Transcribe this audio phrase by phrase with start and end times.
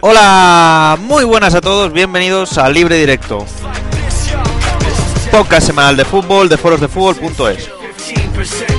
[0.00, 3.44] Hola, muy buenas a todos, bienvenidos a Libre Directo,
[5.30, 7.68] podcast semanal de fútbol de forosdefútbol.es.
[7.68, 7.70] 15%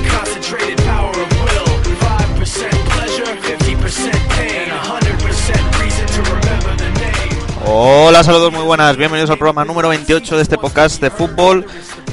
[0.10, 3.26] concentrated power of will, 5% pleasure,
[3.60, 7.38] 50% pain, 100% reason to remember the name.
[7.66, 11.66] Hola, saludos muy buenas, bienvenidos al programa número 28 de este podcast de fútbol,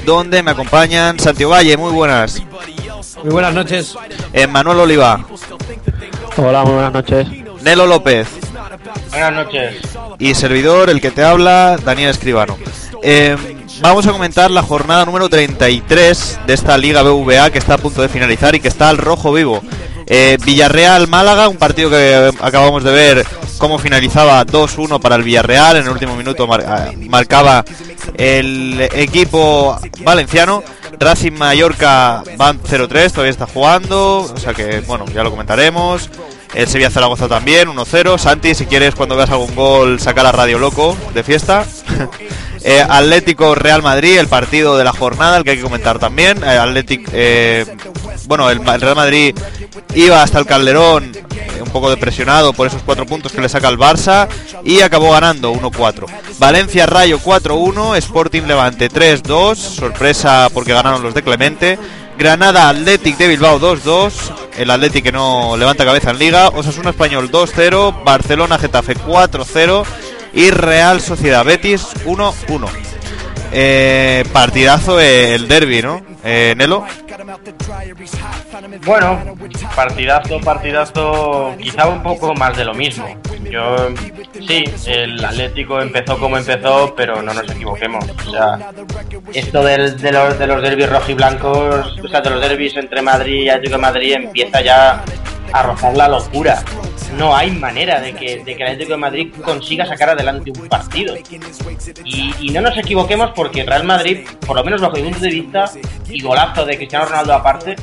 [0.05, 2.43] donde me acompañan Santiago Valle, muy buenas,
[3.23, 3.95] Muy buenas noches.
[4.33, 5.25] eh, Manuel Oliva,
[6.37, 7.27] Hola, muy buenas noches.
[7.63, 8.27] Nelo López
[9.09, 9.75] Buenas noches.
[10.19, 12.57] y servidor, el que te habla, Daniel Escribano.
[13.01, 13.35] Eh,
[13.81, 18.01] vamos a comentar la jornada número 33 de esta Liga BVA que está a punto
[18.01, 19.61] de finalizar y que está al rojo vivo.
[20.05, 23.27] Eh, Villarreal-Málaga, un partido que acabamos de ver
[23.59, 25.77] cómo finalizaba 2-1 para el Villarreal.
[25.77, 27.63] En el último minuto ah, marcaba
[28.15, 30.63] el equipo valenciano.
[30.99, 34.21] Racing Mallorca van 0-3, todavía está jugando.
[34.21, 36.09] O sea que, bueno, ya lo comentaremos.
[36.53, 38.17] El Sevilla Zaragoza también, 1-0.
[38.17, 41.65] Santi, si quieres, cuando veas algún gol, saca la radio loco de fiesta.
[42.61, 46.43] Eh, Atlético Real Madrid, el partido de la jornada, el que hay que comentar también.
[46.43, 47.65] Eh, Atlético, eh,
[48.25, 49.33] bueno, el, el Real Madrid
[49.95, 51.09] iba hasta el Calderón,
[51.61, 54.27] un poco depresionado por esos cuatro puntos que le saca el Barça
[54.63, 56.05] y acabó ganando 1-4.
[56.37, 61.79] Valencia Rayo 4-1, Sporting Levante 3-2, sorpresa porque ganaron los de Clemente.
[62.19, 64.11] Granada Athletic de Bilbao 2-2,
[64.57, 69.85] el Athletic que no levanta cabeza en liga, Osasuna Español 2-0, Barcelona Getafe 4-0
[70.33, 72.67] y Real Sociedad Betis 1-1.
[73.53, 76.01] Eh, partidazo el derby, ¿no?
[76.25, 76.85] Eh, Nelo.
[78.85, 79.19] Bueno,
[79.75, 83.07] partidazo, partidazo, quizá un poco más de lo mismo.
[83.49, 83.87] Yo,
[84.47, 88.05] sí, el Atlético empezó como empezó, pero no nos equivoquemos.
[88.27, 88.59] O sea,
[89.33, 93.43] esto del- de, los, de los derbis rojiblancos, o sea, de los derbis entre Madrid
[93.43, 95.03] y Atlético de Madrid empieza ya
[95.51, 96.63] a rozar la locura.
[97.17, 100.67] No hay manera de que, de que el Atlético de Madrid consiga sacar adelante un
[100.69, 101.15] partido.
[102.05, 105.29] Y, y no nos equivoquemos porque Real Madrid, por lo menos bajo mi punto de
[105.31, 105.71] vista,
[106.07, 107.75] y golazo de Cristiano Ronaldo aparte,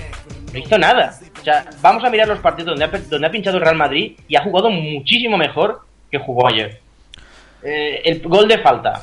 [0.52, 1.18] no hizo nada.
[1.40, 4.42] O sea, vamos a mirar los partidos donde ha, pinchado el Real Madrid y ha
[4.42, 6.80] jugado muchísimo mejor que jugó ayer.
[7.62, 9.02] Eh, el gol de falta.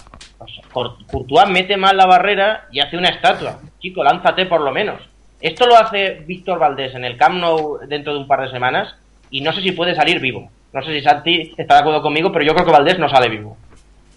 [0.73, 3.59] O Courtois mete mal la barrera y hace una estatua.
[3.79, 5.01] Chico, lánzate por lo menos.
[5.39, 8.95] Esto lo hace Víctor Valdés en el Camp Nou dentro de un par de semanas
[9.29, 10.49] y no sé si puede salir vivo.
[10.71, 13.29] No sé si Santi está de acuerdo conmigo, pero yo creo que Valdés no sale
[13.29, 13.57] vivo.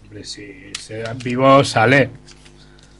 [0.04, 0.72] Hombre, si
[1.24, 2.10] vivo sale,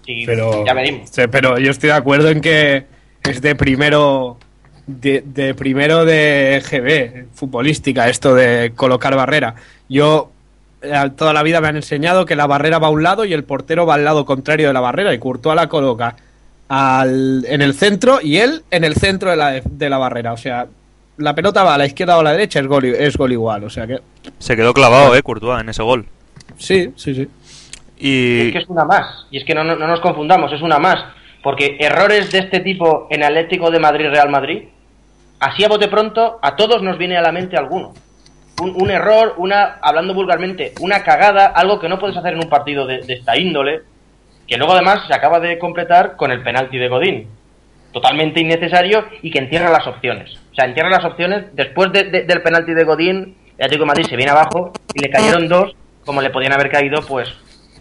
[0.07, 1.11] Pero, ya veremos.
[1.11, 2.85] Sí, pero yo estoy de acuerdo en que
[3.23, 4.39] es de primero
[4.87, 9.57] de, de primero de GB, futbolística, esto de colocar barrera.
[9.89, 10.31] Yo
[10.83, 13.33] eh, toda la vida me han enseñado que la barrera va a un lado y
[13.33, 16.17] el portero va al lado contrario de la barrera y Courtois la coloca
[16.69, 20.33] al, en el centro y él en el centro de la, de la barrera.
[20.33, 20.67] O sea,
[21.17, 23.65] la pelota va a la izquierda o a la derecha, es gol, es gol igual.
[23.65, 24.01] O sea que
[24.39, 26.07] Se quedó clavado, eh, Courtois, en ese gol.
[26.59, 27.29] sí, sí, sí.
[27.99, 29.27] Y Es que es una más.
[29.31, 31.03] Y es que no, no- no nos confundamos, es una más.
[31.43, 34.65] Porque errores de este tipo en Atlético de Madrid, Real Madrid,
[35.41, 37.93] así a bote pronto, a todos nos viene a la mente alguno.
[38.61, 42.49] Un, un error, una, hablando vulgarmente, una cagada, algo que no puedes hacer en un
[42.51, 43.83] partido de, esta índole,
[44.49, 47.29] que luego además se acaba de completar con el penalti de Godín.
[47.93, 50.35] Totalmente innecesario y que entierra las opciones.
[50.53, 51.47] O sea, entierra las opciones.
[51.55, 55.01] Después de- de- del penalti de Godín, el Atlético de Madrid se viene abajo y
[55.01, 55.75] le cayeron dos,
[56.05, 57.29] como le podían haber caído, pues,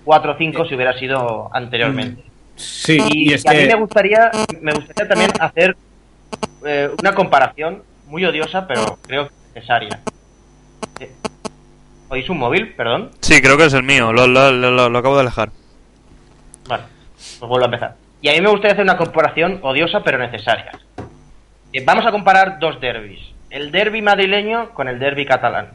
[0.06, 2.24] cuatro o cinco si hubiera sido anteriormente.
[2.56, 5.76] Sí, Y, y es y a mí me gustaría, me gustaría también hacer
[6.66, 10.00] eh, una comparación muy odiosa, pero creo que necesaria.
[11.00, 11.12] Eh,
[12.08, 12.74] ¿Oís un móvil?
[12.76, 13.12] Perdón.
[13.20, 15.50] sí, creo que es el mío, lo, lo- lo- lo acabo de alejar.
[16.70, 16.84] Vale,
[17.40, 17.96] pues vuelvo a empezar.
[18.22, 20.72] Y a mí me gustaría hacer una comparación odiosa pero necesaria.
[21.74, 23.20] Eh, vamos a comparar dos derbis.
[23.50, 25.70] El derby madrileño con el derby catalán.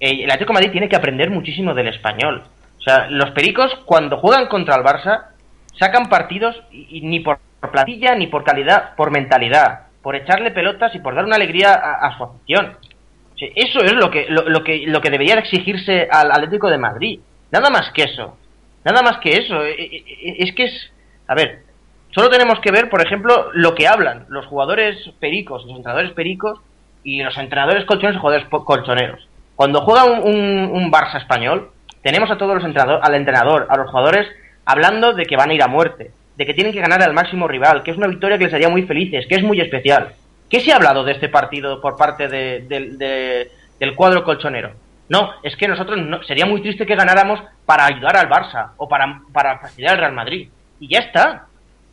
[0.00, 2.42] El Atlético de Madrid tiene que aprender muchísimo del español.
[2.82, 5.26] O sea, los pericos cuando juegan contra el Barça
[5.78, 7.38] sacan partidos y, ni por
[7.70, 12.16] plantilla ni por calidad, por mentalidad, por echarle pelotas y por dar una alegría a,
[12.18, 12.76] su afición.
[13.38, 16.78] Eso es lo que, lo, lo que lo que debería de exigirse al Atlético de
[16.78, 17.20] Madrid.
[17.52, 18.36] Nada más que eso.
[18.84, 19.64] Nada más que eso.
[19.64, 20.92] Eh, eh, eh, Es que es.
[21.28, 21.62] A ver,
[22.14, 26.60] Solo tenemos que ver, por ejemplo, lo que hablan los jugadores pericos, los entrenadores pericos
[27.02, 29.28] y los entrenadores colchoneros y jugadores colchoneros.
[29.56, 31.70] Cuando juega un, un- un Barça español,
[32.02, 34.26] tenemos a todos los entrenadores, al entrenador, a los jugadores,
[34.64, 37.46] hablando de que van a ir a muerte, de que tienen que ganar al máximo
[37.48, 40.12] rival, que es una victoria que les haría muy felices, que es muy especial.
[40.48, 44.72] ¿Qué se ha hablado de este partido por parte de- del cuadro colchonero?
[45.08, 48.88] No, es que nosotros no, sería muy triste que ganáramos para ayudar al Barça o
[48.88, 50.48] para, para fastidiar al Real Madrid.
[50.80, 51.46] Y ya está.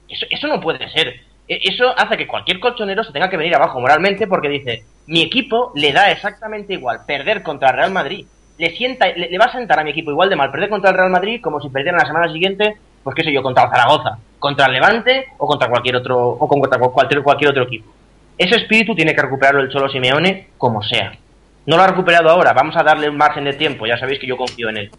[0.08, 1.08] Eso, eso no puede ser.
[1.48, 5.22] E- Eso hace que cualquier colchonero se tenga que venir abajo moralmente porque dice, mi
[5.22, 8.26] equipo le da exactamente igual perder contra el Real Madrid.
[8.60, 10.98] Le, sienta, le, va a sentar a mi equipo igual de mal perder contra el
[10.98, 14.20] Real Madrid como si perdieran la semana siguiente, pues qué sé yo, contra el Zaragoza,
[14.38, 17.92] contra el Levante o contra cualquier otro, o contra cualquier, cualquier otro equipo.
[18.38, 21.14] Ese espíritu tiene que recuperarlo el Cholo Simeone como sea.
[21.66, 24.28] No lo ha recuperado ahora, vamos a darle un margen de tiempo, ya sabéis que
[24.28, 24.92] yo confío en él.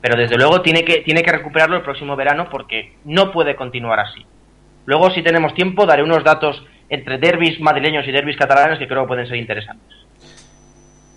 [0.00, 3.98] Pero desde luego tiene que, tiene que recuperarlo el próximo verano porque no puede continuar
[4.00, 4.24] así.
[4.86, 9.02] Luego, si tenemos tiempo, daré unos datos entre derbis madrileños y derbis catalanes que creo
[9.02, 9.97] que pueden ser interesantes.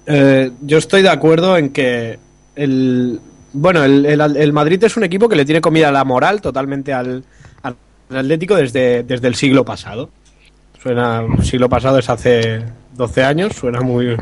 [0.06, 2.18] Eh, yo estoy de acuerdo en que
[2.56, 3.20] el
[3.54, 7.24] bueno el, el- Madrid es un equipo que le tiene comida la moral totalmente al,
[7.64, 7.76] al
[8.10, 10.10] Atlético desde, desde el siglo pasado.
[10.82, 12.64] Suena siglo pasado es hace
[12.96, 14.16] 12 años, suena muy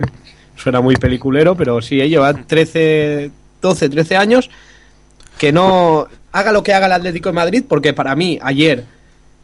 [0.58, 3.32] suena muy peliculero, pero sí, eh, lleva 13
[3.62, 4.50] 12, 13 años
[5.38, 8.84] que no haga lo que haga el Atlético de Madrid porque para mí ayer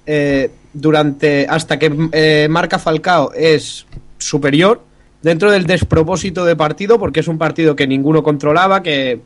[0.06, 3.86] eh, durante hasta que marca Falcao es
[4.18, 4.84] superior
[5.26, 9.20] dentro del despropósito de partido porque es un partido que ninguno controlaba que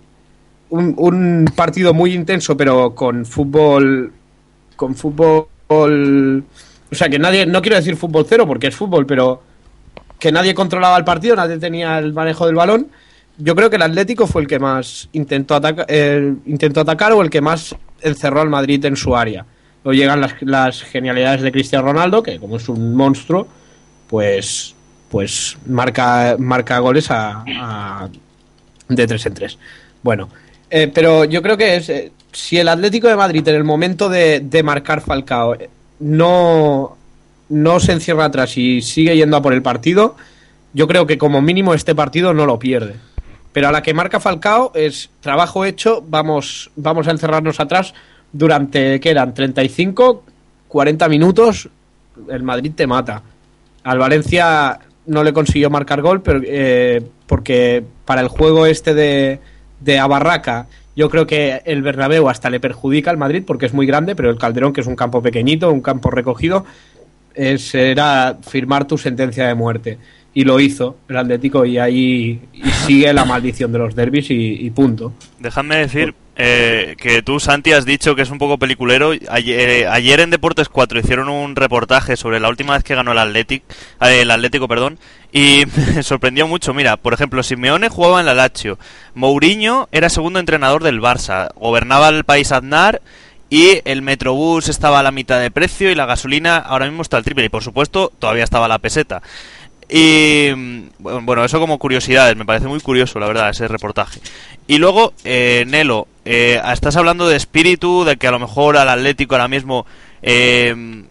[0.70, 4.14] un, partido muy intenso pero con fútbol
[4.78, 9.44] con fútbol o sea que nadie no quiero decir fútbol cero porque es fútbol pero
[10.18, 12.88] que nadie controlaba el partido nadie tenía el manejo del balón
[13.38, 15.86] yo creo que el Atlético fue el que más intentó, ataca-
[16.46, 19.46] intentó atacar o el que más encerró al Madrid en su área.
[19.86, 23.48] Luego llegan las, las genialidades de Cristiano Ronaldo, que como es un monstruo,
[24.10, 24.76] pues,
[25.10, 28.10] pues marca, marca goles a, a-
[28.88, 29.58] de tres en tres.
[30.04, 30.30] Bueno,
[30.70, 34.10] eh, pero yo creo que es, eh, si el Atlético de Madrid en el momento
[34.10, 35.70] de, de marcar Falcao eh,
[36.00, 36.96] no,
[37.50, 40.16] no se encierra atrás y sigue yendo a por el partido,
[40.74, 42.96] yo creo que como mínimo este partido no lo pierde.
[43.52, 47.94] Pero a la que marca Falcao es trabajo hecho, vamos, vamos a encerrarnos atrás
[48.32, 49.34] durante, ¿qué eran?
[49.34, 50.24] 35,
[50.68, 51.68] 40 minutos,
[52.30, 53.24] el Madrid te mata.
[53.84, 54.80] Al Valencia
[55.10, 59.40] no le consiguió marcar gol, pero eh, porque para el juego este de,
[59.80, 63.86] de Abarraca, yo creo que el Bernabéu hasta le perjudica al Madrid porque es muy
[63.86, 66.66] grande, pero el Calderón, que es un campo pequeñito, un campo recogido,
[67.34, 69.98] es, era firmar tu sentencia de muerte.
[70.34, 74.66] Y lo hizo el Atlético y ahí y sigue la maldición de los derbis y,
[74.66, 75.14] y punto.
[75.40, 79.12] Dejadme decir eh, que tú, Santi, has dicho que es un poco peliculero.
[79.30, 83.12] Ayer, eh, ayer en Deportes 4 hicieron un reportaje sobre la última vez que ganó
[83.12, 83.62] el, Athletic,
[84.00, 85.00] eh, el Atlético, perdón,
[85.34, 86.74] y me sorprendió mucho.
[86.74, 88.80] Mira, por ejemplo, Simeone jugaba en la Lazio,
[89.16, 93.02] Mourinho era segundo entrenador del Barça, gobernaba el país Aznar
[93.50, 97.18] y el Metrobús estaba a la mitad de precio y la gasolina ahora mismo está
[97.18, 99.22] al triple y por supuesto todavía estaba la peseta.
[99.90, 104.20] Y mm, bueno, eso como curiosidades, me parece muy curioso, la verdad, ese reportaje.
[104.68, 108.90] Y luego, eh, Nelo, eh, estás hablando de espíritu, de que a lo mejor al
[108.90, 109.86] Atlético ahora mismo,
[110.22, 111.04] eh,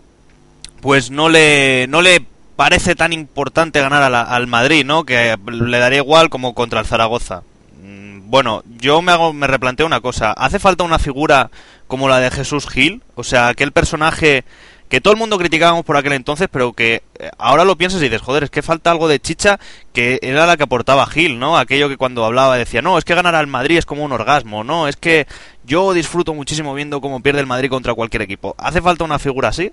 [0.80, 5.04] pues no le, no le parece tan importante ganar al Madrid, ¿no?
[5.04, 7.42] Que le daría igual como contra el Zaragoza.
[7.82, 10.32] Mm, Bueno, yo me hago, me replanteo una cosa.
[10.32, 11.50] ¿Hace falta una figura
[11.88, 13.02] como la de Jesús Gil?
[13.16, 14.44] O sea, aquel personaje
[14.88, 18.04] que todo el mundo criticábamos por aquel entonces, pero que eh, ahora lo piensas y
[18.04, 19.58] dices, joder, es que falta algo de chicha
[19.92, 21.58] que era la que aportaba Gil, ¿no?
[21.58, 24.64] Aquello que cuando hablaba decía, no, es que ganar al Madrid es como un orgasmo,
[24.64, 25.26] no, es que
[25.64, 28.54] yo disfruto muchísimo viendo cómo pierde el Madrid contra cualquier equipo.
[28.58, 29.70] ¿Hace falta una figura así?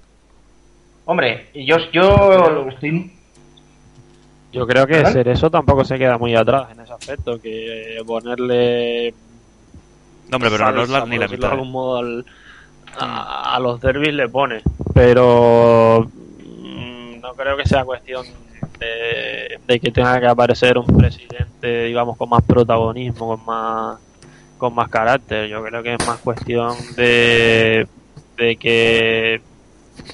[1.06, 3.12] Hombre, yo, yo estoy...
[4.52, 9.14] Yo creo que ser eso tampoco se queda muy atrás en ese aspecto, que ponerle
[10.30, 11.52] No, hombre, pero no es la, ni la de mitad.
[11.52, 12.26] algún modo al-
[13.00, 14.62] a, a los derbis le pone,
[14.94, 18.26] pero mm, no creo que sea cuestión
[18.80, 24.00] de, de que tenga que aparecer un presidente, digamos, con más protagonismo, con más
[24.58, 25.48] con más carácter.
[25.50, 27.88] Yo creo que es más cuestión de,
[28.38, 29.42] de que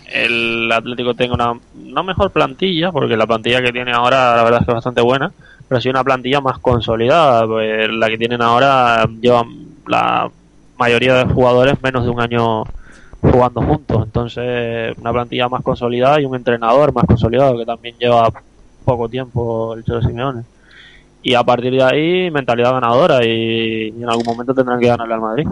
[0.08, 4.62] el Atlético tenga una no mejor plantilla, porque la plantilla que tiene ahora la verdad
[4.62, 5.32] es que es bastante buena,
[5.68, 7.46] pero sí una plantilla más consolidada.
[7.46, 9.48] Pues la que tienen ahora llevan
[9.88, 10.30] la
[10.82, 12.64] mayoría de jugadores menos de un año
[13.22, 14.02] jugando juntos.
[14.04, 18.30] Entonces, una plantilla más consolidada y un entrenador más consolidado que también lleva
[18.84, 20.42] poco tiempo el Cholo Simeone.
[21.22, 25.22] Y a partir de ahí, mentalidad ganadora y, en algún momento tendrán que ganarle al
[25.22, 25.48] Madrid.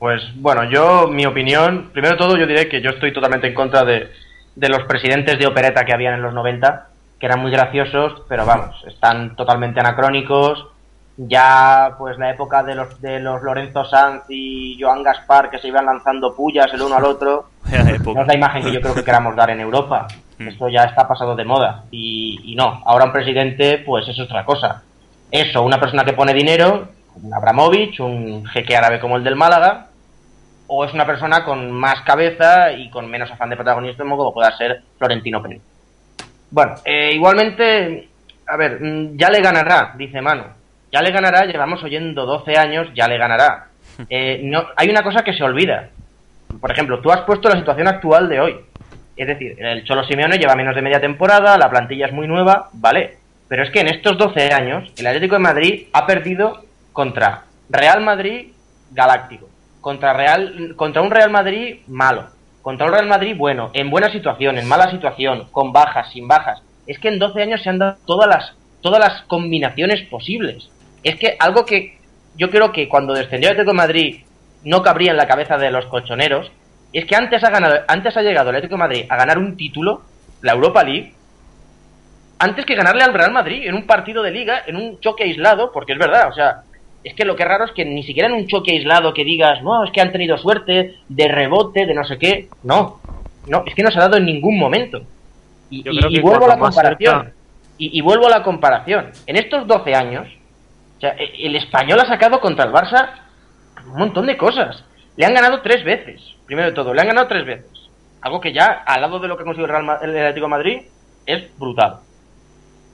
[0.00, 3.54] Pues bueno, yo, mi opinión, primero de todo yo diré que yo estoy totalmente en
[3.54, 4.08] contra de,
[4.56, 6.88] de los presidentes de opereta que habían en los 90,
[7.20, 10.73] que eran muy graciosos, pero vamos, están totalmente anacrónicos.
[11.16, 15.68] Ya, pues la época de los, de los Lorenzo Sanz y Joan Gaspar que se
[15.68, 19.04] iban lanzando pullas el uno al otro, no es la imagen que yo creo que
[19.04, 20.08] queramos dar en Europa.
[20.38, 20.48] Mm.
[20.48, 21.84] Esto ya está pasado de moda.
[21.90, 24.82] Y, y no, ahora un presidente, pues es otra cosa.
[25.30, 26.88] Eso, una persona que pone dinero,
[27.22, 29.86] un Abramovich, un jeque árabe como el del Málaga,
[30.66, 34.56] o es una persona con más cabeza y con menos afán de protagonismo como pueda
[34.56, 35.62] ser Florentino Pérez.
[36.50, 38.08] Bueno, eh, igualmente,
[38.46, 40.44] a ver, mm, ya le ganará, dice Manu.
[40.94, 43.66] Ya le ganará, llevamos oyendo 12 años, ya le ganará.
[44.10, 45.88] Eh, no, hay una cosa que se olvida.
[46.60, 48.56] Por ejemplo, tú has puesto la situación actual de hoy.
[49.16, 52.70] Es decir, el Cholo Simeone lleva menos de media temporada, la plantilla es muy nueva,
[52.72, 53.18] vale.
[53.46, 58.00] Pero es que en estos 12 años, el Atlético de Madrid ha perdido contra Real
[58.02, 58.48] Madrid
[58.90, 59.48] Galáctico,
[59.80, 62.26] contra, Real, contra un Real Madrid malo,
[62.62, 66.62] contra un Real Madrid bueno, en buena situación, en mala situación, con bajas, sin bajas.
[66.88, 70.68] Es que en 12 años se han dado todas las, todas las combinaciones posibles.
[71.04, 71.98] Es que algo que
[72.36, 74.20] yo creo que cuando descendió el Atlético de Madrid
[74.64, 76.50] no cabría en la cabeza de los colchoneros,
[76.92, 79.56] es que antes ha ganado, antes ha llegado el Atlético de Madrid a ganar un
[79.56, 80.02] título,
[80.40, 81.12] la Europa League,
[82.38, 85.70] antes que ganarle al Real Madrid en un partido de liga, en un choque aislado,
[85.72, 86.62] porque es verdad, o sea,
[87.02, 89.24] es que lo que es raro es que ni siquiera en un choque aislado que
[89.24, 93.00] digas, no, es que han tenido suerte de rebote, de no sé qué, no,
[93.46, 95.02] no, es que no se ha dado en ningún momento.
[95.70, 95.82] Y,
[96.20, 97.32] vuelvo a la comparación.
[97.76, 99.10] Y, y vuelvo a la comparación.
[99.26, 100.28] En estos 12 años,
[101.04, 103.08] sea, e- el español ha sacado contra el Barça
[103.86, 104.84] un montón de cosas.
[105.16, 107.70] Le han ganado tres veces, primero de todo, le han ganado tres veces.
[108.22, 110.78] Algo que ya, al lado de lo que ha conseguido el, el Atlético de Madrid,
[111.26, 111.96] es brutal.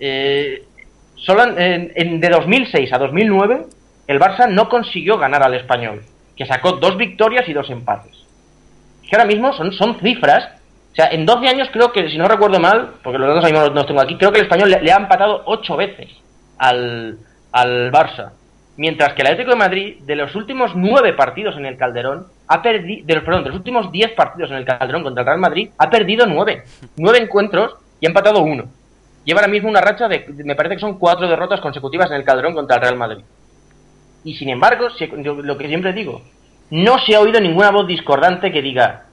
[0.01, 0.65] Eh,
[1.17, 3.67] solo en, en- de 2006 a 2009,
[4.07, 6.03] el Barça no consiguió ganar al español,
[6.37, 8.17] que sacó dos victorias y dos empates.
[9.05, 10.49] Es que ahora mismo son, cifras.
[10.93, 13.53] O sea, en 12 años creo que, si no recuerdo mal, porque los datos ahí
[13.53, 16.09] no los tengo aquí, creo que el español le, le ha empatado 8 veces
[16.59, 17.17] al,
[17.53, 18.33] al Barça.
[18.77, 22.63] Mientras que el Atlético de Madrid, de los últimos 9 partidos en el Calderón, ha
[22.63, 25.71] perdido, de perdón, de los últimos 10 partidos en el Calderón contra el Real Madrid,
[25.77, 26.65] ha perdido 9.
[26.97, 28.65] 9 encuentros y ha empatado uno.
[29.25, 32.25] Lleva ahora mismo una racha de, me parece que son 4 derrotas consecutivas en el
[32.25, 33.25] Calderón contra el Real Madrid.
[34.25, 34.89] Y sin embargo,
[35.43, 36.23] lo que siempre digo,
[36.71, 39.07] no se ha oído ninguna voz discordante que diga,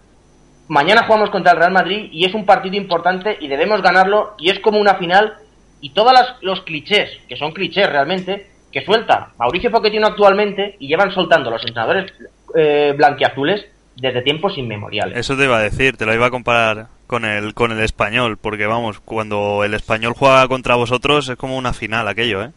[0.68, 4.50] mañana jugamos contra el Real Madrid y es un partido importante y debemos ganarlo y
[4.50, 5.36] es como una final
[5.82, 10.88] y todos las- los clichés, que son clichés realmente, que suelta Mauricio Pochettino actualmente y
[10.88, 12.12] llevan soltando los entrenadores
[12.56, 13.66] eh, blanquiazules
[13.96, 15.18] desde tiempos inmemoriales.
[15.18, 18.38] Eso te iba a decir, te lo iba a comparar con el, con el español,
[18.38, 22.52] porque vamos, cuando el español juega contra vosotros es como una final aquello, ¿eh?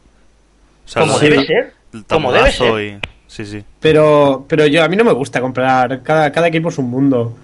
[0.84, 2.80] O sea, como debe ser, el como debe ser.
[2.80, 3.62] y- Sí, sí.
[3.78, 6.02] Pero, pero yo a mí no me gusta comprar.
[6.02, 7.36] Cada, cada equipo es un mundo.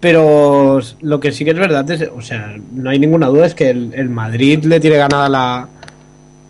[0.00, 3.54] Pero lo que sí que es verdad es, o sea, no hay ninguna duda es
[3.54, 5.68] que el, Madrid le tiene ganada la,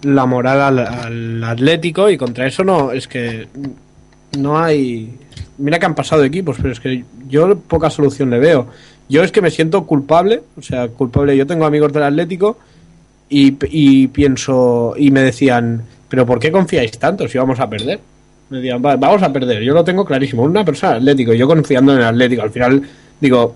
[0.02, 3.46] la moral al, Atlético y contra eso no, es que
[4.38, 5.14] no hay.
[5.58, 8.66] Mira que han pasado equipos, pero es que yo poca solución le veo.
[9.08, 11.36] Yo es que me siento culpable, o sea, culpable.
[11.36, 12.58] Yo tengo amigos del Atlético
[13.28, 18.00] y, y pienso, y me decían, ¿pero por qué confiáis tanto si vamos a perder?
[18.50, 19.62] Me decían, "Va- vamos a perder.
[19.62, 20.42] Yo lo tengo clarísimo.
[20.42, 22.42] Una persona Atlético, yo confiando en el Atlético.
[22.42, 22.82] Al final
[23.20, 23.54] digo,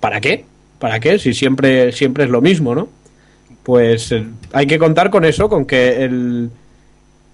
[0.00, 0.44] ¿para qué?
[0.78, 1.18] ¿Para qué?
[1.18, 2.88] Si siempre, siempre es lo mismo, ¿no?
[3.62, 6.50] Pues eh, hay que contar con eso, con que el,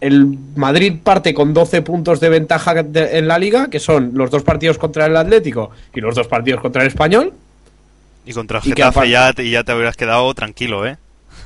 [0.00, 4.30] el Madrid parte con 12 puntos de ventaja de- en la liga, que son los
[4.30, 7.33] dos partidos contra el Atlético y los dos partidos contra el Español,
[8.26, 10.99] Y contra el Y Getafe ya, te- ya te habrías quedado tranquilo, ¿eh?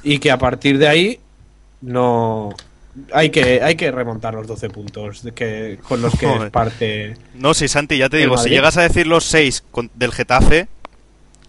[0.03, 1.21] y que a partir de ahí
[1.81, 2.51] no
[3.13, 6.51] hay que hay que remontar los 12 puntos de que con los que Joder.
[6.51, 10.69] parte No, sí, Santi, ya te digo, si llegas a decir los 6 del Getafe,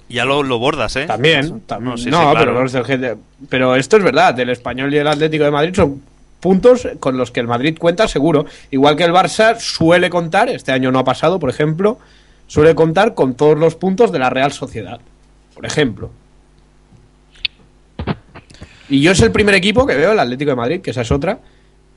[0.09, 1.05] ya lo, lo bordas, ¿eh?
[1.05, 2.33] también tam- No, no, sí, sí, claro.
[2.39, 3.17] pero los del GT
[3.49, 6.01] pero esto es verdad el español y el Atlético de Madrid son
[6.39, 10.71] puntos con los que el Madrid cuenta seguro igual que el Barça suele contar este
[10.71, 11.97] año no ha pasado por ejemplo
[12.47, 14.99] suele contar con todos los puntos de la Real Sociedad
[15.55, 16.11] por ejemplo
[18.89, 21.11] y yo es el primer equipo que veo el Atlético de Madrid que esa es
[21.11, 21.39] otra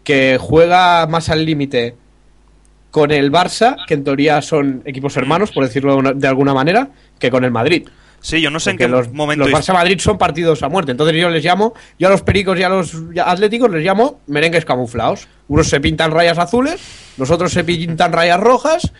[0.05, 1.97] que juega más al límite
[2.91, 6.55] con el Barça, que en teoría son equipos hermanos, por decirlo de una- de alguna
[6.55, 6.89] manera,
[7.19, 7.89] que con el Madrid.
[8.21, 9.47] Sí, yo no sé en qué los, momento...
[9.47, 10.93] los Barça Madrid son partidos a muerte.
[10.93, 14.65] Entonces yo les llamo, yo a los pericos y a los atléticos les llamo merengues
[14.65, 15.29] camuflados.
[15.49, 16.81] Unos se pintan rayas azules,
[17.19, 18.93] los otros se pintan rayas rojas.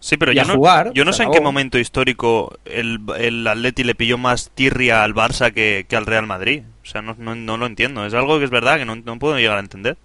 [0.00, 3.00] Sí, pero y yo a no, jugar, yo no sé en qué momento histórico el,
[3.18, 6.62] el Atleti le pilló más tirria al Barça que, que al Real Madrid.
[6.82, 8.06] O sea, no, no, no lo entiendo.
[8.06, 9.96] Es algo que es verdad que no, no puedo llegar a entender.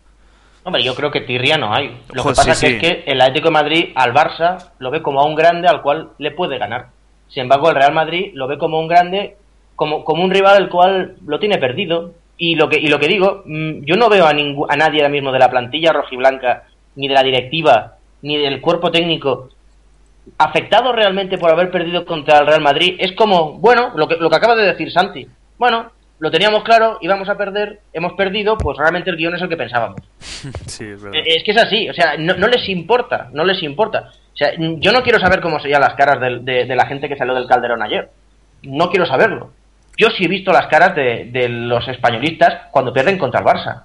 [0.65, 2.05] Hombre, yo creo que tirria no hay.
[2.11, 2.67] Lo Ojo, que pasa sí, que sí.
[2.67, 5.81] es que el Atlético de Madrid al Barça lo ve como a un grande al
[5.81, 6.87] cual le puede ganar.
[7.27, 9.35] Sin embargo, el Real Madrid lo ve como un grande,
[9.75, 12.13] como, como un rival al cual lo tiene perdido.
[12.37, 15.01] Y lo que, y lo que digo, mm, yo no veo a, ningú- a nadie
[15.01, 16.63] ahora mismo de la plantilla rojiblanca,
[16.95, 19.49] ni de la directiva, ni del cuerpo técnico
[20.37, 22.95] afectado realmente por haber perdido contra el Real Madrid.
[22.99, 25.27] Es como, bueno, lo que, lo que acaba de decir Santi.
[25.57, 29.49] Bueno, lo teníamos claro, íbamos a perder, hemos perdido, pues realmente el guion es el
[29.49, 29.99] que pensábamos.
[30.67, 31.19] Sí, es verdad.
[31.19, 34.11] Eh, Es que es así, o sea, no, no les importa, no les importa.
[34.33, 37.33] O sea, yo no quiero saber cómo serían las caras de la gente que salió
[37.35, 38.09] del Calderón ayer.
[38.63, 39.51] No quiero saberlo.
[39.95, 43.83] Yo sí he visto las caras de, de los españolistas cuando pierden contra el Barça.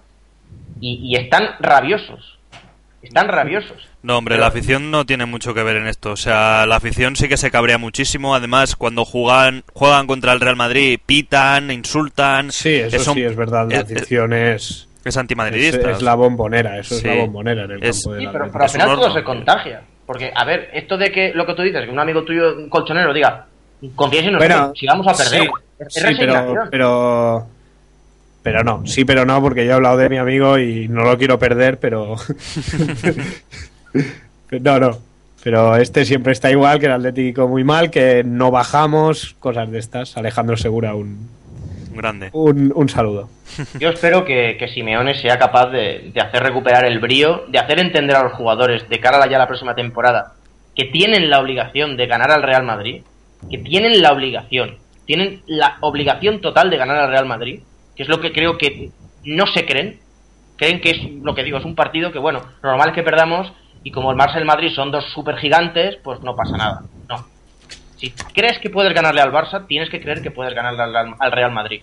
[0.80, 2.37] Y, y están rabiosos.
[3.02, 3.88] Están rabiosos.
[4.02, 6.12] No, hombre, Pero- la afición no tiene mucho que ver en esto.
[6.12, 8.34] O sea, la afición sí que se cabrea muchísimo.
[8.34, 12.50] Además, cuando juegan, juegan contra el Real Madrid, pitan, insultan.
[12.50, 13.68] Sí, eso Son- sí es verdad.
[13.70, 15.90] La es- afición es, Es es, antimadridista.
[15.92, 16.78] es la bombonera.
[16.78, 17.06] Eso Sí.
[17.08, 18.88] es la bombonera en el Es- campo de Sí, la pero, pero al Es final
[18.96, 19.82] todo se contagia.
[20.04, 22.68] Porque, a ver, esto de que lo que tú dices, que un amigo tuyo un
[22.68, 23.46] colchonero diga,
[23.94, 25.42] confíes en nosotros, Bueno, si vamos a perder.
[25.42, 27.46] sí, es es sí, pero, pero
[28.42, 31.18] pero no, sí, pero no, porque yo he hablado de mi amigo y no lo
[31.18, 32.16] quiero perder, pero
[34.60, 34.98] no, no.
[35.42, 39.78] Pero este siempre está igual, que el Atlético muy mal, que no bajamos, cosas de
[39.78, 40.16] estas.
[40.16, 41.28] Alejandro Segura, un,
[41.94, 42.30] Grande.
[42.32, 43.28] un, un saludo.
[43.78, 47.78] Yo espero que, que Simeone sea capaz de, de hacer recuperar el brío, de hacer
[47.78, 50.34] entender a los jugadores de cara a la, ya a la próxima temporada
[50.78, 53.02] que tienen la obligación de ganar al Real Madrid,
[53.50, 54.76] que tienen la obligación,
[55.06, 57.62] tienen la obligación total de ganar al Real Madrid,
[57.98, 58.90] que es lo que creo que
[59.24, 59.98] no se creen,
[60.56, 63.02] creen que es lo que digo, es un partido que bueno, lo normal es que
[63.02, 63.52] perdamos
[63.84, 66.82] y como el Barça y el Madrid son dos super gigantes, pues no pasa nada.
[67.08, 67.26] No.
[67.96, 71.32] Si crees que puedes ganarle al Barça, tienes que creer que puedes ganarle al, al
[71.32, 71.82] Real Madrid.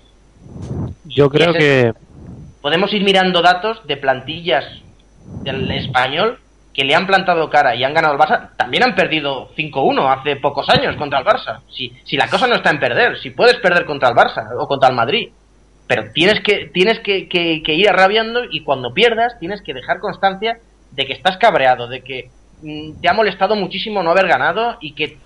[1.05, 1.93] Yo creo ese- que
[2.62, 4.63] podemos ir mirando datos de plantillas
[5.43, 6.39] del español
[6.74, 8.50] que le han plantado cara y han ganado al Barça.
[8.57, 11.62] También han perdido 5-1 hace pocos años contra el Barça.
[11.69, 14.67] Si, si la cosa no está en perder, si puedes perder contra el Barça o
[14.67, 15.29] contra el Madrid.
[15.88, 20.00] Pero tienes que, tienes que, que- que ir arrabiando y cuando pierdas tienes que dejar
[20.00, 20.57] constancia
[20.92, 22.29] de que estás cabreado, de que
[22.64, 25.18] mm, te ha molestado muchísimo no haber ganado y que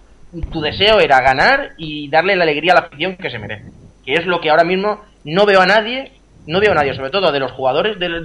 [0.51, 3.71] tu deseo era ganar y darle la alegría a la afición que se merece.
[4.05, 6.11] Que es lo que ahora mismo no veo a nadie,
[6.45, 8.15] no veo a nadie, sobre todo de los jugadores del,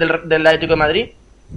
[0.47, 1.09] Atlético de Madrid,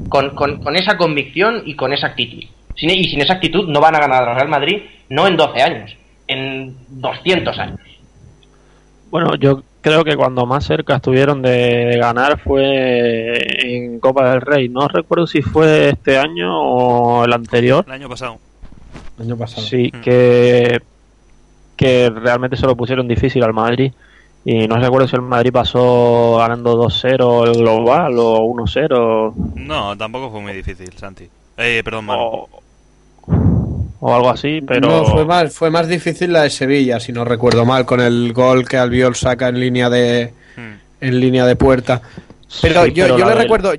[0.09, 2.43] con, esa convicción y con esa actitud.
[2.75, 5.61] Sin- y sin esa actitud no van a ganar al Real Madrid, no en 12
[5.61, 5.97] años,
[6.27, 7.79] en 200 años.
[9.09, 14.69] Bueno, yo creo que cuando más cerca estuvieron de ganar fue en Copa del Rey.
[14.69, 17.83] No recuerdo si fue este año o el anterior.
[17.87, 18.37] El año pasado.
[19.17, 19.65] El año pasado.
[19.65, 20.01] Sí, Mm.
[20.01, 20.81] que,
[21.75, 23.91] que realmente se lo pusieron difícil al Madrid.
[24.45, 30.31] Y no recuerdo si el Madrid pasó ganando 2-0 el global o 1-0 No, tampoco
[30.31, 31.27] fue muy difícil, Santi.
[31.57, 32.21] Eh, perdón, Manu.
[32.23, 32.49] o,
[33.99, 37.25] o algo así, pero No, fue más, fue más difícil la de Sevilla, si no
[37.25, 40.73] recuerdo mal, con el gol que Albiol saca en línea de, Hmm.
[41.01, 42.01] en línea de puerta.
[42.61, 43.73] Pero Sí, yo, pero yo le del- recuerdo.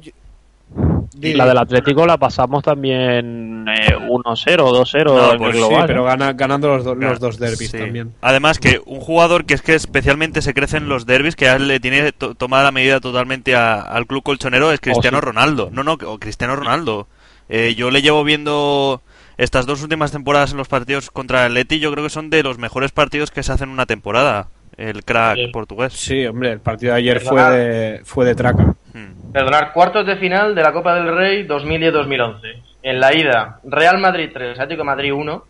[1.21, 5.87] La del Atlético la pasamos también eh, 1-0, 2-0 No, en pues el sí, global.
[5.89, 7.79] pero gana- ganando los, do- los dos derbis Sí.
[7.79, 8.13] también.
[8.21, 11.59] Además que un jugador que es que especialmente se crece en los derbis, que ya
[11.59, 15.27] le tiene to- tomada la medida totalmente a- al club colchonero, es Cristiano Oh, sí.
[15.27, 15.71] Ronaldo.
[15.73, 17.09] No, no, o Cristiano Ronaldo.
[17.49, 19.01] Eh, yo le llevo viendo
[19.39, 22.43] estas dos últimas temporadas en los partidos contra el Leti, yo creo que son de
[22.43, 24.49] los mejores partidos que se hacen en una temporada.
[24.77, 25.47] El crack Sí.
[25.49, 25.93] portugués.
[25.95, 27.57] Sí, hombre, el partido de ayer fue Perdonad.
[27.57, 28.63] de, fue de traca.
[28.95, 29.33] Hmm.
[29.33, 32.63] Perdonar, cuartos de final de la Copa del Rey 2010-2011.
[32.83, 35.45] En la ida, Real Madrid 3, Atlético Madrid 1.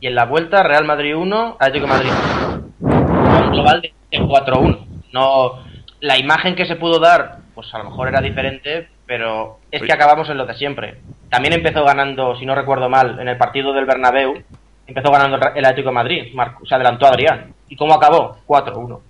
[0.00, 2.08] Y en la vuelta, Real Madrid 1, Atlético Madrid
[2.80, 2.90] 1.
[3.44, 4.86] Un global de 4-1.
[5.12, 5.58] No,
[6.00, 9.92] la imagen que se pudo dar, pues a lo mejor era diferente, pero es que
[9.92, 10.94] acabamos en lo de siempre.
[11.28, 14.34] También empezó ganando, si no recuerdo mal, en el partido del Bernabéu,
[14.86, 16.22] empezó ganando el Atlético de Madrid,
[16.64, 17.52] se adelantó Adrián.
[17.68, 18.36] ¿Y cómo acabó?
[18.46, 19.00] 4-1.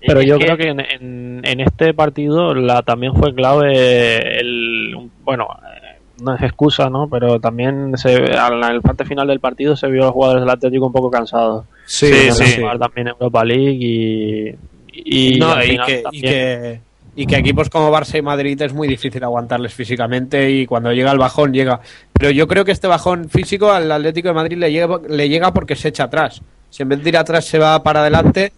[0.00, 4.40] Pero Es yo que- creo que en, en- en este partido la también fue clave
[4.40, 9.26] el bueno eh, no es excusa no pero también se al en el parte final
[9.26, 12.60] del partido se vio a los jugadores del Atlético un poco cansados Sí, sí.
[12.60, 14.54] jugar también Europa League y
[14.92, 16.80] y, No, y, también- que,
[17.16, 21.10] y que equipos como Barça y Madrid es muy difícil aguantarles físicamente y cuando llega
[21.10, 21.80] el bajón llega.
[22.12, 25.52] Pero yo creo que este bajón físico al Atlético de Madrid le llega, le llega
[25.52, 26.42] porque se echa atrás.
[26.70, 28.52] Si en vez de ir atrás se va para adelante,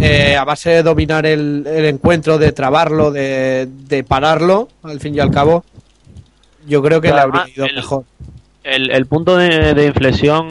[0.00, 5.14] eh, a base de dominar el, el encuentro, de trabarlo, de, de pararlo, al fin
[5.14, 5.64] y al cabo,
[6.68, 8.04] yo creo que Pero le habría además, ido el- mejor.
[8.62, 10.48] el, el punto de, de inflexión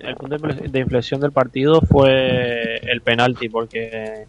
[0.00, 4.24] el punto de inflexión del partido fue el penalti porque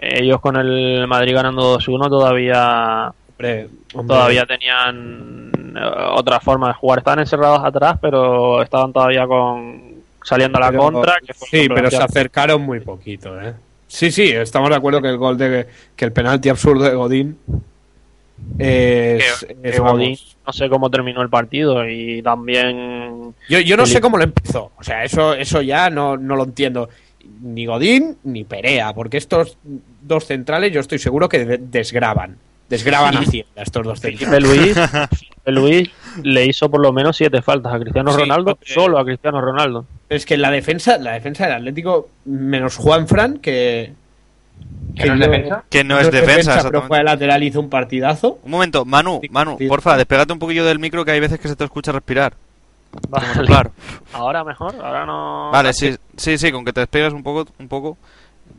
[0.00, 5.80] ellos con el Madrid ganando 2-1 todavía Hombre, hombre, todavía tenían eh,
[6.14, 6.98] otra forma de jugar.
[6.98, 9.88] Estaban encerrados atrás, pero estaban todavía con
[10.24, 11.16] saliendo a la pero- contra.
[11.24, 13.54] que fue sí, pero se acercaron muy poquito, ¿eh?
[13.86, 17.38] Sí, sí, estamos de acuerdo que el gol de que el penalti absurdo de Godín
[18.58, 23.60] es, que- es, que vamos, Godín, no sé cómo terminó el partido y también Yo,
[23.60, 24.72] yo no sé cómo lo empezó.
[24.78, 26.88] O sea, eso, eso ya no, no lo entiendo.
[27.42, 29.56] Ni Godín ni Perea, porque estos
[30.02, 32.36] dos centrales yo estoy seguro que de- desgraban.
[32.68, 34.48] Desgraban a Hacienda estos dos Felipe centrales.
[34.48, 34.74] Luis,
[35.44, 35.90] Felipe Luis
[36.22, 39.40] le hizo por lo menos siete faltas a Cristiano Sí, Ronaldo, porque- solo a Cristiano
[39.40, 39.86] Ronaldo.
[40.10, 43.92] Es que la defensa, la defensa del Atlético, menos Juan Fran, que.
[44.96, 45.64] ¿Que no es defensa?
[45.70, 46.88] Que no es defensa, pero exactamente.
[46.88, 48.38] fue de lateral, hizo un partidazo.
[48.42, 51.54] Un momento, Manu, Manu, porfa, despégate un poquillo del micro que hay veces que se
[51.56, 52.34] te escucha respirar.
[53.08, 53.46] Vale.
[53.46, 53.72] Claro.
[54.12, 55.50] Ahora mejor, ahora no.
[55.52, 57.96] Vale, sí, sí, sí, con que te despegues un poco, un poco.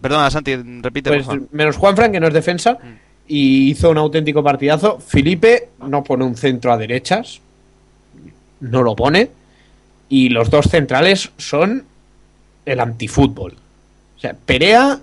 [0.01, 2.77] Perdona, Santi, repite, Pues por menos Juan Fran, que no es defensa,
[3.27, 4.99] y hizo un auténtico partidazo.
[4.99, 7.41] Felipe no pone un centro a derechas,
[8.61, 9.29] no lo pone,
[10.07, 11.83] y los dos centrales son
[12.65, 13.55] el antifútbol.
[14.17, 14.99] O sea, Perea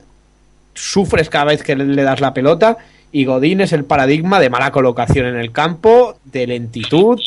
[0.74, 2.78] sufres cada vez que le le das la pelota,
[3.12, 7.18] y Godín es el paradigma de mala colocación en el campo, de lentitud,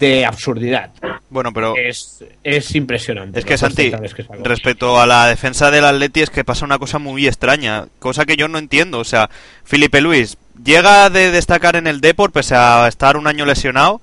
[0.00, 0.90] de absurdidad.
[1.28, 3.38] Bueno, pero Es, es impresionante.
[3.38, 6.98] es que Santi, que respecto a la defensa del Atleti es que pasa una cosa
[6.98, 8.98] muy extraña, cosa que yo no entiendo.
[8.98, 9.30] O sea,
[9.62, 14.00] Felipe Luis llega de destacar en el Depor pese a estar un año lesionado,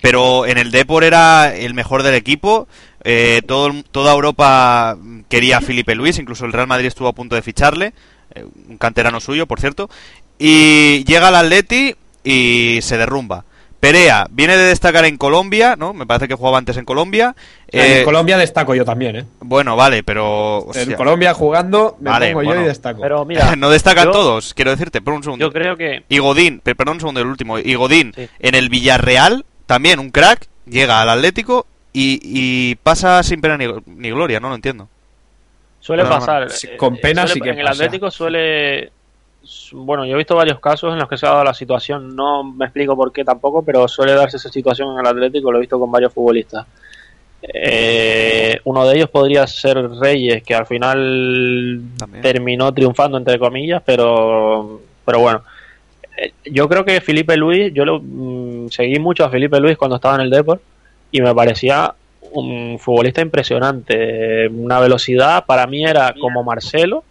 [0.00, 2.68] pero en el Depor era el mejor del equipo.
[3.04, 4.96] eh, todo, toda Europa
[5.28, 7.92] quería a Felipe Luis, incluso el Real Madrid estuvo a punto de ficharle,
[8.34, 9.88] eh, un canterano suyo, por cierto.
[10.38, 13.44] Y llega al Atleti y se derrumba.
[13.80, 15.92] Perea viene de destacar en Colombia, ¿no?
[15.94, 17.36] Me parece que jugaba antes en Colombia.
[17.36, 19.24] O sea, Eh, en Colombia destaco yo también, ¿eh?
[19.40, 20.58] bueno, vale, pero.
[20.58, 22.62] o En Colombia jugando, me Vale, pongo yo bueno.
[22.62, 23.00] y destaco.
[23.00, 25.44] Pero mira, no destacan yo- todos, quiero decirte, por un segundo.
[25.46, 27.58] Yo creo que Y Godín, pe- perdón un segundo, el último.
[27.60, 28.28] Y Godín, Sí.
[28.40, 33.66] en el Villarreal, también un crack, llega al Atlético y, y pasa sin pena ni,
[33.86, 34.88] ni gloria, no lo entiendo.
[35.80, 36.48] Suele pasar.
[36.64, 37.84] eh, con pena suele- sí que En el pasa.
[37.84, 38.90] Atlético suele.
[39.72, 42.14] Bueno, yo he visto varios casos en los que se ha dado la situación.
[42.14, 45.50] No me explico por qué tampoco, pero suele darse esa situación en el Atlético.
[45.50, 46.66] Lo he visto con varios futbolistas.
[47.42, 52.22] Eh, uno de ellos podría ser Reyes, que al final También.
[52.22, 55.42] terminó triunfando, entre comillas, pero, pero bueno.
[56.16, 59.96] Eh, Yo creo que Felipe Luis, yo lo, mm, seguí mucho a Felipe Luis cuando
[59.96, 60.60] estaba en el Depor
[61.12, 61.94] y me parecía
[62.32, 64.48] un futbolista impresionante.
[64.48, 67.04] Una velocidad, para mí era como Marcelo,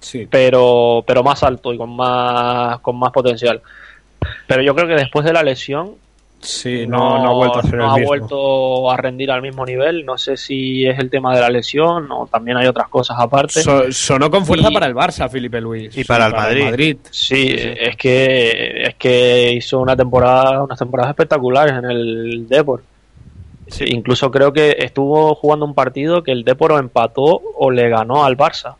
[0.00, 0.26] Sí.
[0.30, 3.60] pero, pero más alto y con más, con más potencial.
[4.46, 5.94] Pero yo creo que después de la lesión
[6.40, 8.06] Sí, no, no ha vuelto a ser no el ha mismo.
[8.08, 10.06] vuelto a rendir al mismo nivel.
[10.06, 13.60] No sé si es el tema de la lesión o también hay otras cosas aparte.
[13.60, 15.96] So- sonó con fuerza Y- para el Barça, Felipe Luis.
[15.98, 16.98] Y para el Madrid.
[17.10, 22.84] Sí, es que es que hizo una temporada, unas temporadas espectaculares en el Depor.
[23.66, 23.84] Sí.
[23.88, 28.24] Incluso creo que estuvo jugando un partido que el Depor o empató o le ganó
[28.24, 28.76] al Barça.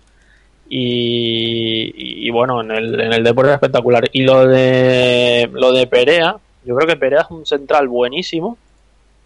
[0.70, 4.08] Y, bueno, en el, en el Depor era espectacular.
[4.12, 8.58] Y lo de lo de Perea, yo creo que Perea es un central buenísimo,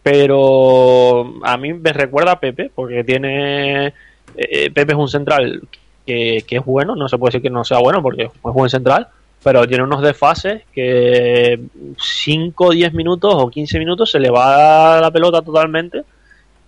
[0.02, 3.92] pero a mí me recuerda a Pepe, porque tiene
[4.36, 5.62] eh, Pepe es un central
[6.06, 8.70] que, que es bueno, no se puede decir que no sea bueno porque es buen
[8.70, 9.08] central,
[9.42, 11.60] pero tiene unos desfases que
[11.98, 16.02] 5, 10 minutos o 15 minutos se le va la pelota totalmente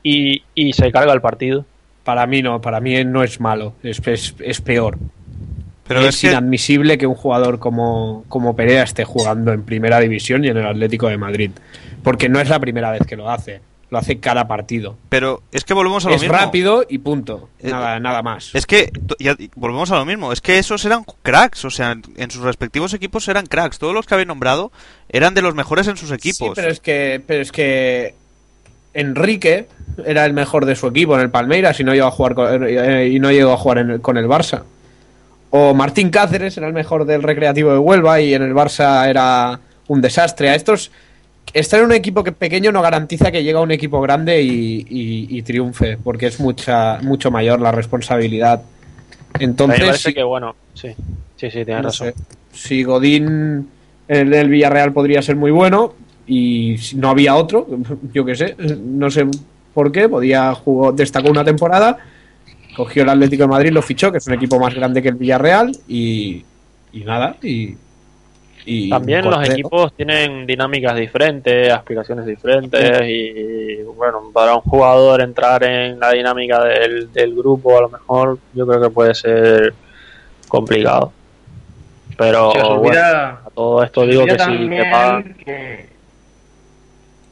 [0.02, 1.64] y, y se carga el partido.
[2.04, 4.98] Para mí no, para mí no es malo, es, es, es peor.
[5.86, 10.44] Pero es es inadmisible que un jugador como, como Perea esté jugando en primera división
[10.44, 11.50] y en el Atlético de Madrid.
[12.02, 14.96] Porque no es la primera vez que lo hace, lo hace cada partido.
[15.10, 16.36] pero es que volvemos a lo Es mismo.
[16.36, 18.54] rápido y punto, Eh, nada, nada más.
[18.54, 22.02] Es que, ya- volvemos a lo mismo, es que esos eran cracks, o sea, en,
[22.16, 23.78] en sus respectivos equipos eran cracks.
[23.78, 24.72] Todos los que habéis nombrado
[25.10, 26.48] eran de los mejores en sus equipos.
[26.48, 28.14] Sí, pero es que, pero es que
[28.94, 29.66] Enrique
[30.06, 32.66] era el mejor de su equipo en el Palmeiras y no llegó a jugar con,
[32.66, 34.62] eh, y no llegó a jugar en el- con el Barça.
[35.50, 39.60] O Martín Cáceres era el mejor del Recreativo de Huelva y en el Barça era
[39.88, 40.48] un desastre.
[40.50, 40.90] A estos
[41.52, 44.84] estar en un equipo que pequeño no garantiza que llegue a un equipo grande y,
[44.88, 48.62] y- y triunfe, porque es mucha mucho mayor la responsabilidad.
[49.38, 50.88] Entonces, me parece que bueno, sí,
[51.36, 52.08] sí, sí, tienes no razón.
[52.08, 52.14] sé.
[52.52, 53.68] Si Godín
[54.08, 55.94] en el Villarreal podría ser muy bueno
[56.26, 57.66] y no había otro,
[58.12, 59.26] yo qué sé, no sé
[59.72, 61.98] por qué, podía jugó, destacó una temporada,
[62.76, 65.16] cogió el Atlético de Madrid, lo fichó, que es un equipo más grande que el
[65.16, 66.44] Villarreal y,
[66.92, 67.76] y nada, y,
[68.66, 75.62] y También los equipos tienen dinámicas diferentes, aspiraciones diferentes y bueno, para un jugador entrar
[75.64, 79.74] en la dinámica del, del grupo a lo mejor yo creo que puede ser
[80.48, 81.12] complicado.
[82.16, 85.93] Pero Se os bueno, olvida, todo esto digo que si también te pagan, que-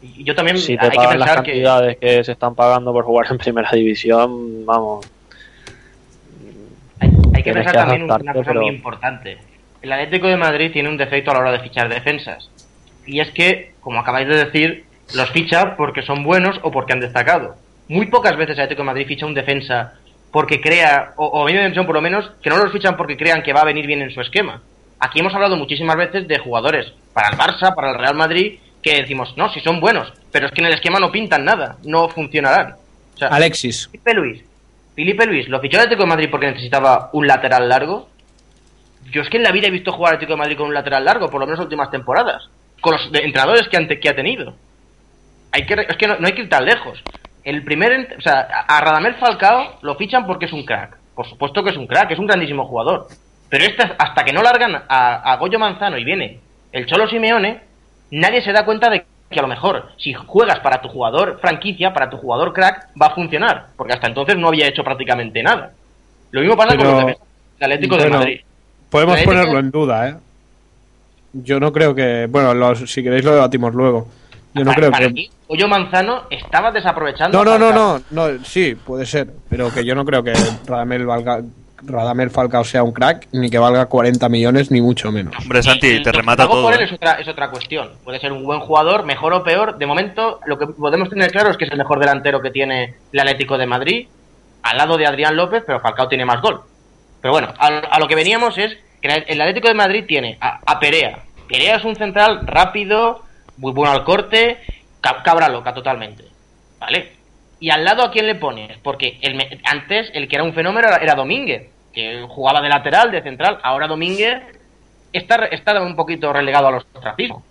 [0.02, 2.24] y yo también si te hay que pagan las pensar que cantidades que...
[2.24, 5.06] se están pagando por jugar en primera división, vamos,
[7.00, 9.38] hay, hay que pensar que también una cosa pero- muy importante.
[9.80, 12.48] El Atlético de Madrid tiene un defecto a la hora de fichar defensas.
[13.04, 17.00] Y es que, como acabáis de decir, los ficha porque son buenos o porque han
[17.00, 17.56] destacado.
[17.88, 19.94] Muy pocas veces el Atlético de Madrid ficha un defensa
[20.30, 23.16] porque crea, o, o a mí me por lo menos, que no los fichan porque
[23.16, 24.62] crean que va a venir bien en su esquema.
[25.00, 28.96] Aquí hemos hablado muchísimas veces de jugadores para el Barça, para el Real Madrid, que
[29.02, 32.08] decimos, no, si son buenos, pero es que en el esquema no pintan nada, no
[32.08, 32.74] funcionarán.
[33.14, 33.86] O sea, Alexis.
[33.90, 34.44] Felipe Luis.
[34.94, 38.08] Felipe Luis, ¿lo fichó el Atlético de Madrid porque necesitaba un lateral largo?
[39.10, 40.74] Yo es que en la vida he visto jugar al Atlético de Madrid con un
[40.74, 42.48] lateral largo, por lo menos las últimas temporadas.
[42.80, 44.54] Con los entrenadores que, ante- que ha tenido.
[45.52, 47.02] Hay que, es que no, no hay que ir tan lejos.
[47.44, 50.96] El primer, o sea, a Radamel Falcao lo fichan porque es un crack.
[51.14, 53.06] Por supuesto que es un crack, es un grandísimo jugador.
[53.48, 56.40] Pero este, hasta que no largan a, a Goyo Manzano y viene
[56.72, 57.60] el Cholo Simeone,
[58.12, 61.92] nadie se da cuenta de que a lo mejor si juegas para tu jugador franquicia,
[61.92, 63.66] para tu jugador crack, va a funcionar.
[63.76, 65.72] Porque hasta entonces no había hecho prácticamente nada.
[66.30, 67.26] Lo mismo pasa Pero- con los defensas
[67.58, 68.40] del Atlético bueno, de Madrid.
[68.90, 70.16] Podemos ponerlo en duda, ¿eh?
[71.32, 72.26] Yo no creo que.
[72.28, 74.06] Bueno, los- si queréis lo debatimos luego.
[74.54, 75.12] Yo no para, creo para que.
[75.14, 77.42] mí, Goyo Manzano estaba desaprovechando.
[77.42, 80.34] No, no, no, no, no, sí, puede ser, pero que yo no creo que
[80.66, 81.40] Radamel, valga,
[81.84, 85.34] Radamel Falcao sea un crack, ni que valga 40 millones, ni mucho menos.
[85.38, 86.62] Hombre, Santi, te remata todo.
[86.62, 86.84] por él ¿eh?
[86.84, 87.90] es otra, es otra cuestión.
[88.04, 89.78] Puede ser un buen jugador, mejor o peor.
[89.78, 92.94] De momento, lo que podemos tener claro es que es el mejor delantero que tiene
[93.12, 94.08] el Atlético de Madrid,
[94.62, 96.60] al lado de Adrián López, pero Falcao tiene más gol.
[97.20, 100.60] Pero bueno, a, a lo que veníamos es que el Atlético de Madrid tiene a,
[100.64, 101.18] a Perea.
[101.48, 103.22] Perea es un central rápido,
[103.56, 104.58] muy bueno al corte,
[105.00, 106.24] ca- cabra loca totalmente.
[106.78, 107.12] ¿Vale?
[107.60, 110.54] Y al lado a quién le pones, porque el me- antes el que era un
[110.54, 113.58] fenómeno era, era Domínguez, que jugaba de lateral, de central.
[113.62, 114.42] Ahora Domínguez
[115.12, 117.44] está, está un poquito relegado al ostracismo.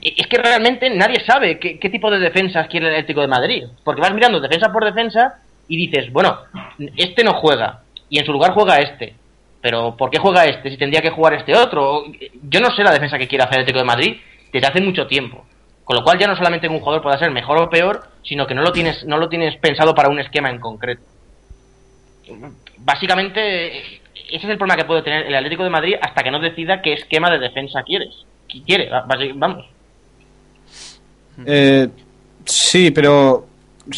[0.00, 3.28] Y Es que realmente nadie sabe qué, qué tipo de defensas quiere el Atlético de
[3.28, 3.64] Madrid.
[3.84, 6.38] Porque vas mirando defensa por defensa y dices, bueno,
[6.96, 7.80] este no juega.
[8.08, 9.14] Y en su lugar juega este.
[9.60, 12.04] Pero ¿por qué juega este si tendría que jugar este otro?
[12.42, 14.16] Yo no sé la defensa que quiere hacer el Atlético de Madrid
[14.52, 15.46] desde hace mucho tiempo.
[15.84, 18.54] Con lo cual ya no solamente un jugador pueda ser mejor o peor, sino que
[18.54, 21.02] no lo tienes, no lo tienes pensado para un esquema en concreto.
[22.84, 26.40] Básicamente, ese es el problema que puede tener el Atlético de Madrid hasta que no
[26.40, 28.10] decida qué esquema de defensa quieres.
[28.48, 28.90] qui- Quiere,
[29.34, 29.64] vamos.
[31.46, 31.88] Eh,
[32.44, 33.46] sí, pero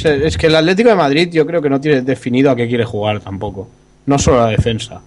[0.05, 2.85] es que el Atlético de Madrid yo creo que no tiene definido a qué quiere
[2.85, 3.69] jugar tampoco.
[4.07, 5.01] No solo la defensa.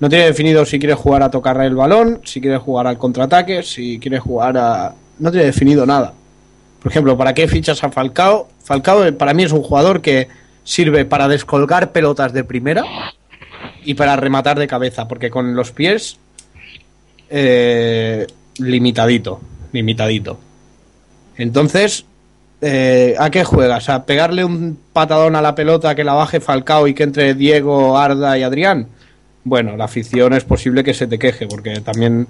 [0.00, 3.62] No tiene definido si quiere jugar a tocar el balón, si quiere jugar al contraataque,
[3.62, 4.94] si quiere jugar a...
[5.18, 6.12] No tiene definido nada.
[6.82, 8.48] Por ejemplo, ¿para qué fichas a Falcao?
[8.62, 10.28] Falcao eh, para mí es un jugador que
[10.68, 12.84] sirve para descolgar pelotas de primera
[13.84, 16.18] y para rematar de cabeza, porque con los pies
[17.30, 18.26] eh,
[18.58, 19.40] limitadito,
[19.72, 20.38] limitadito.
[21.38, 22.04] Entonces,
[22.60, 23.88] eh, ¿a qué juegas?
[23.88, 27.96] ¿A pegarle un patadón a la pelota que la baje Falcao y que entre Diego,
[27.96, 28.88] Arda y Adrián?
[29.44, 32.28] Bueno, la afición es posible que se te queje, porque también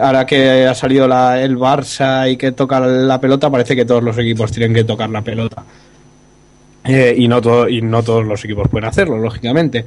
[0.00, 4.02] ahora que ha salido la- el Barça y que toca la pelota, parece que todos
[4.02, 5.64] los equipos tienen que tocar la pelota.
[6.84, 9.84] Eh, y, no todo- y no todos los equipos pueden hacerlo, lógicamente.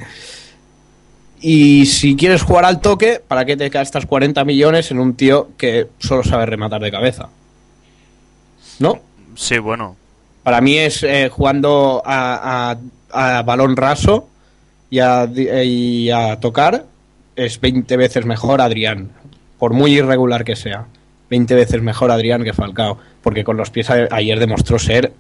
[1.39, 5.49] Y si quieres jugar al toque, ¿para qué te gastas 40 millones en un tío
[5.57, 7.29] que solo sabe rematar de cabeza?
[8.79, 8.99] ¿No?
[9.35, 9.95] Sí, bueno.
[10.43, 14.27] Para mí es eh, jugando a, a- a balón raso
[14.89, 16.85] y a, y a tocar,
[17.35, 19.09] es 20 veces mejor Adrián,
[19.57, 20.85] por muy irregular que sea.
[21.29, 25.11] 20 veces mejor Adrián que Falcao, porque con los pies a- ayer demostró ser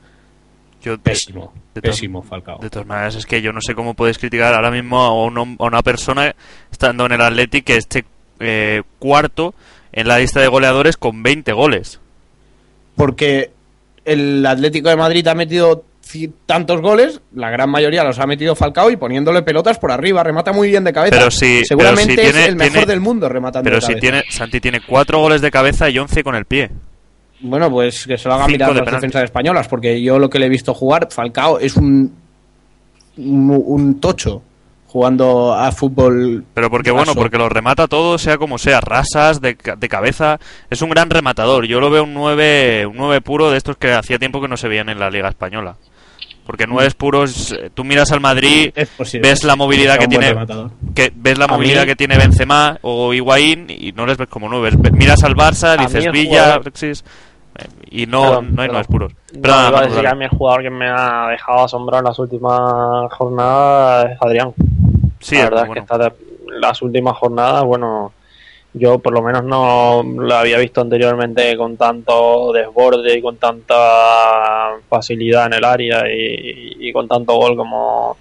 [0.81, 2.57] Yo, pésimo, de pésimo Falcao.
[2.59, 5.57] De todas maneras, es que yo no sé cómo puedes criticar ahora mismo a, un
[5.59, 6.35] a una persona
[6.71, 8.03] estando en el Athletic que esté
[8.39, 9.53] eh, cuarto
[9.91, 11.99] en la lista de goleadores con 20 goles.
[12.95, 13.51] porque
[14.05, 15.85] el Atlético de Madrid ha metido
[16.45, 20.51] tantos goles, la gran mayoría los ha metido Falcao y poniéndole pelotas por arriba, remata
[20.51, 21.15] muy bien de cabeza.
[21.15, 23.87] Pero si- Seguramente pero si es el mejor tiene- del mundo rematando Pero de si
[23.93, 24.01] cabeza.
[24.01, 26.71] tiene, Santi tiene 4 goles de cabeza y 11 con el pie.
[27.41, 30.39] Bueno, pues que se lo Cinco mirar de las defensas españolas, porque yo lo que
[30.39, 32.13] le he visto jugar, Falcao es un,
[33.17, 34.41] un, un tocho
[34.87, 36.43] jugando a fútbol.
[36.53, 36.97] Pero porque, raso.
[37.05, 40.39] bueno, porque lo remata todo, sea como sea, rasas, de, de cabeza.
[40.69, 41.65] Es un gran rematador.
[41.65, 44.57] Yo lo veo un 9, un 9 puro de estos que hacía tiempo que no
[44.57, 45.77] se veían en la Liga Española.
[46.45, 49.29] Porque 9 puros, eh, tú miras al Madrid, posible.
[49.29, 50.71] ves la movilidad que tiene rematador.
[50.93, 54.27] que ves la A movilidad mí- que tiene Benzema o Higuaín y no les ves
[54.27, 54.71] como nueve.
[54.91, 57.05] Miras al Barça, A dices Villa, jugador- Alexis
[57.89, 58.69] y no, no hay perdón.
[58.69, 59.13] nueve puros.
[59.33, 60.09] No, Perdona, iba a decir que dale.
[60.09, 64.53] a mí el jugador que me ha dejado asombrado en las últimas jornadas es Adrián.
[65.19, 65.81] Sí, la verdad bueno.
[65.83, 66.13] es que
[66.59, 68.13] las últimas jornadas, bueno,
[68.73, 73.75] yo por lo menos no lo había visto anteriormente con tanto desborde y con tanta
[74.89, 78.15] facilidad en el área y, y con tanto gol como,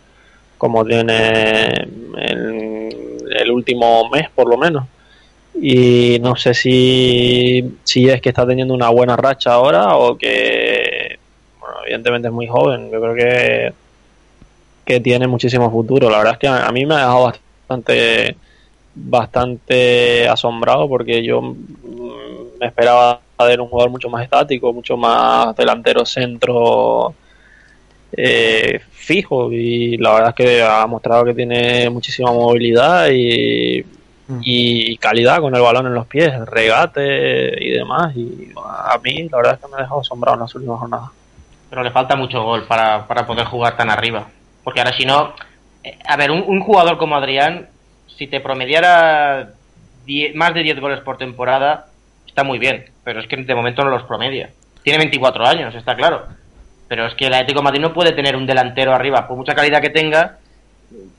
[0.58, 1.66] como tiene
[2.16, 2.88] el,
[3.30, 4.84] el último mes por lo menos
[5.54, 11.18] y no sé si, si es que está teniendo una buena racha ahora o que
[11.58, 12.90] bueno, evidentemente es muy joven.
[12.90, 13.72] Yo creo que
[14.84, 16.10] que tiene muchísimo futuro.
[16.10, 18.36] La verdad es que a, a mí me ha dejado bastante
[18.94, 25.56] bastante asombrado porque yo mm, me esperaba ver un jugador mucho más estático mucho más
[25.56, 27.14] delantero centro
[28.16, 29.52] eh, fijo.
[29.52, 33.84] Y la verdad es que ha mostrado que tiene muchísima movilidad y,
[34.42, 38.14] y calidad con el balón en los pies, el regate y demás.
[38.16, 41.10] Y a mí la verdad es que me ha dejado asombrado en las últimas jornadas.
[41.68, 44.26] Pero le falta mucho gol para, para poder jugar tan arriba.
[44.64, 45.32] Porque ahora si no...
[45.84, 47.68] eh, A ver, un, un jugador como Adrián,
[48.16, 49.50] si te promediara
[50.34, 51.86] más de 10 goles por temporada,
[52.26, 52.86] está muy bien.
[53.04, 54.50] Pero es que de momento no los promedia.
[54.82, 56.24] Tiene 24 años, está claro.
[56.88, 59.54] Pero es que el Atlético de Madrid no puede tener un delantero arriba, por mucha
[59.54, 60.38] calidad que tenga,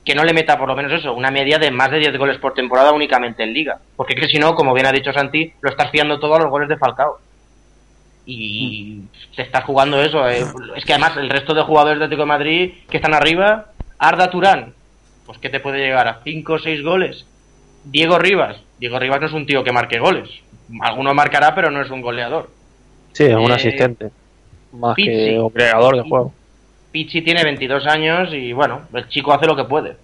[0.04, 2.38] que no le meta por lo menos eso, una media de más de 10 goles
[2.38, 3.78] por temporada únicamente en liga.
[3.96, 6.38] Porque es que si no, como bien ha dicho Santi, lo estás fiando todo a
[6.40, 7.18] los goles de Falcao.
[8.24, 9.02] Y
[9.34, 10.28] te estás jugando eso.
[10.28, 10.44] eh.
[10.76, 13.66] Es que además el resto de jugadores de Atlético de Madrid que están arriba,
[13.98, 14.74] Arda Turán,
[15.26, 17.26] pues que te puede llegar a 5 o 6 goles.
[17.84, 20.28] Diego Rivas, Diego Rivas no es un tío que marque goles.
[20.80, 22.48] Alguno marcará, pero no es un goleador.
[23.12, 24.10] Sí, es un Eh, asistente,
[24.72, 25.10] más Pizzi.
[25.10, 26.32] que un creador de juego.
[26.92, 29.96] Pichi tiene 22 años y bueno, el chico hace lo que puede.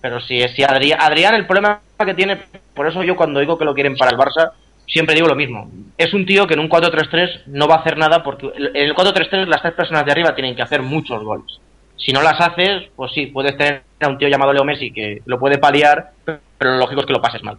[0.00, 2.38] Pero si, si Adrián, Adrián, el problema que tiene,
[2.74, 4.50] por eso yo cuando digo que lo quieren para el Barça,
[4.86, 5.70] siempre digo lo mismo.
[5.96, 8.94] Es un tío que en un 4-3-3 no va a hacer nada porque en el
[8.94, 11.58] 4-3-3 las tres personas de arriba tienen que hacer muchos goles.
[11.96, 15.22] Si no las haces, pues sí, puedes tener a un tío llamado Leo Messi que
[15.24, 16.10] lo puede paliar,
[16.58, 17.56] pero lo lógico es que lo pases mal.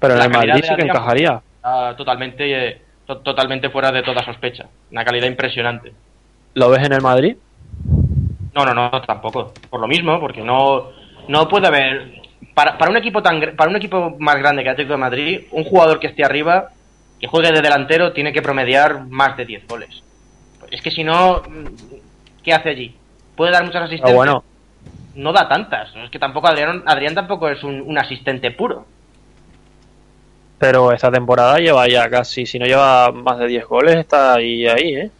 [0.00, 1.42] Pero en La el Madrid sí que encajaría.
[1.98, 4.66] Totalmente, eh, to- totalmente fuera de toda sospecha.
[4.90, 5.92] Una calidad impresionante.
[6.54, 7.36] ¿Lo ves en el Madrid?
[8.54, 9.52] No, no, no, tampoco.
[9.70, 10.90] Por lo mismo, porque no,
[11.28, 12.20] no puede haber.
[12.54, 15.40] Para, para un equipo tan para un equipo más grande que el Atlético de Madrid,
[15.52, 16.70] un jugador que esté arriba,
[17.18, 20.02] que juegue de delantero, tiene que promediar más de 10 goles.
[20.70, 21.42] Es que si no,
[22.42, 22.96] ¿qué hace allí?
[23.36, 24.06] Puede dar muchas asistencias.
[24.08, 24.44] Pero bueno,
[25.14, 25.94] No da tantas.
[25.96, 28.86] Es que tampoco Adrián, Adrián tampoco es un, un asistente puro.
[30.58, 34.66] pero esta temporada lleva ya casi, si no lleva más de 10 goles, está ahí,
[34.66, 35.10] ahí, ¿eh?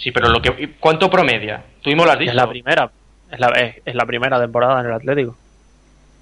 [0.00, 1.62] Sí, pero lo que ¿cuánto promedia?
[1.82, 2.30] Tú mismo lo has dicho.
[2.30, 2.90] Es la primera.
[3.30, 5.36] Es la, es, es la primera temporada en el Atlético.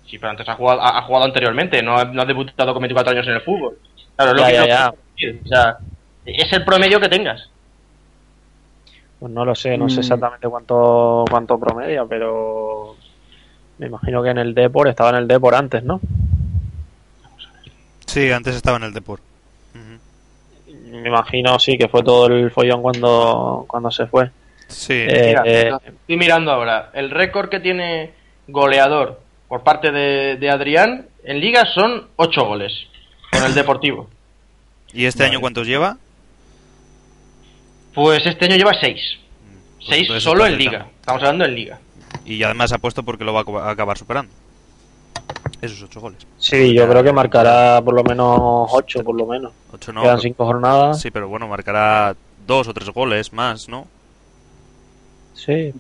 [0.06, 2.82] Sí, pero antes ha jugado, ha, ha jugado anteriormente, no ha, no ha debutado con
[2.82, 3.78] 24 años en el fútbol.
[4.16, 5.40] Claro, es lo Ya, que ya, decir.
[5.44, 5.76] O sea,
[6.26, 7.48] es el promedio que tengas.
[9.20, 10.00] Pues no lo sé, no sé Mm.
[10.00, 12.96] exactamente cuánto cuánto promedia, pero
[13.78, 16.00] me imagino que en el Depor estaba en el Depor antes, ¿no?
[18.06, 19.20] Sí, antes estaba en el Depor.
[20.90, 24.30] Me imagino sí que fue todo el follón cuando cuando se fue.
[24.68, 24.94] Sí.
[24.94, 26.90] Eh, Mira, eh, estoy mirando ahora.
[26.94, 28.12] El récord que tiene
[28.46, 32.72] goleador por parte de, de Adrián en liga son 8 goles
[33.32, 34.08] con el Deportivo.
[34.92, 35.96] ¿Y este año cuántos lleva?
[37.94, 38.82] Pues este año lleva 6.
[39.76, 40.86] Pues 6 entonces solo en liga.
[41.00, 41.78] Estamos hablando en liga.
[42.24, 44.32] Y además ha puesto porque lo va a acabar superando.
[45.60, 46.24] Esos ocho goles.
[46.38, 49.52] sí, yo creo que marcará por lo menos 8, por lo menos.
[49.72, 50.02] Ocho no.
[50.02, 51.00] Quedan pero- 5 jornadas.
[51.00, 52.14] Sí, pero bueno, marcará
[52.46, 53.86] dos o tres goles más, ¿no?
[55.34, 55.72] Sí,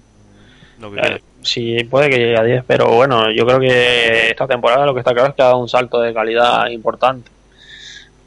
[0.80, 4.46] Lo que Eh, sí, puede que llegue a 10, pero bueno, yo creo que esta
[4.46, 7.30] temporada lo que está claro es que ha dado un salto de calidad importante.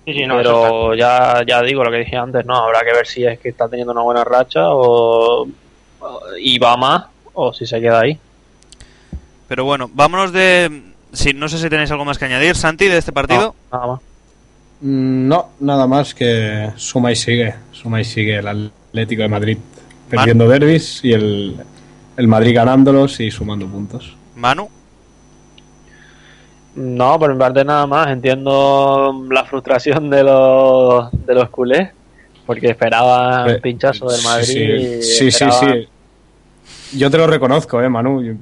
[0.05, 3.07] Sí, sí, no, pero ya, ya digo lo que dije antes, no, habrá que ver
[3.07, 5.47] si es que está teniendo una buena racha o
[6.39, 8.17] y va más o si se queda ahí.
[9.47, 10.90] Pero bueno, vámonos de...
[11.13, 13.55] Sí, no sé si tenéis algo más que añadir, Santi, de este partido.
[13.71, 14.01] No, nada más.
[14.81, 17.53] Mm, No, nada más que suma y sigue.
[17.71, 19.57] Suma y sigue el Atlético de Madrid
[20.09, 21.55] perdiendo derbis y el,
[22.17, 24.15] el Madrid ganándolos y sumando puntos.
[24.35, 24.69] Manu.
[26.75, 28.07] No, por mi parte nada más.
[28.07, 31.89] Entiendo la frustración de los, de los culés
[32.45, 35.01] porque esperaban un pinchazo del Madrid.
[35.01, 36.97] Sí, y sí, sí.
[36.97, 38.37] Yo te lo reconozco, eh, Manu.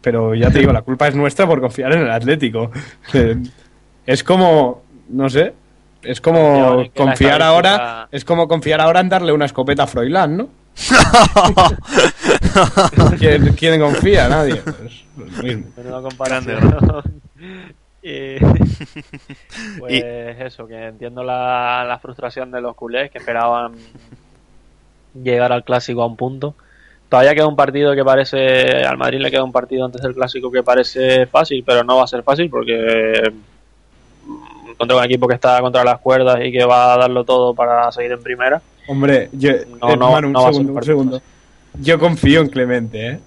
[0.00, 2.70] Pero ya te digo, la culpa es nuestra por confiar en el Atlético.
[3.12, 3.36] Eh,
[4.06, 5.52] Es como, no sé,
[6.02, 10.36] es como Confiar la ahora, es como confiar ahora en darle una escopeta a Froilán,
[10.36, 10.48] ¿no?
[13.18, 14.28] ¿Quién, quién confía?
[14.28, 14.56] Nadie.
[14.56, 15.66] Pues, lo mismo.
[15.76, 16.60] Menuda comparación.
[18.02, 18.38] y,
[19.78, 20.02] pues
[20.40, 23.72] eso, que entiendo la, la frustración de los culés que esperaban
[25.22, 26.54] llegar al clásico a un punto.
[27.10, 30.48] Todavía queda un partido que parece, al Madrid le queda un partido antes del clásico
[30.48, 33.20] que parece fácil, pero no va a ser fácil porque
[34.78, 37.90] contra un equipo que está contra las cuerdas y que va a darlo todo para
[37.90, 38.62] seguir en primera.
[38.86, 39.50] Hombre, yo,
[39.80, 41.22] No, eh, no, Manu, un no segundo, un partido segundo.
[41.80, 43.20] Yo confío en Clemente, ¿eh?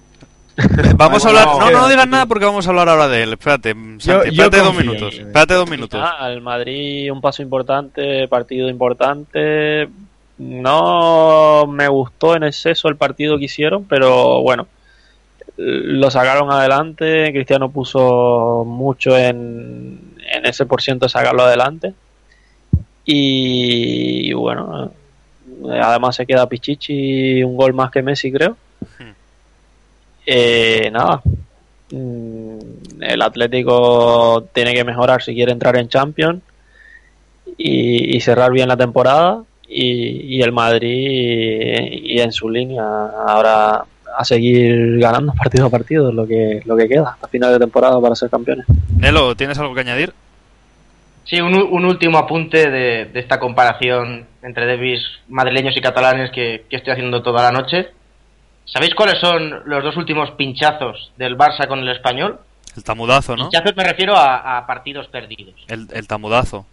[0.96, 1.46] Vamos a hablar.
[1.46, 3.32] No, no, digas nada porque vamos a hablar ahora de él.
[3.32, 5.14] Espérate, Santi, yo espérate dos minutos.
[5.14, 6.00] Espérate dos minutos.
[6.02, 9.88] Ah, el Madrid un paso importante, partido importante.
[10.38, 14.66] No me gustó en exceso el partido que hicieron, pero bueno,
[15.56, 17.32] lo sacaron adelante.
[17.32, 21.94] Cristiano puso mucho en, en ese por ciento de sacarlo adelante.
[23.04, 24.92] Y bueno,
[25.80, 28.56] además se queda Pichichi un gol más que Messi, creo.
[30.26, 31.20] Eh, nada,
[31.90, 36.42] Mm, el Atlético tiene que mejorar si quiere entrar en Champions
[37.56, 40.90] y cerrar bien la temporada y, y el Madrid
[41.90, 42.82] y, y en su línea
[43.26, 43.84] ahora
[44.16, 48.00] a seguir ganando partido a partido lo que lo que queda hasta final de temporada
[48.00, 48.66] para ser campeones.
[48.96, 50.12] Nelo, ¿tienes algo que añadir?
[51.24, 56.66] Sí, un, un último apunte de, de esta comparación entre derbis madrileños y catalanes que,
[56.68, 57.88] que estoy haciendo toda la noche.
[58.66, 62.38] ¿Sabéis cuáles son los dos últimos pinchazos del Barça con el español?
[62.76, 63.48] El tamudazo, ¿no?
[63.48, 65.54] Pinchazos me refiero a, a partidos perdidos.
[65.68, 66.66] El, el tamudazo.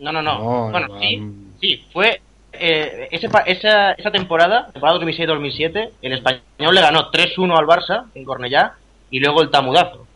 [0.00, 0.38] No, no, no.
[0.38, 1.20] No, bueno, no, sí,
[1.60, 2.20] sí, fue
[2.52, 8.24] eh, ese esa, esa temporada, temporada 2006-2007, el español le ganó 3-1 al Barça en
[8.24, 8.74] Cornellá
[9.10, 10.06] y luego el tamudazo.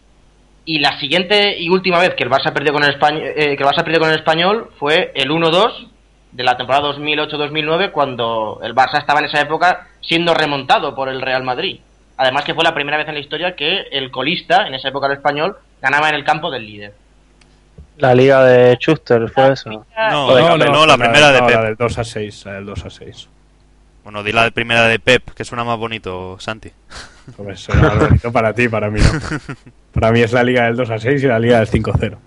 [0.64, 3.58] Y la siguiente y última vez que el Barça perdió con el español, que el
[3.58, 5.88] Barça perdió con el español fue el 1-2
[6.32, 11.20] de la temporada 2008-2009 cuando el Barça estaba en esa época siendo remontado por el
[11.20, 11.80] Real Madrid.
[12.16, 15.06] Además que fue la primera vez en la historia que el colista, en esa época
[15.06, 16.94] el español, ganaba en el campo del líder.
[17.98, 19.70] La liga de Schuster fue eso.
[20.10, 21.56] No, de no, no, la primera de no, Pep.
[21.56, 23.28] La del 2 a 6, la del 2 a 6.
[24.04, 26.70] Bueno, di la primera de Pep, que suena más bonito, Santi.
[27.38, 29.20] Hombre, eso era más bonito para ti, para mí no.
[29.92, 31.94] Para mí es la liga del 2 a 6 y la liga del 5 a
[32.00, 32.18] 0.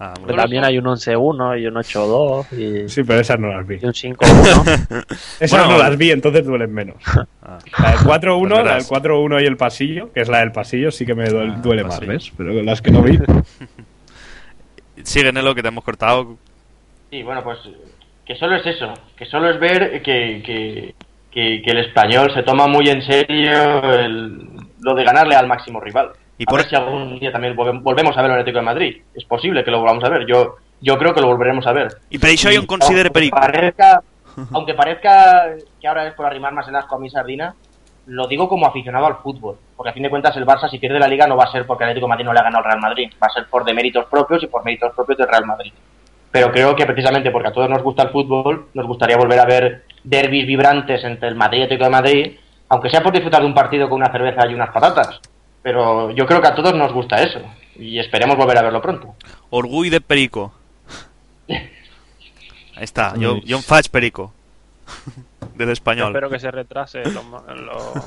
[0.00, 0.36] Ah, Porque bien.
[0.42, 3.78] también hay un 11-1 y un 8-2 y, Sí, pero esas no las vi.
[3.80, 5.04] y un 5-1.
[5.40, 5.68] Esas Bueno.
[5.74, 6.96] no las vi, entonces duelen menos.
[7.40, 7.58] Ah.
[7.78, 10.90] La del 4-1, Pues la del 4-1 y el pasillo, que es la del pasillo,
[10.90, 12.00] sí que me duele, Ah, duele más.
[12.00, 12.32] ¿ves?
[12.36, 13.18] Pero las que no vi.
[15.04, 16.36] Sigue, Nelo, que te hemos cortado.
[17.10, 17.58] Sí, bueno, pues
[18.26, 20.94] que solo es eso, que solo es ver que, que,
[21.30, 24.48] que- que el español se toma muy en serio el-
[24.80, 26.10] lo de ganarle al máximo rival.
[26.38, 28.64] Y a por- ver si algún día también volve- volvemos a ver el Atlético de
[28.64, 28.96] Madrid.
[29.14, 30.26] Es posible que lo volvamos a ver.
[30.26, 31.88] Yo yo creo que lo volveremos a ver.
[32.10, 33.30] Y per això jo em considere aunque.
[33.30, 34.02] Parezca,
[34.52, 37.54] aunque parezca que ahora es por arrimar más el asco a mi sardina,
[38.06, 39.56] lo digo como aficionado al fútbol.
[39.76, 41.66] Porque a fin de cuentas el Barça si pierde la liga no va a ser
[41.66, 43.12] porque el Atlético de Madrid no le ha ganado al Real Madrid.
[43.22, 45.72] Va a ser por deméritos propios y por méritos propios del Real Madrid.
[46.30, 49.44] Pero creo que precisamente porque a todos nos gusta el fútbol, nos gustaría volver a
[49.44, 52.36] ver derbis vibrantes entre el Madrid y el Atlético de Madrid,
[52.68, 55.20] aunque sea por disfrutar de un partido con una cerveza y unas patatas.
[55.62, 57.40] Pero yo creo que a todos nos gusta eso.
[57.76, 59.14] Y esperemos volver a verlo pronto.
[59.50, 60.52] Orgull de perico.
[61.48, 64.32] Ahí está, yo, yo faig perico.
[65.54, 66.08] Del español.
[66.08, 67.22] Espero que se retrase lo,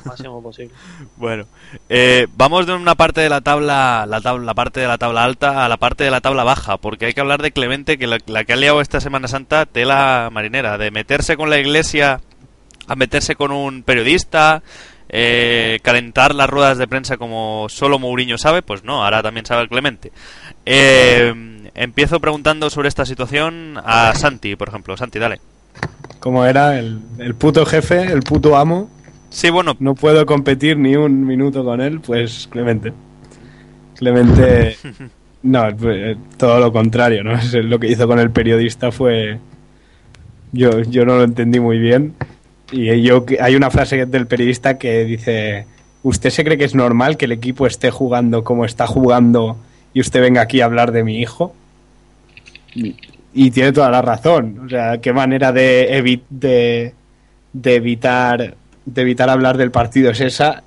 [0.04, 0.74] máximo posible.
[1.16, 1.46] Bueno,
[1.88, 5.24] eh, vamos de una parte de la tabla, la tabla, la parte de la tabla
[5.24, 8.06] alta a la parte de la tabla baja, porque hay que hablar de Clemente, que
[8.06, 12.20] la, la que ha liado esta Semana Santa, tela marinera, de meterse con la iglesia,
[12.86, 14.62] a meterse con un periodista,
[15.10, 19.62] eh, calentar las ruedas de prensa como solo Mourinho sabe, pues no, ahora también sabe
[19.62, 20.12] el Clemente.
[20.66, 21.34] Eh,
[21.74, 24.96] empiezo preguntando sobre esta situación a Santi, por ejemplo.
[24.96, 25.40] Santi, dale.
[26.20, 28.90] Como era el, el puto jefe, el puto amo.
[29.30, 32.92] Sí, bueno, No puedo competir ni un minuto con él, pues Clemente.
[33.96, 34.76] Clemente.
[35.42, 37.38] No, pues, todo lo contrario, ¿no?
[37.62, 39.38] Lo que hizo con el periodista fue.
[40.52, 42.14] Yo, yo no lo entendí muy bien.
[42.72, 45.66] Y yo, hay una frase del periodista que dice:
[46.02, 49.58] ¿Usted se cree que es normal que el equipo esté jugando como está jugando
[49.94, 51.54] y usted venga aquí a hablar de mi hijo?
[53.32, 54.60] Y, tiene toda la razón.
[54.64, 56.94] O sea, qué manera de, de,
[57.74, 60.62] evitar de evitar hablar del partido es esa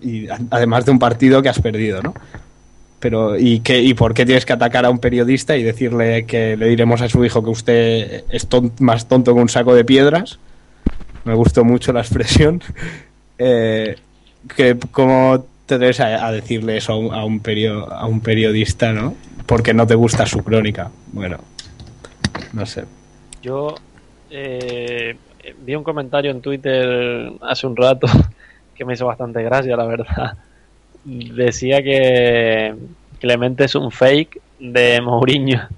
[0.00, 2.14] y además de un partido que has perdido, ¿no?
[3.00, 6.56] Pero ¿y qué y por qué tienes que atacar a un periodista y decirle que
[6.56, 8.46] le diremos a su hijo que usted es
[8.78, 10.38] más tonto que un saco de piedras?
[11.24, 12.62] Me gustó mucho la expresión.
[13.44, 13.96] Eh,
[14.54, 17.42] que cómo te atreves a, decirle eso a un, a un
[17.90, 19.16] a un periodista, ¿no?
[19.46, 20.92] Porque no te gusta su crónica.
[21.12, 21.38] Bueno,
[22.52, 22.84] no sé.
[23.42, 23.74] Yo
[24.30, 25.16] eh,
[25.64, 28.06] vi un comentario en Twitter hace un rato
[28.74, 30.36] que me hizo bastante gracia, la verdad.
[31.04, 32.74] Decía que
[33.20, 35.68] Clemente es un fake de Mourinho.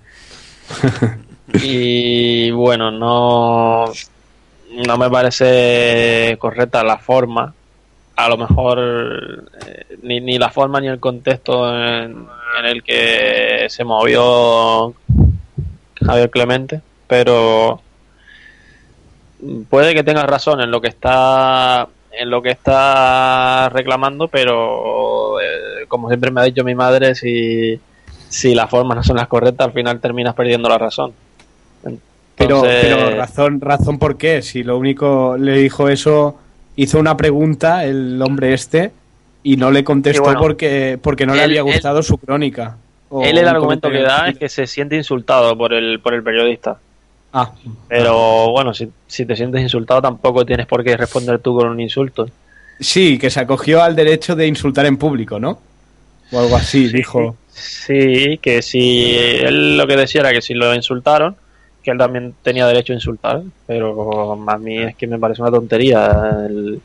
[1.63, 3.85] y bueno, no,
[4.87, 7.53] no me parece correcta la forma.
[8.17, 12.27] A lo mejor eh, ni, ni la forma ni el contexto en,
[12.61, 14.95] en el que se movió
[16.05, 17.81] Javier Clemente, pero
[19.69, 25.85] puede que tenga razón en lo que está en lo que está reclamando, pero eh,
[25.89, 27.81] como siempre me ha dicho mi madre, si,
[28.29, 31.13] si las formas no son las correctas, al final terminas perdiendo la razón.
[31.83, 34.43] Pero, Entonces- pero razón, razón por qué.
[34.43, 36.39] Si lo único le dijo eso,
[36.77, 38.93] hizo una pregunta el hombre este
[39.43, 40.41] y no le contestó bueno.
[40.41, 42.77] porque, porque no le había él- gustado su crónica.
[43.11, 46.23] O él el argumento que da es que se siente insultado por el, por el
[46.23, 46.79] periodista.
[47.33, 47.53] Ah,
[47.89, 51.81] Pero bueno, si, si te sientes insultado tampoco tienes por qué responder tú con un
[51.81, 52.27] insulto.
[52.81, 55.59] sí, que se acogió al derecho de insultar en público, ¿no?
[56.33, 57.37] O algo así, dijo.
[57.51, 61.37] Sí, que si él lo que decía era que si lo insultaron,
[61.83, 65.51] que él también tenía derecho a insultar, pero a mí es que me parece una
[65.53, 66.47] tontería.
[66.49, 66.81] el-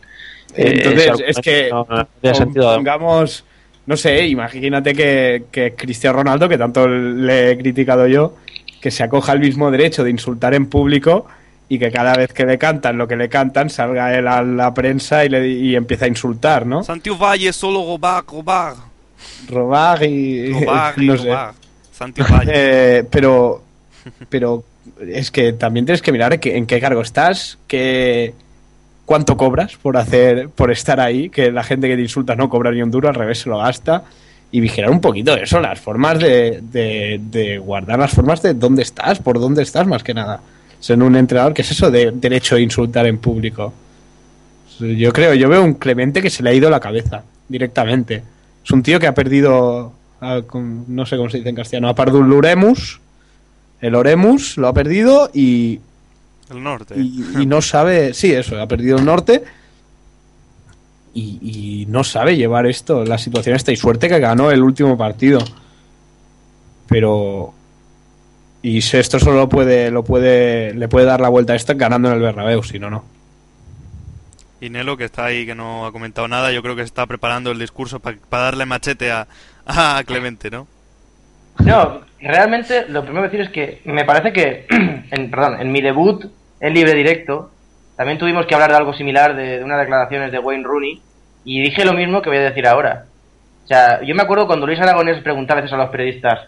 [0.56, 2.76] Entonces, es que no, no tiene sentido.
[2.76, 3.44] pongamos,
[3.90, 8.36] no sé, imagínate que, que Cristiano Ronaldo, que tanto le he criticado yo,
[8.80, 11.26] que se acoja al mismo derecho de insultar en público
[11.68, 14.72] y que cada vez que le cantan lo que le cantan salga él a la
[14.76, 16.84] prensa y, le, y empieza a insultar, ¿no?
[16.84, 18.74] Santiago Valle solo robar, robar.
[19.50, 20.54] Robar y...
[20.54, 21.28] Robar y no sé.
[21.30, 21.54] robar.
[21.92, 22.52] Santiago Valle.
[22.54, 23.64] Eh, pero,
[24.30, 24.64] pero
[25.12, 28.34] es que también tienes que mirar que- en qué cargo estás, que
[29.10, 32.72] cuánto cobras por hacer, por estar ahí, que la gente que te insulta no cobra
[32.72, 34.04] ni un duro, al revés se lo gasta.
[34.52, 38.84] Y vigilar un poquito eso, las formas de, de, de guardar las formas de dónde
[38.84, 40.42] estás, por dónde estás, más que nada.
[40.80, 43.74] Ser un entrenador, ¿qué es eso de derecho a insultar en público?
[44.80, 48.22] Yo creo, yo veo un Clemente que se le ha ido la cabeza directamente.
[48.64, 49.92] Es un tío que ha perdido,
[50.22, 50.42] ah,
[50.88, 53.02] no sé cómo se dice en castellano, ha perdido el Oremus,
[53.82, 55.80] el Oremus lo ha perdido y,
[56.50, 56.96] El norte.
[56.98, 59.44] y, y no sabe, sí, eso, ha perdido el norte
[61.14, 64.98] y, y no sabe llevar esto, la situación esta y suerte que ganó el último
[64.98, 65.40] partido.
[66.88, 67.54] Pero
[68.62, 71.74] y si esto solo lo puede, lo puede, le puede dar la vuelta a esto
[71.76, 73.06] ganando en el Bernabéu, si no, no.
[74.62, 77.06] Y Nelo, que está ahí, que no ha comentado nada, yo creo que se está
[77.06, 79.28] preparando el discurso para darle machete a,
[79.66, 80.68] a Clemente, ¿no?
[81.60, 84.66] No, realmente lo primero que decir es que me parece que,
[85.12, 86.26] en, perdón, en mi debut
[86.60, 87.52] en libre directo,
[87.96, 91.02] también tuvimos que hablar de algo similar, de, de unas declaraciones de Wayne Rooney,
[91.44, 93.06] y dije lo mismo que voy a decir ahora.
[93.64, 96.48] O sea, yo me acuerdo cuando Luis Aragonés preguntaba a veces a los periodistas,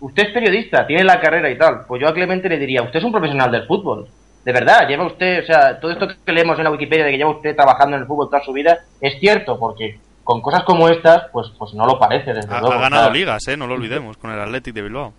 [0.00, 0.86] ¿usted es periodista?
[0.86, 1.80] ¿Tiene la carrera y tal?
[1.88, 4.06] Pues yo a Clemente le diría, usted es un profesional del fútbol.
[4.44, 7.18] De verdad, lleva usted, o sea, todo esto que leemos en la Wikipedia de que
[7.18, 10.88] lleva usted trabajando en el fútbol toda su vida, es cierto, porque con cosas como
[10.88, 12.74] estas, pues, pues no lo parece, desde Ha, luego.
[12.76, 13.56] ha ganado ligas, ¿eh?
[13.56, 15.12] No lo olvidemos, con el Athletic de Bilbao.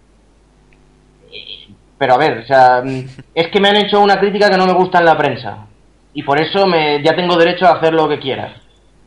[2.02, 2.44] Pero a ver,
[2.84, 5.68] mm, es que me han hecho una crítica que no me gusta en la prensa.
[6.16, 8.56] Y por eso me, ya tengo derecho a hacer lo que quiera.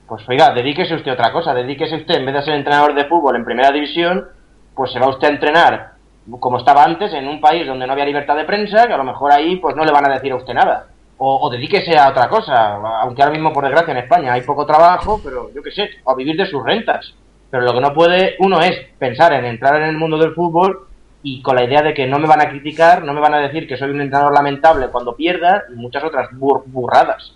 [0.06, 1.52] Pues oiga, dedíquese usted a otra cosa.
[1.54, 4.28] Dedíquese usted, en vez de ser entrenador de fútbol en primera división,
[4.76, 5.92] pues se va usted a entrenar
[6.38, 9.02] como estaba antes, en un país donde no había libertad de prensa, que a lo
[9.02, 10.86] mejor ahí pues no le van a decir a usted nada.
[11.18, 15.20] O, dedíquese a otra cosa, aunque ahora mismo, por desgracia, en España hay poco trabajo,
[15.22, 17.12] pero yo qué sé, a vivir de sus rentas.
[17.50, 20.93] Pero lo que no puede uno es pensar en entrar en el mundo del fútbol
[21.26, 23.38] y con la idea de que no me van a criticar, no me van a
[23.38, 27.32] decir que soy un entrenador lamentable cuando pierda y muchas otras bur- burradas.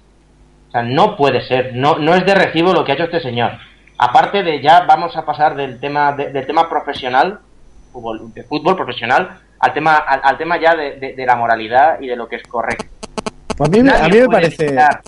[0.68, 3.20] O sea, no puede ser, no, no es de recibo lo que ha hecho este
[3.20, 3.53] señor.
[3.97, 7.41] Aparte de ya vamos a pasar del tema de- del tema profesional,
[7.91, 11.99] fútbol, de fútbol profesional, al tema al, al tema ya de, de- de la moralidad
[12.01, 12.84] y de lo que es correcto.
[13.57, 14.66] Pues a mí, me- a mí me parece...
[14.66, 15.01] mentar-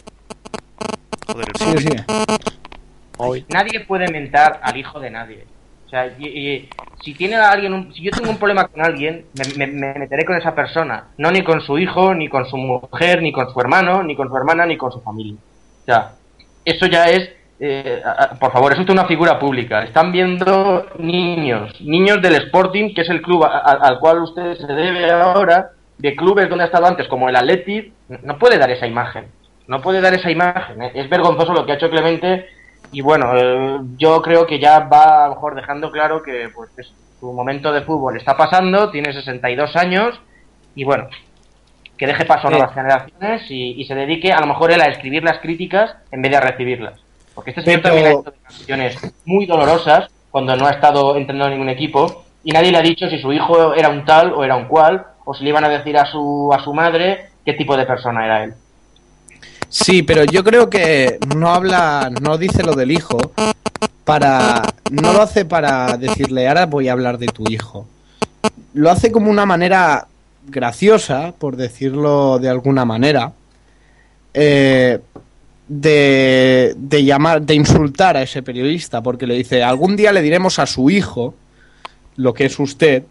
[1.27, 2.05] Joder, sigue.
[3.19, 3.45] Hoy.
[3.51, 5.45] nadie puede mentar al hijo de nadie.
[5.91, 6.69] O sea, y-
[7.03, 9.95] si tiene a alguien, un- si yo tengo un problema con alguien, me, me- me
[9.99, 13.53] meteré con esa persona, no ni con su hijo, ni con su mujer, ni con
[13.53, 15.35] su hermano, ni con su hermana, ni con su familia.
[15.35, 16.13] O sea,
[16.65, 18.01] eso ya es, eh,
[18.39, 19.83] por favor, es usted una figura pública.
[19.83, 24.67] Están viendo niños, niños del Sporting, que es el club a- al cual usted se
[24.73, 28.87] debe ahora, de clubes donde ha estado antes, como el Athletic, no puede dar esa
[28.87, 29.25] imagen.
[29.67, 30.83] No puede dar esa imagen.
[30.95, 32.47] Es vergonzoso lo que ha hecho Clemente
[32.93, 36.71] y bueno, eh, yo creo que ya va a lo mejor dejando claro que pues
[36.79, 40.19] es- su momento de fútbol está pasando, tiene 62 años
[40.75, 41.07] y bueno,
[41.99, 42.57] que deje paso a Sí.
[42.57, 46.23] nuevas generaciones y, y se dedique a lo mejor él a escribir las críticas en
[46.23, 46.99] vez de a recibirlas.
[47.35, 51.47] Porque este señor Pero- también ha hecho declaraciones muy dolorosas cuando no ha estado entrenando
[51.49, 54.43] en ningún equipo y nadie le ha dicho si su hijo era un tal o
[54.43, 57.53] era un cual o si le iban a decir a su, a su madre qué
[57.53, 58.55] tipo de persona era él.
[59.71, 63.19] Sí, pero yo creo que no habla, no dice lo del hijo
[64.05, 67.87] para, no lo hace para decirle ahora voy a hablar de tu hijo.
[68.75, 70.09] Lo hace como una manera
[70.49, 73.33] graciosa, por decirlo de alguna manera,
[74.35, 74.99] eh,
[75.69, 80.59] de, de llamar, de insultar a ese periodista, porque le dice algún día le diremos
[80.59, 81.35] a su hijo
[82.17, 83.05] lo que es usted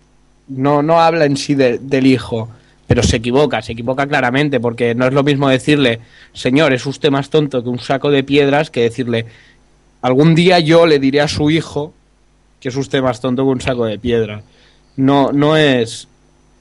[0.50, 2.50] no, no habla en sí de- del hijo,
[2.90, 6.00] pero se equivoca, se equivoca claramente, porque no es lo mismo decirle,
[6.34, 9.28] señor, es usted más tonto que un saco de piedras, que decirle,
[10.02, 11.94] algún día yo le diré a su hijo
[12.60, 14.44] que es usted más tonto que un saco de piedras.
[14.98, 16.08] No, no es.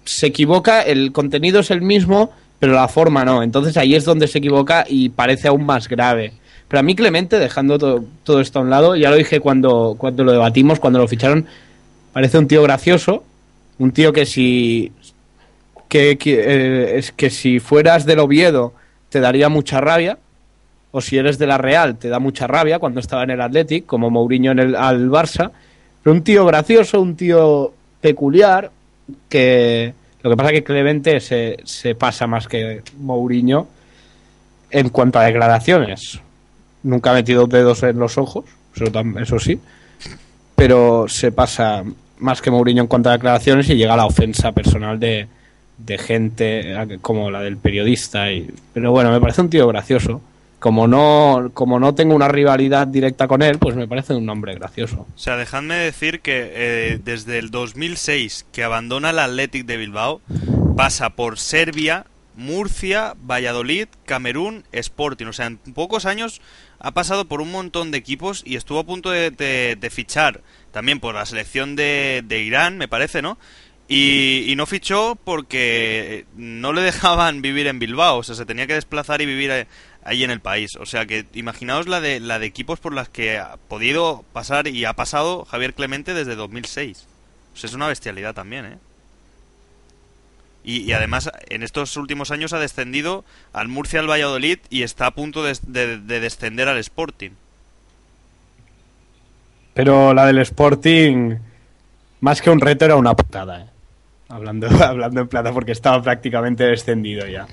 [0.05, 3.43] Se equivoca, el contenido es el mismo, pero la forma no.
[3.43, 6.35] Entonces ahí es donde se equivoca y parece aún más grave.
[6.68, 9.97] Pero a mí Clemente, dejando to- todo esto a un lado, ya lo dije cuando,
[9.99, 11.47] cuando lo debatimos, cuando lo ficharon,
[12.12, 13.24] parece un tío gracioso,
[13.79, 14.93] un tío que si
[15.89, 18.74] que, eh, es que si fueras del Oviedo
[19.09, 20.18] te daría mucha rabia,
[20.91, 23.86] o si eres de la Real te da mucha rabia cuando estaba en el Athletic,
[23.86, 25.51] como Mourinho en el, al Barça,
[26.03, 28.70] pero un tío gracioso, un tío peculiar,
[29.28, 33.68] que lo que pasa es que Clemente se, se pasa más que Mourinho
[34.70, 36.20] en cuanto a declaraciones.
[36.82, 38.86] Nunca ha metido dedos en los ojos, eso,
[39.20, 39.61] eso sí,
[40.55, 41.84] pero se pasa
[42.18, 45.28] más que Mourinho en cuanto a declaraciones y llega a la ofensa personal de,
[45.79, 48.31] de gente eh, como la del periodista.
[48.33, 50.20] Y, pero bueno, me parece un tío gracioso.
[50.59, 54.55] Como no, como no tengo una rivalidad directa con él, pues me parece un hombre
[54.57, 55.07] gracioso.
[55.14, 60.20] O sea, dejadme decir que eh, desde el 2006 que abandona el Athletic de Bilbao,
[60.76, 65.26] pasa por Serbia, Murcia, Valladolid, Camerún, Sporting.
[65.26, 66.41] O sea, en pocos años
[66.81, 70.41] ha pasado por un montón de equipos y estuvo a punto de, de- fichar
[70.72, 73.39] también por la selección de Irán, me parece, ¿no?
[73.91, 78.74] Y, no fichó porque no le dejaban vivir en Bilbao, o sea, se tenía que
[78.74, 79.66] desplazar y vivir eh,
[80.05, 80.76] ahí en el país.
[80.76, 84.68] O sea, que imaginaos la de, la de equipos por las que ha podido pasar
[84.68, 87.07] y ha pasado Javier Clemente desde 2006.
[87.55, 88.78] O es una bestialidad también, ¿eh?
[90.64, 93.24] Y, además, en estos últimos años ha descendido
[93.55, 95.57] al Murcia, al Valladolid y está a punto de-
[95.99, 97.30] de descender al Sporting.
[99.72, 101.36] Pero la del Sporting,
[102.20, 103.62] más que un reto, era una putada.
[103.62, 103.66] ¿eh?
[104.29, 107.47] Hablando, hablando en plata, porque estaba prácticamente descendido ya.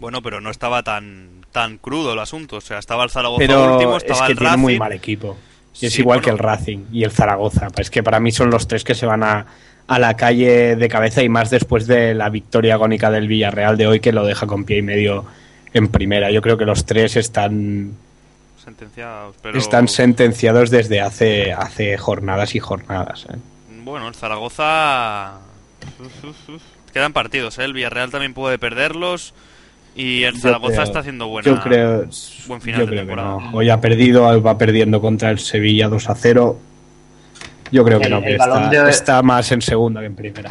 [0.00, 2.56] Bueno, pero no estaba tan tan crudo el asunto.
[2.56, 4.62] O sea, estaba el Zaragoza Pero último, es estaba que el tiene Racing.
[4.62, 5.36] muy mal equipo.
[5.80, 6.24] Y es Sí, igual bueno.
[6.24, 7.68] que el Racing y el Zaragoza.
[7.78, 9.46] Es que para mí son los tres que se van a,
[9.86, 13.86] a la calle de cabeza y más después de la victoria agónica del Villarreal de
[13.86, 15.24] hoy que lo deja con pie y medio
[15.72, 16.30] en primera.
[16.32, 17.92] Yo creo que los tres están,
[18.64, 19.58] Sentenciados, pero...
[19.58, 23.26] están sentenciados desde hace, hace jornadas y jornadas.
[23.32, 23.36] ¿eh?
[23.84, 25.34] Bueno, el Zaragoza...
[26.00, 26.62] Uf, uf, uf.
[26.92, 27.64] Quedan partidos, ¿eh?
[27.64, 29.34] El Villarreal también puede perderlos.
[29.96, 31.46] Y el Zaragoza creo- está haciendo buena...
[31.48, 32.04] Yo creo,
[32.48, 33.28] buen final yo de creo que temporada.
[33.40, 33.50] no.
[33.56, 36.58] Hoy ha perdido, va perdiendo contra el Sevilla 2 a 0.
[37.70, 40.06] Yo creo que El- no, que el balón está, de- está más en segunda que
[40.06, 40.50] en primera.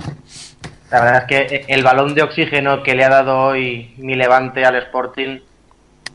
[0.91, 4.63] La verdad es que el balón de oxígeno que le ha dado hoy mi levante
[4.63, 5.39] al Sporting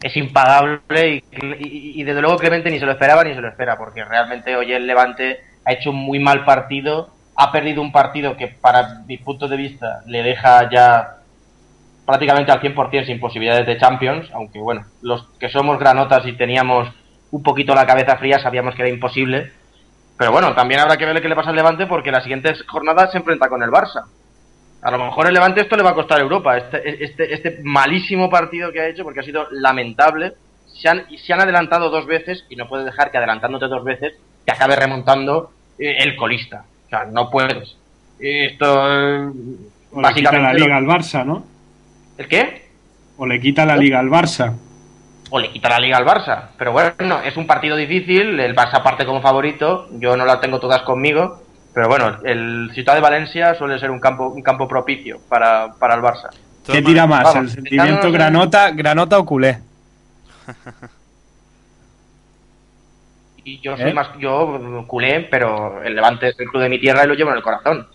[0.03, 1.25] es impagable y,
[1.61, 4.55] y- y desde luego Clemente ni se lo esperaba ni se lo espera, porque realmente
[4.57, 7.11] hoy el Levante ha hecho un muy mal partido,
[7.41, 11.19] ha perdido un partido que para mi punto de vista le deja ya
[12.05, 16.89] prácticamente al 100% sin posibilidades de Champions, aunque bueno, los que somos granotas y teníamos
[17.31, 19.53] un poquito la cabeza fría sabíamos que era imposible,
[20.17, 23.13] pero bueno, también habrá que ver qué le pasa al Levante porque las siguientes jornadas
[23.13, 24.07] se enfrenta con el Barça.
[24.83, 27.61] A lo mejor el Levante esto le va a costar a Europa, este, este, este
[27.63, 30.33] malísimo partido que ha hecho, porque ha sido lamentable.
[30.75, 34.15] Se han, se han adelantado dos veces y no puedes dejar que adelantándote dos veces
[34.45, 36.65] te acabe remontando eh, el colista.
[36.89, 37.77] O sea, no puedes.
[38.19, 39.31] Esto, eh,
[39.93, 40.55] O le quita la básicamente...
[40.61, 41.45] liga lo- al Barça, ¿no?
[42.17, 42.69] ¿El qué?
[43.17, 44.55] O le quita la liga al Barça.
[45.31, 46.45] o le quita la liga al Barça.
[46.57, 50.59] Pero bueno, es un partido difícil, el Barça parte como favorito, yo no la tengo
[50.59, 51.43] todas conmigo,
[51.75, 55.95] pero bueno, el Ciudad de Valencia suele ser un campo, un campo propicio para, para
[55.97, 56.31] el Barça.
[56.67, 57.23] ¿Qué tira más?
[57.25, 59.59] vamos, ¿El sentimiento granota, granota o culé?
[63.49, 63.95] Y yo soy ¿Eh?
[63.95, 67.31] más, yo culé, pero el Levante es el club de mi tierra y lo llevo
[67.31, 67.87] en el corazón.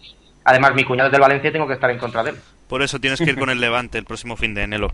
[0.45, 2.37] Además, mi cuñado es del Valencia y tengo que estar en contra de él.
[2.67, 4.91] Por eso tienes que ir con el Levante el próximo fin de enero.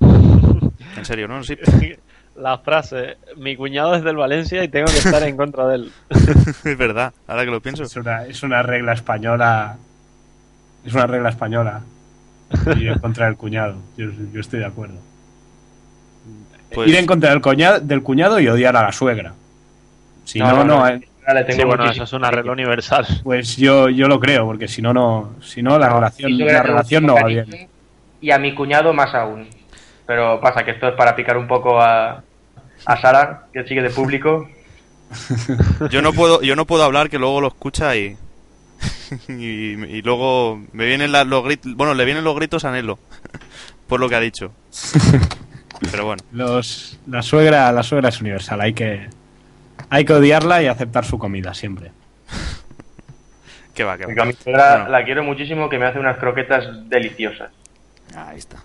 [0.00, 1.44] En serio, ¿no?
[1.44, 1.58] Sí.
[2.36, 5.92] La frase, mi cuñado es del Valencia y tengo que estar en contra de él.
[6.64, 7.82] es verdad, ahora que lo pienso.
[7.82, 9.76] Es una, es una regla española.
[10.82, 11.82] Es una regla española.
[12.74, 13.74] Ir en contra del cuñado.
[13.98, 14.98] Yo, yo estoy de acuerdo.
[16.72, 19.34] Pues- Ir en contra del cuñado, del cuñado y odiar a la suegra.
[20.28, 21.00] Si no, no, eh,
[21.34, 23.06] Le tengo Sí, bueno, eso es una regla universal.
[23.24, 27.06] pues yo, yo lo creo, porque si no, no, si no la relación, la relación
[27.06, 27.68] no va bien.
[28.20, 29.48] Y a mi cuñado más aún.
[30.06, 32.22] Pero pasa que esto es para picar un poco a,
[32.84, 34.48] a Sara, que sigue de público.
[35.90, 38.14] Yo no puedo, yo no puedo hablar que luego lo escucha y
[39.28, 42.98] y, y luego me vienen la- los gritos, bueno, le vienen los gritos a Nelo
[43.86, 44.52] por lo que ha dicho.
[45.90, 49.08] Pero bueno, Los, la suegra, la suegra es universal, hay que,
[49.90, 51.90] hay que odiarla y aceptar su comida siempre.
[53.74, 54.06] Que va, que va.
[54.08, 54.88] Porque a mi suegra Bueno.
[54.90, 57.52] la quiero muchísimo, que me hace unas croquetas deliciosas.
[58.16, 58.58] Ahí está.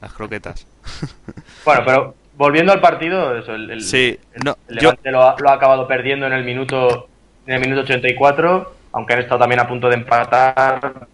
[0.00, 0.66] Las croquetas.
[1.64, 5.36] Bueno, pero volviendo al partido, eso, el, el- Sí, no, el yo- Levante lo, ha,
[5.38, 7.08] lo ha acabado perdiendo en el minuto
[7.46, 11.06] en el minuto 84, aunque han estado también a punto de empatar,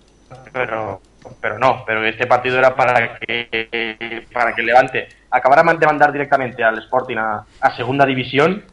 [0.52, 1.00] pero
[1.40, 6.12] pero no, pero este partido era para que para que el Levante acabara de mandar
[6.12, 8.64] directamente al Sporting a, a segunda división,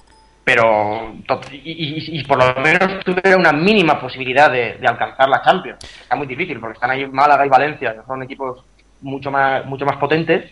[0.48, 1.14] pero
[1.52, 5.78] y, por lo menos tuviera una mínima posibilidad de, alcanzar la Champions.
[5.84, 8.64] Está muy difícil porque están ahí Málaga y Valencia, que son equipos
[9.02, 10.50] mucho más mucho más potentes.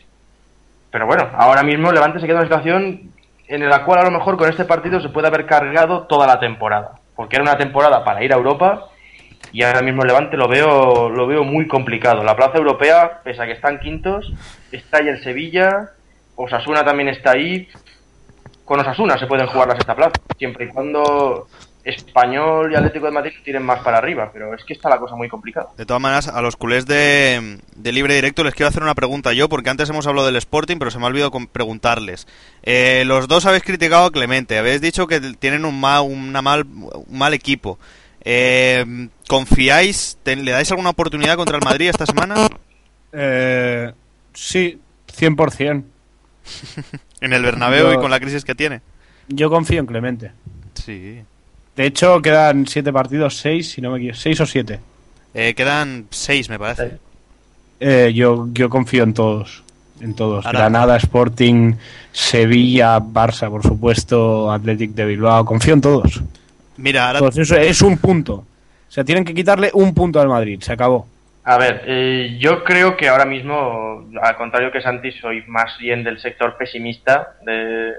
[0.91, 3.11] Pero bueno, ahora mismo Levante se queda en una situación
[3.47, 6.41] en la cual a lo mejor con este partido se puede haber cargado toda la
[6.41, 6.95] temporada.
[7.15, 8.89] Porque era una temporada para ir a Europa
[9.53, 12.21] y ahora mismo Levante lo veo, lo veo muy complicado.
[12.21, 14.29] La plaza europea, pese a que están quintos,
[14.73, 15.91] está ahí el Sevilla,
[16.35, 17.69] Osasuna también está ahí.
[18.65, 21.47] Con Osasuna se pueden jugar la sexta plaza, siempre y cuando
[21.83, 25.15] Español y Atlético de Madrid tiren más para arriba, pero es que está la cosa
[25.15, 25.67] muy complicada.
[25.77, 29.33] De todas maneras, a los culés de, de libre directo les quiero hacer una pregunta
[29.33, 32.27] yo, porque antes hemos hablado del Sporting, pero se me ha olvidado preguntarles.
[32.63, 36.65] Eh, los dos habéis criticado a Clemente, habéis dicho que tienen un mal, una mal,
[36.65, 37.77] un mal equipo.
[38.21, 40.17] Eh, ¿Confiáis?
[40.23, 42.47] te- ¿Le dais alguna oportunidad contra el Madrid esta semana?
[43.13, 43.93] Eh,
[44.33, 44.79] sí,
[45.15, 45.83] 100%.
[47.21, 48.81] En el Bernabéu Yo- y con la crisis que tiene.
[49.27, 50.31] Yo confío en Clemente.
[50.75, 51.19] Sí.
[51.75, 54.19] De hecho, quedan 7 partidos, 6, si no me equivoco.
[54.19, 54.79] 6 o 7.
[55.33, 56.97] Eh, quedan seis, me parece.
[57.81, 59.63] Eh, yo, yo confío en todos.
[59.99, 60.45] En todos.
[60.45, 61.73] Ahora- Granada, Sporting,
[62.13, 65.43] Sevilla, Barça, por supuesto, Athletic de Bilbao.
[65.43, 66.21] Confío en todos.
[66.77, 67.27] Mira, ahora.
[67.35, 68.33] Eso es un punto.
[68.35, 70.61] O sea, tienen que quitarle un punto al Madrid.
[70.61, 71.05] Se acabó.
[71.47, 76.03] A ver, eh, yo creo que ahora mismo, al contrario que Santi, soy más bien
[76.03, 77.93] del sector pesimista de,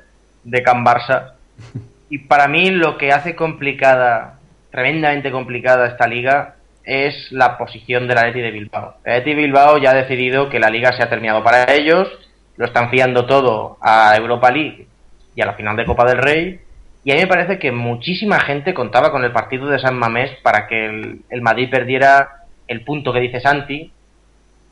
[0.45, 1.33] de Can Barça.
[2.09, 4.39] Y para mí lo que hace complicada,
[4.71, 8.99] tremendamente complicada esta liga, es la posición del Atleti de Bilbao.
[9.03, 12.09] El Atleti de Bilbao ya ha decidido que la liga se ha terminado para ellos,
[12.57, 14.87] lo están fiando todo a Europa League
[15.35, 16.61] y a la final de Copa del Rey.
[17.03, 20.31] Y a mí me parece que muchísima gente contaba con el partido de San Mamés
[20.45, 23.93] para que el, el Madrid perdiera el punto que dice Santi,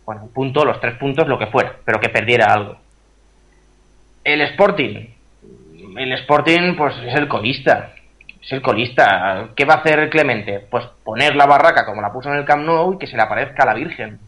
[0.05, 2.76] bueno, el punto, los tres puntos, lo que fuera, pero que perdiera algo.
[4.22, 5.07] El Sporting,
[5.97, 7.92] el Sporting pues es el colista,
[8.42, 9.49] es el colista.
[9.55, 10.61] ¿Qué va a hacer Clemente?
[10.70, 13.22] Pues poner la barraca como la puso en el Camp Nou y que se le
[13.22, 14.18] aparezca a la Virgen.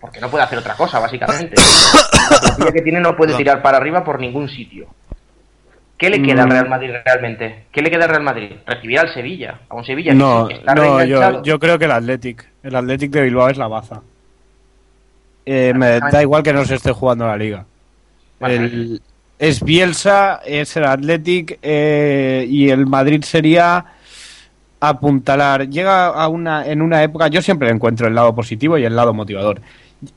[0.00, 1.54] Porque no puede hacer otra cosa, básicamente.
[2.30, 4.86] La plantilla que tiene no puede tirar para arriba por ningún sitio.
[6.00, 6.52] ¿Qué le queda al Mm.
[6.52, 7.64] Real Madrid realmente?
[7.70, 8.52] ¿Qué le queda al Real Madrid?
[8.66, 11.90] Recibir al Sevilla, a un Sevilla No, que está no yo, yo creo que el
[11.92, 12.48] Athletic.
[12.62, 14.00] El Athletic de Bilbao es la baza.
[15.44, 17.66] Eh, me da igual que no se esté jugando la liga.
[18.40, 19.00] El-
[19.38, 23.84] es Bielsa, es el Athletic eh, y el Madrid sería
[24.80, 25.68] apuntalar.
[25.68, 29.12] Llega a una, en una época, yo siempre encuentro el lado positivo y el lado
[29.12, 29.60] motivador.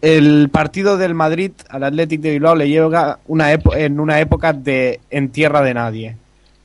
[0.01, 4.99] El partido del Madrid al Athletic de Bilbao le llega una en una época de
[5.09, 6.15] en tierra de nadie.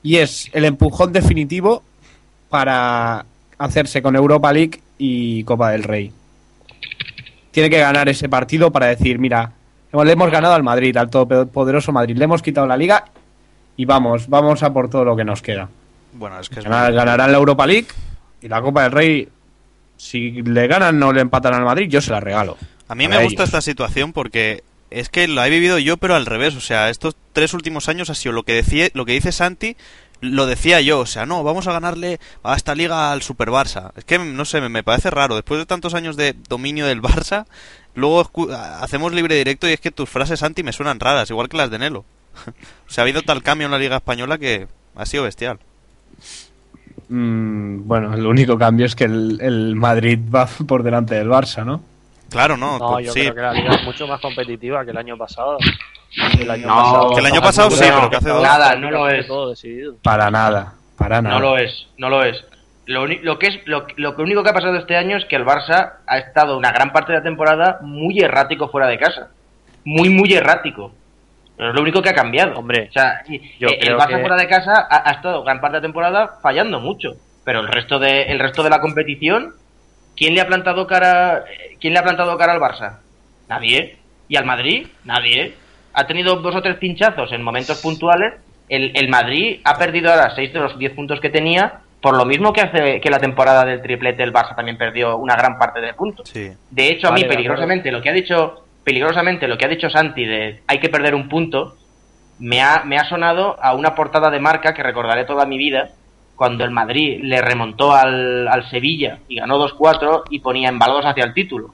[0.02, 1.82] Y es el empujón definitivo
[2.48, 3.24] para
[3.58, 6.12] hacerse con Europa League y Copa del Rey.
[7.50, 9.50] Tiene que ganar ese partido para decir, mira,
[9.92, 13.04] le hemos ganado al Madrid, al todopoderoso Madrid, le hemos quitado la liga
[13.76, 15.68] y vamos, vamos a por todo lo que nos queda.
[16.12, 17.88] Bueno, es que es Ganar- ganarán la Europa League
[18.40, 19.28] y la Copa del Rey.
[19.96, 22.56] Si le ganan o le empatan al Madrid, yo se la regalo.
[22.88, 26.26] A mí me gusta esta situación porque es que la he vivido yo, pero al
[26.26, 26.56] revés.
[26.56, 29.76] O sea, estos tres últimos años ha sido lo que decía, lo que dice Santi,
[30.20, 31.00] lo decía yo.
[31.00, 33.92] O sea, no, vamos a ganarle a esta liga al Super Barça.
[33.96, 35.34] Es que no sé, me, me parece raro.
[35.34, 37.46] Después de tantos años de dominio del Barça,
[37.94, 38.28] luego
[38.80, 41.70] hacemos libre directo y es que tus frases Santi me suenan raras, igual que las
[41.70, 42.00] de Nelo.
[42.86, 44.66] o sea, ha habido tal cambio en la liga española que
[44.96, 45.58] ha sido bestial.
[47.10, 51.64] Mm, bueno, el único cambio es que el, el Madrid va por delante del Barça,
[51.64, 51.82] ¿no?
[52.30, 53.20] Claro, no, No, pues yo sí.
[53.22, 55.56] creo que la liga es mucho más competitiva que el año pasado.
[56.38, 58.90] El año No, pasado, Que el año pasado sí, pero que hace dos- Nada, no
[58.90, 59.26] lo es.
[59.26, 59.94] Todo decidido.
[60.02, 61.34] Para nada, para nada.
[61.34, 62.44] No lo es, no lo es.
[62.86, 65.44] Lo, lo que es lo, lo único que ha pasado este año es que el
[65.44, 69.28] Barça ha estado una gran parte de la temporada muy errático fuera de casa.
[69.84, 70.92] Muy, muy errático.
[71.56, 72.58] Pero es lo único que ha cambiado.
[72.58, 75.12] Hombre, o sea, y- yo eh, el creo Barça que- fuera de casa ha, ha
[75.12, 77.10] estado gran parte de la temporada fallando mucho.
[77.44, 79.54] Pero el resto de el resto de la competición,
[80.18, 81.44] ¿quién le ha plantado cara
[81.80, 82.98] quién le ha plantado cara al Barça?
[83.48, 83.96] Nadie.
[84.28, 84.88] ¿Y al Madrid?
[85.04, 85.54] Nadie.
[85.94, 88.34] Ha tenido dos o tres pinchazos en momentos puntuales.
[88.68, 92.26] El, el Madrid ha perdido ahora seis de los 10 puntos que tenía, por lo
[92.26, 95.80] mismo que hace que la temporada del triplete el Barça también perdió una gran parte
[95.80, 96.28] de puntos.
[96.28, 96.50] Sí.
[96.70, 99.90] De hecho, a Vale, mí peligrosamente lo que ha dicho peligrosamente lo que ha dicho
[99.90, 101.76] Santi de hay que perder un punto
[102.38, 105.90] me ha, me ha sonado a una portada de marca que recordaré toda mi vida
[106.38, 111.24] cuando el Madrid le remontó al, al Sevilla y ganó 2-4 y ponía embalados hacia
[111.24, 111.68] el título.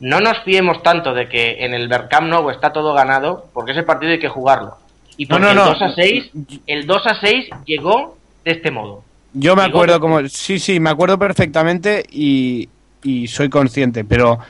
[0.00, 3.84] No nos fiemos tanto de que en el Camp Nou está todo ganado, porque ese
[3.84, 4.78] partido hay que jugarlo.
[5.16, 5.66] Y No, porque no, el no.
[5.66, 6.30] 2 a 6,
[6.66, 9.04] el 2 a 6 llegó de este modo.
[9.32, 10.26] Yo me acuerdo como...
[10.26, 12.68] Sí, sí, me acuerdo perfectamente y,
[13.04, 14.40] y soy consciente, pero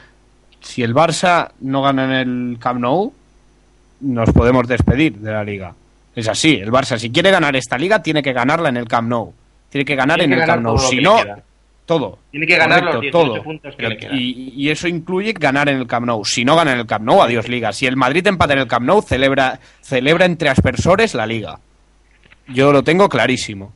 [0.61, 3.13] si el Barça no gana en el Camp Nou,
[4.01, 5.75] nos podemos despedir de la liga.
[6.17, 9.09] Es así, el Barça si quiere ganar esta liga tiene que ganarla en el Camp
[9.09, 9.35] Nou.
[9.71, 11.17] Tiene que ganar Tiene en que el ganar Camp Nou, si no,
[11.87, 12.19] todo.
[12.31, 13.43] Tiene que ganar Correcto, los 18 todo.
[13.43, 14.17] puntos que Pero- le quedan.
[14.17, 16.25] y, y eso incluye ganar en el Camp Nou.
[16.25, 17.73] Si no gana en el Camp Nou, adiós liga.
[17.73, 21.59] Si el Madrid empata en el Camp Nou, celebra, celebra entre aspersores la liga.
[22.49, 23.73] Yo lo tengo clarísimo.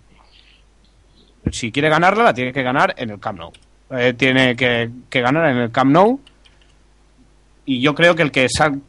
[1.50, 3.52] Si quiere ganarla, la tiene que ganar en el Camp Nou.
[3.90, 6.20] Eh, tiene que, que ganar en el Camp Nou.
[7.66, 8.46] Y yo creo que el que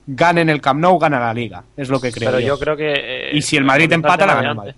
[0.07, 1.63] gane en el Camp Nou gana la liga.
[1.77, 2.29] Es lo que creo.
[2.29, 2.47] Pero yo.
[2.47, 2.93] yo creo que.
[2.93, 4.73] eh, Y si el Madrid empata, la gana el Madrid.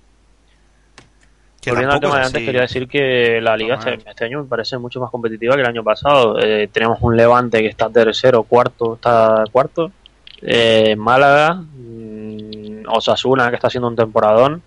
[1.68, 4.42] Que Volviendo al tema de es antes, quería decir que la liga este, este año
[4.42, 6.40] me parece mucho más competitiva que el año pasado.
[6.40, 9.92] Eh, tenemos un Levante que está tercero, cuarto, está cuarto.
[10.42, 14.64] Eh, Málaga, mm, Osasuna que está haciendo un temporadón.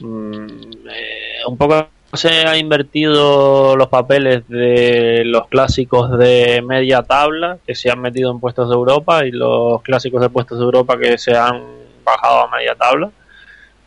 [0.00, 0.46] Mm,
[0.88, 7.74] eh, un poco se ha invertido los papeles de los clásicos de media tabla que
[7.74, 11.18] se han metido en puestos de Europa y los clásicos de puestos de Europa que
[11.18, 11.64] se han
[12.04, 13.10] bajado a media tabla.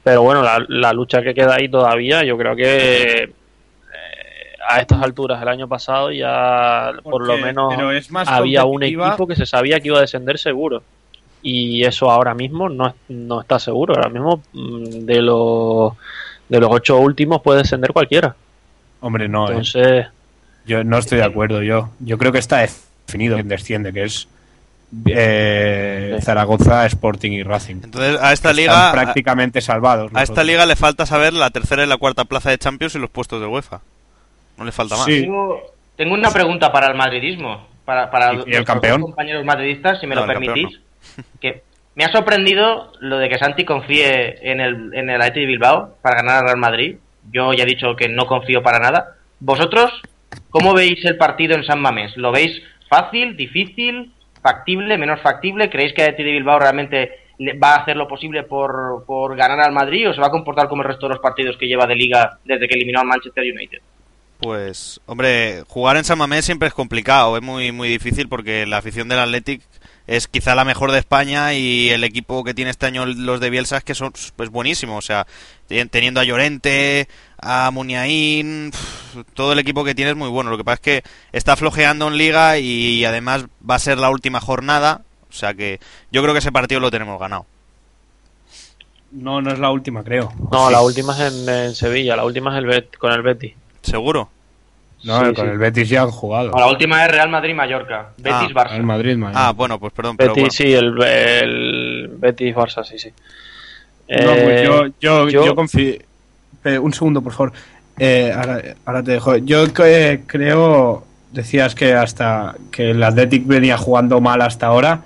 [0.04, 3.34] Pero bueno, la, la lucha que queda ahí todavía, yo creo que eh,
[4.68, 8.84] a estas alturas del año pasado ya por lo menos pero es más había un
[8.84, 10.84] equipo que se sabía que iba a descender seguro.
[11.44, 13.96] Y eso ahora mismo no, no está seguro.
[13.96, 15.94] Ahora mismo mm, de los,
[16.48, 18.36] de los ocho últimos puede descender cualquiera.
[19.00, 19.48] Hombre, no.
[19.48, 19.50] eh.
[19.50, 20.06] Entonces,
[20.68, 21.64] Yo no estoy de acuerdo.
[21.64, 24.28] Yo, yo creo que está definido quién desciende, que es
[25.06, 26.26] eh, Sí.
[26.26, 27.76] Zaragoza, Sporting y Racing.
[27.84, 30.12] Entonces a esta Están liga, a, prácticamente salvados.
[30.14, 30.48] a esta otros.
[30.48, 33.40] liga le falta saber la tercera y la cuarta plaza de Champions y los puestos
[33.42, 33.82] de UEFA.
[34.58, 35.06] No le falta más.
[35.06, 35.22] Sí.
[35.22, 35.62] Tengo,
[35.96, 39.02] tengo una pregunta para el madridismo, para, para ¿Y- y el campeón?
[39.02, 40.80] compañeros madridistas, si me No, lo permitís.
[41.40, 41.64] Que
[41.96, 46.18] me ha sorprendido lo de que Santi confíe en el, en el Athletic Bilbao para
[46.18, 46.98] ganar al Real Madrid.
[47.32, 49.16] Yo ya he dicho que no confío para nada.
[49.40, 49.92] ¿Vosotros
[50.50, 52.16] cómo veis el partido en San Mamés?
[52.18, 54.12] ¿Lo veis fácil, difícil,
[54.42, 55.70] factible, menos factible?
[55.70, 57.12] ¿Creéis que Athletic Bilbao realmente
[57.62, 60.68] va a hacer lo posible por, por ganar al Madrid o se va a comportar
[60.68, 63.44] como el resto de los partidos que lleva de liga desde que eliminó al Manchester
[63.44, 63.80] United?
[64.40, 68.78] Pues, hombre, jugar en San Mamés siempre es complicado, es muy muy difícil porque la
[68.78, 69.62] afición del Athletic
[70.08, 73.52] es quizá la mejor de España y el equipo que tiene este año los de
[73.52, 75.28] Bielsa es que son pues buenísimos, o sea,
[75.68, 77.08] ten- teniendo a Llorente,
[77.42, 78.72] a Muniain,
[79.34, 80.50] todo el equipo que tiene es muy bueno.
[80.52, 84.10] Lo que pasa es que está flojeando en liga y además va a ser la
[84.10, 85.80] última jornada, o sea que
[86.12, 87.46] yo creo que ese partido lo tenemos ganado.
[89.12, 90.32] No, no es la última, creo.
[90.52, 90.72] no, Sí.
[90.72, 93.54] la última es en, en Sevilla, la última es el Bet- con el Betis.
[93.82, 94.30] ¿Seguro?
[95.04, 95.52] No, Sí, con sí.
[95.52, 96.52] el Betis ya han jugado.
[96.52, 98.12] No, la última es Real Madrid-Mallorca.
[98.20, 98.76] Betis-Barça.
[98.76, 99.36] El Madrid, Madrid.
[99.38, 100.52] Ah, bueno, pues perdón, pero Betis, bueno.
[100.52, 103.10] sí, el, el Betis Barça, sí, sí.
[103.10, 105.96] No, pues Eh, yo, yo, yo- yo confío.
[106.64, 107.54] Eh, un segundo, por favor.
[107.98, 109.38] Eh, ahora, ahora te dejo.
[109.38, 111.06] Yo eh, creo.
[111.32, 115.02] Decías que hasta que el Athletic venía jugando mal hasta ahora.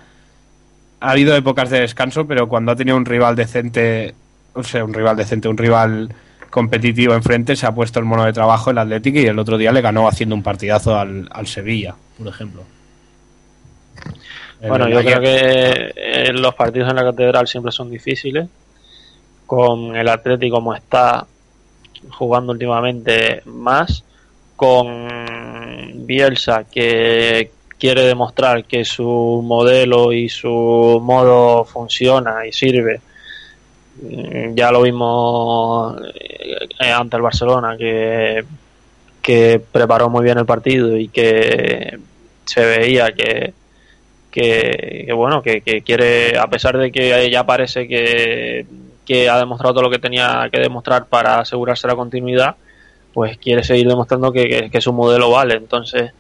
[0.99, 4.15] Ha habido épocas de descanso, pero cuando ha tenido un rival decente,
[4.53, 6.09] o sea, un rival decente, un rival
[6.49, 9.71] competitivo enfrente, se ha puesto el mono de trabajo el Athletic y el otro día
[9.71, 12.63] le ganó haciendo un partidazo al, al Sevilla, por ejemplo.
[14.67, 18.47] Bueno, yo creo que eh, los partidos en la catedral siempre son difíciles.
[19.45, 21.27] Con el Atlético como está
[22.11, 24.03] jugando últimamente más,
[24.55, 25.07] con
[26.05, 33.01] Bielsa que quiere demostrar que su modelo y su modo funciona y sirve.
[34.01, 35.95] Mm, Ya lo vimos
[36.79, 38.43] eh, ante el Barcelona que,
[39.21, 41.97] que preparó muy bien el partido y que
[42.45, 43.53] se veía que,
[44.31, 48.65] que, bueno, que, que quiere, a pesar de que ya parece que,
[49.05, 52.55] que ha demostrado todo lo que tenía que demostrar para asegurarse la continuidad,
[53.13, 55.55] pues quiere seguir demostrando que, su modelo vale.
[55.55, 56.11] Entonces,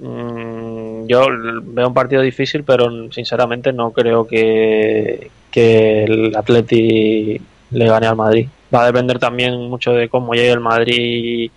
[0.00, 1.26] mm, yo
[1.62, 7.40] veo un partido difícil, pero sinceramente no creo que, que el Atleti
[7.70, 8.48] le gane al Madrid.
[8.74, 11.50] Va a depender también mucho de cómo llegue el Madrid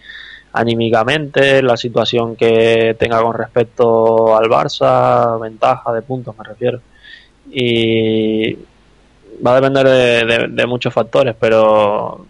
[0.53, 6.81] anímicamente, la situación que tenga con respecto al Barça, ventaja de puntos me refiero.
[7.51, 8.57] Y
[9.45, 12.25] va a depender de, muchos factores, pero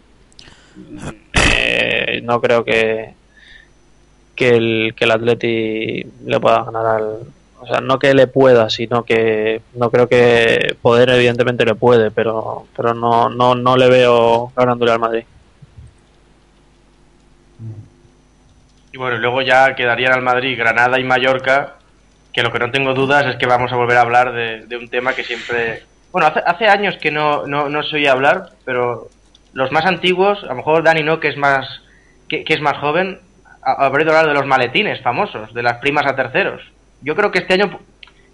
[1.33, 3.13] eh, no creo que
[4.35, 7.19] que el, que el Atleti le pueda ganar al...
[7.61, 12.09] O sea, no que le pueda, sino que no creo que poder evidentemente le puede,
[12.09, 15.23] pero pero no no no le veo ganándole al Madrid.
[18.95, 21.75] bueno, y luego ya quedarían al Madrid Granada y Mallorca,
[22.31, 24.87] que lo que no tengo dudas es que vamos a volver a hablar de un
[24.87, 25.83] tema que siempre...
[26.11, 29.07] Bueno, hace, hace años que no, no, no se oía hablar, pero
[29.53, 31.67] los más antiguos, a lo mejor Dani no, que es más,
[32.27, 33.19] que, que es más joven,
[33.61, 36.61] ha- habré de hablar de los maletines famosos, de las primas a terceros.
[37.01, 37.79] Yo creo que este año,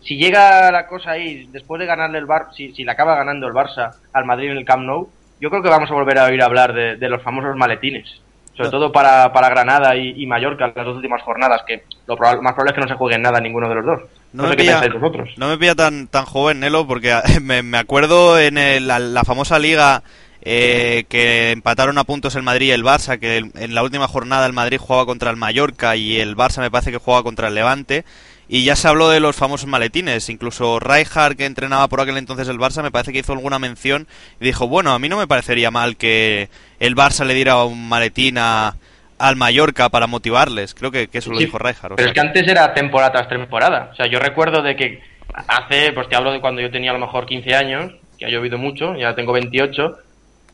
[0.01, 3.47] si llega la cosa ahí, después de ganarle el Bar, si, si le acaba ganando
[3.47, 5.09] el Barça al Madrid en el Camp Nou,
[5.41, 8.21] yo creo que vamos a volver a oír hablar de los famosos maletines.
[8.55, 12.53] Sobre todo para, para Granada y, y Mallorca, las dos últimas jornadas, que lo más
[12.53, 13.99] probable es que no se jueguen nada ninguno de los dos.
[14.33, 15.29] No, me qué pilla, vosotros.
[15.37, 19.23] no me pilla tan, tan joven, Nelo, porque me, me acuerdo en el- la, la
[19.23, 20.03] famosa liga
[20.41, 24.45] eh, que empataron a puntos el Madrid y el Barça, que en la última jornada
[24.45, 27.55] el Madrid jugaba contra el Mallorca y el Barça me parece que jugaba contra el
[27.55, 28.05] Levante.
[28.47, 30.29] Y ya se habló de los famosos maletines.
[30.29, 34.07] Incluso Rijkaard, que entrenaba por aquel entonces el Barça, me parece que hizo alguna mención
[34.39, 37.89] y dijo, bueno, a mí no me parecería mal que el Barça le diera un
[37.89, 38.75] maletín a,
[39.17, 40.75] al Mallorca para motivarles.
[40.75, 41.93] Creo que, que eso lo dijo Rijkaard.
[41.93, 43.89] o Pero sea es que antes era temporada tras temporada.
[43.91, 45.01] O sea, yo recuerdo de que
[45.47, 48.29] hace, pues te hablo de cuando yo tenía a lo mejor 15 años, que ha
[48.29, 49.97] llovido mucho, ya tengo 28,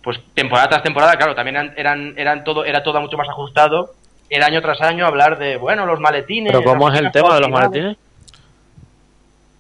[0.04, 3.94] pues temporada tras temporada, claro, también eran, eran, eran todo, era todo mucho más ajustado.
[4.34, 6.52] Era año tras año hablar de, bueno, los maletines.
[6.54, 7.98] Pero ¿cómo es el tema de los maletines?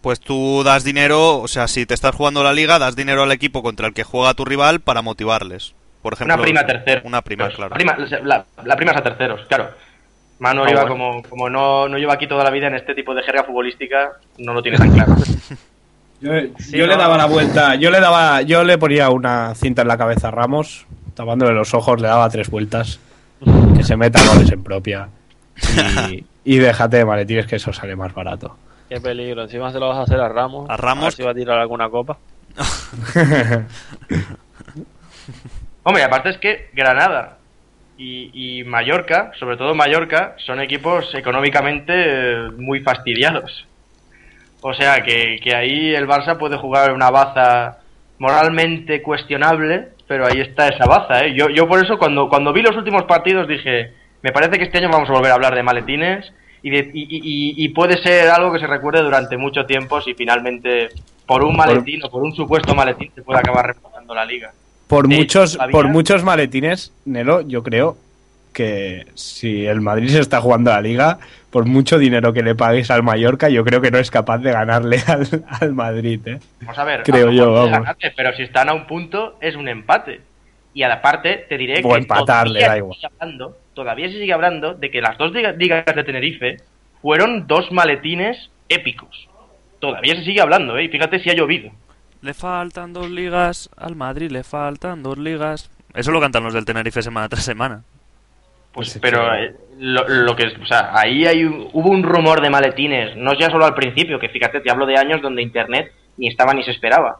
[0.01, 3.31] Pues tú das dinero, o sea, si te estás jugando la liga, das dinero al
[3.31, 5.75] equipo contra el que juega tu rival para motivarles.
[6.01, 7.01] Por ejemplo, Una prima tercero.
[7.03, 7.69] Una prima, Pues, claro.
[7.69, 9.69] La prima, la, la prima es a terceros, claro.
[10.39, 10.95] Manuel Ah, iba bueno.
[10.95, 14.13] como, como no, no lleva aquí toda la vida en este tipo de jerga futbolística,
[14.39, 15.13] no lo tiene tan claro.
[16.21, 19.81] Yo, Sí, yo le daba la vuelta, yo le daba, yo le ponía una cinta
[19.81, 22.99] en la cabeza a Ramos, tapándole los ojos, le daba tres vueltas,
[23.75, 25.09] que se meta goles en propia.
[26.09, 28.55] Y, y déjate de maletines que eso sale más barato.
[28.89, 29.43] Qué peligro.
[29.43, 30.69] Encima se lo vas a hacer a Ramos.
[30.69, 31.05] A Ramos.
[31.05, 32.17] ver si va a tirar alguna copa.
[35.83, 37.37] Hombre, aparte es que Granada
[37.97, 43.65] y, y Mallorca, sobre todo Mallorca, son equipos económicamente muy fastidiados.
[44.61, 47.79] O sea que, que ahí el Barça puede jugar una baza
[48.19, 51.23] moralmente cuestionable, pero ahí está esa baza.
[51.23, 51.33] ¿eh?
[51.37, 54.79] Yo, yo por eso cuando, cuando vi los últimos partidos dije, me parece que este
[54.79, 58.27] año vamos a volver a hablar de maletines y, de- y, y- y puede ser
[58.27, 60.89] algo que se recuerde durante mucho tiempo si finalmente
[61.25, 64.51] por un maletín o por un supuesto maletín se puede acabar remontando la liga.
[64.89, 65.71] Por muchos, todavía.
[65.71, 67.95] por muchos maletines, Nelo, yo creo
[68.53, 72.91] que si el Madrid se está jugando la liga, por mucho dinero que le pagues
[72.91, 76.39] al Mallorca, yo creo que no es capaz de ganarle al, al Madrid, ¿eh?
[76.61, 77.71] Vamos a ver, Creo a yo, vamos.
[77.71, 80.21] ganarle, pero si están a un punto es un empate.
[80.73, 82.95] Y aparte te diré O que empatarle, todavía, da se igual.
[82.95, 86.57] sigue hablando, todavía se sigue hablando de que las dos liga- ligas de Tenerife
[87.01, 89.27] fueron dos maletines épicos.
[89.79, 90.85] Todavía se sigue hablando, ¿eh?
[90.85, 91.71] Y fíjate si ha llovido.
[92.21, 95.71] Le faltan dos ligas, al Madrid le faltan dos ligas.
[95.93, 97.83] Eso lo cantan los del Tenerife semana tras semana.
[98.73, 102.03] Pues, Pues es pero eh, lo, lo que, o sea, ahí hay un- hubo un
[102.03, 105.41] rumor de maletines, no ya solo al principio, que fíjate, te hablo de años donde
[105.41, 107.17] internet ni estaba ni se esperaba.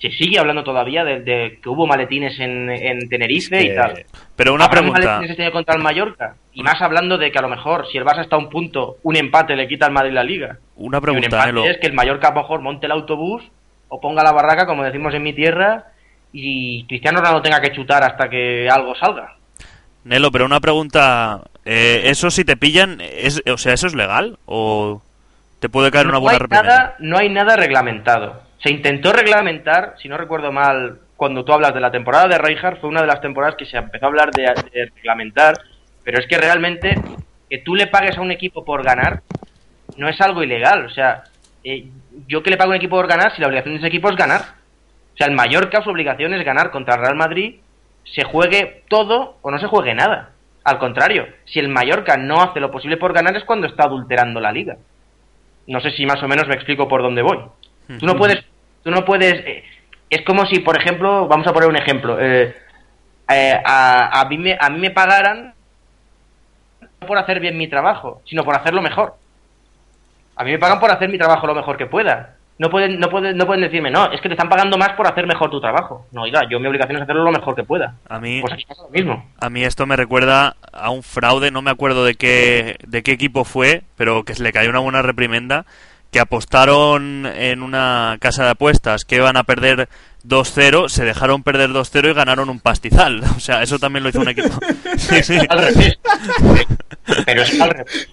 [0.00, 4.04] Se sigue hablando todavía de, de que hubo maletines en, en Tenerife Es y tal.
[4.36, 5.00] Pero una ¿Habrá pregunta.
[5.06, 6.34] maletines este contra el Mallorca?
[6.52, 8.96] Y más hablando de que a lo mejor, si el Barça está a un punto,
[9.04, 10.58] un empate le quita al Madrid la liga.
[10.76, 13.44] Una y un pregunta, empate es que el Mallorca a lo mejor monte el autobús
[13.88, 15.84] o ponga la barraca, como decimos en mi tierra,
[16.32, 19.36] y Cristiano Ronaldo tenga que chutar hasta que algo salga.
[20.04, 21.42] Nelo, pero una pregunta.
[21.64, 24.38] eh, ¿Eso si te pillan, es, o sea, eso es legal?
[24.46, 25.02] ¿O
[25.60, 26.94] te puede caer una buena reprimenda?
[26.98, 28.42] no hay nada reglamentado.
[28.62, 32.80] Se intentó reglamentar, si no recuerdo mal, cuando tú hablas de la temporada de Rijkaard,
[32.80, 35.54] fue una de las temporadas que se empezó a hablar de, de reglamentar,
[36.02, 36.94] pero es que realmente
[37.48, 39.22] que tú le pagues a un equipo por ganar
[39.96, 40.86] no es algo ilegal.
[40.86, 41.24] O sea,
[41.62, 41.86] eh,
[42.26, 44.10] yo que le pago a un equipo por ganar si la obligación de ese equipo
[44.10, 44.40] es ganar.
[45.14, 47.56] O sea, el Mallorca su obligación es ganar contra el Real Madrid,
[48.04, 50.30] se juegue todo o no se juegue nada.
[50.64, 54.40] Al contrario, si el Mallorca no hace lo posible por ganar es cuando está adulterando
[54.40, 54.76] la liga.
[55.66, 57.38] No sé si más o menos me explico por dónde voy.
[57.98, 58.44] Tú no puedes,
[58.82, 59.34] tú no puedes.
[59.46, 59.64] eh,
[60.10, 62.18] es como si, por ejemplo, vamos a poner un ejemplo.
[62.20, 62.54] eh,
[63.30, 65.54] eh, a, a mí me, a mí me pagaran
[67.00, 69.14] no por hacer bien mi trabajo, sino por hacerlo mejor.
[70.36, 72.36] A mí me pagan por hacer mi trabajo lo mejor que pueda.
[72.56, 75.06] No pueden, no pueden, no pueden decirme, no, es que te están pagando más por
[75.08, 76.06] hacer mejor tu trabajo.
[76.12, 77.96] No, oiga, yo mi obligación es hacerlo lo mejor que pueda.
[78.08, 79.24] A mí, Pues aquí pasa lo mismo.
[79.40, 83.10] a mí esto me recuerda a un fraude, no me acuerdo de qué, de qué
[83.10, 85.66] equipo fue, pero que se le cayó una buena reprimenda,
[86.12, 89.88] que apostaron en una casa de apuestas que iban a perder
[90.26, 93.22] 2-0, se dejaron perder 2-0 y ganaron un pastizal.
[93.36, 94.48] O sea, eso también lo hizo un equipo.
[94.96, 95.38] Sí, sí.
[95.48, 95.98] Al revés.
[97.26, 98.08] Pero es al revés.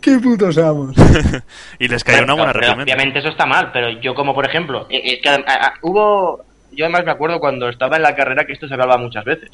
[0.00, 0.94] ¿Qué putos amos?
[1.78, 2.82] Y les cayó una buena reprimenda.
[2.84, 6.44] Obviamente eso está mal, pero yo como por ejemplo, eh, es que a- a- hubo,
[6.72, 9.50] yo además me acuerdo cuando estaba en la carrera que esto se hablaba muchas veces.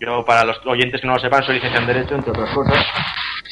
[0.00, 2.84] Yo para los oyentes que no lo sepan soy licenciado en Derecho, entre otras cosas.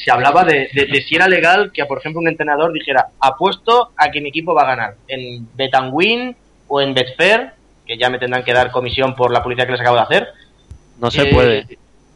[0.03, 3.91] se hablaba de, de- de si era legal que, por ejemplo, un entrenador dijera, apuesto
[3.97, 6.35] a que mi equipo va a ganar en Betanwin
[6.67, 7.53] o en Betfair,
[7.89, 10.27] que ya me tendrán que dar comisión por la publicidad que les acabo de hacer.
[10.99, 11.57] No se Eh, puede.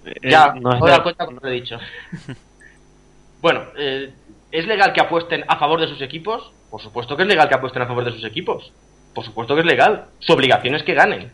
[0.06, 1.80] Eh, Ya, no es voy a dar cuenta como lo he dicho.
[3.42, 4.14] bueno, eh,
[4.52, 6.52] ¿es legal que apuesten a favor de sus equipos?
[6.70, 8.72] Por supuesto que es legal que apuesten a favor de sus equipos.
[9.16, 10.06] Por supuesto que es legal.
[10.20, 11.32] Su obligación es que ganen.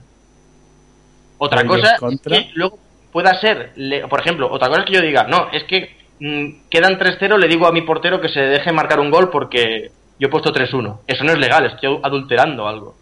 [1.38, 2.80] Otra Pero ¿y en cosa es que luego
[3.12, 6.70] pueda ser, le- por ejemplo, otra cosa es que yo diga, no, es que mm,
[6.70, 10.28] quedan 3-0, le digo a mi portero que se deje marcar un gol porque yo
[10.28, 11.00] he puesto 3-1.
[11.08, 12.96] Eso no es legal, estoy adulterando algo.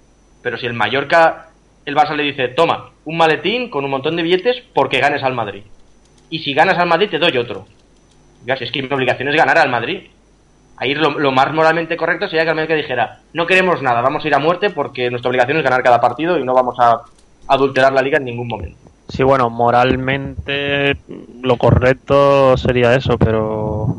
[0.48, 1.50] Pero si el Mallorca,
[1.84, 5.34] el Barça le dice, toma, un maletín con un montón de billetes porque ganes al
[5.34, 5.64] Madrid.
[6.30, 7.66] Y si ganas al Madrid te doy otro.
[8.46, 10.04] Si es que mi obligación es ganar al Madrid.
[10.78, 14.24] Ahí lo, lo más moralmente correcto sería que el América dijera, no queremos nada, vamos
[14.24, 17.02] a ir a muerte porque nuestra obligación es ganar cada partido y no vamos a
[17.50, 18.78] adulterar la liga en ningún momento.
[19.10, 20.96] Sí, bueno, moralmente
[21.42, 23.98] lo correcto sería eso, pero.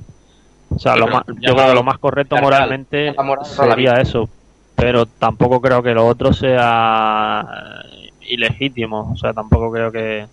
[0.71, 4.31] O sea, Sí, lo más, yo creo que lo más correcto moralmente moral sería eso,
[4.79, 7.45] pero tampoco creo que lo otro sea
[7.93, 10.29] eh, ilegítimo, o sea, tampoco creo que.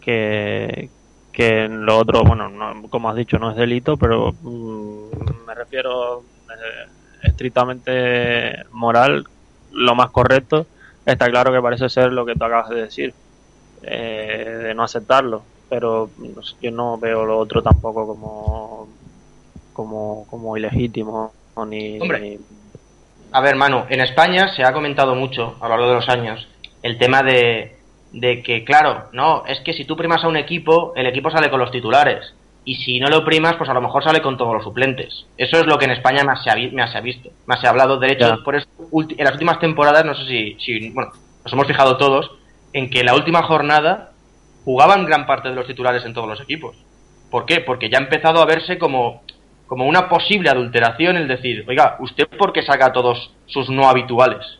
[0.00, 0.90] que.
[1.32, 5.54] que en lo otro, bueno, no- como has dicho, no es delito, pero mm, me
[5.54, 9.24] refiero eh, estrictamente moral,
[9.70, 10.68] lo más correcto
[11.04, 13.14] está claro que parece ser lo que tú acabas de decir,
[13.82, 16.12] eh, de no aceptarlo, pero
[16.60, 18.88] yo no veo lo otro tampoco como
[19.72, 22.20] como, como ilegítimo o ni, Hombre.
[22.20, 22.38] ni-
[23.32, 26.46] A ver, Manu, en España se ha comentado mucho a lo largo de los años
[26.82, 27.76] el tema de,
[28.12, 31.50] de que, claro, no, es que si tú primas a un equipo, el equipo sale
[31.50, 32.34] con los titulares.
[32.64, 35.26] Y si no lo primas, pues a lo mejor sale con todos los suplentes.
[35.36, 37.60] Eso es lo que en España más se ha, vi- más se ha visto, más
[37.60, 37.98] se ha hablado.
[37.98, 41.12] De hecho, por eso, en las últimas temporadas, no sé si, si, bueno,
[41.44, 42.32] nos hemos fijado todos,
[42.72, 44.10] en que la última jornada
[44.64, 46.76] jugaban gran parte de los titulares en todos los equipos.
[47.30, 47.60] ¿Por qué?
[47.60, 49.22] Porque ya ha empezado a verse como,
[49.66, 53.88] como una posible adulteración el decir, oiga, ¿usted por qué saca a todos sus no
[53.88, 54.58] habituales?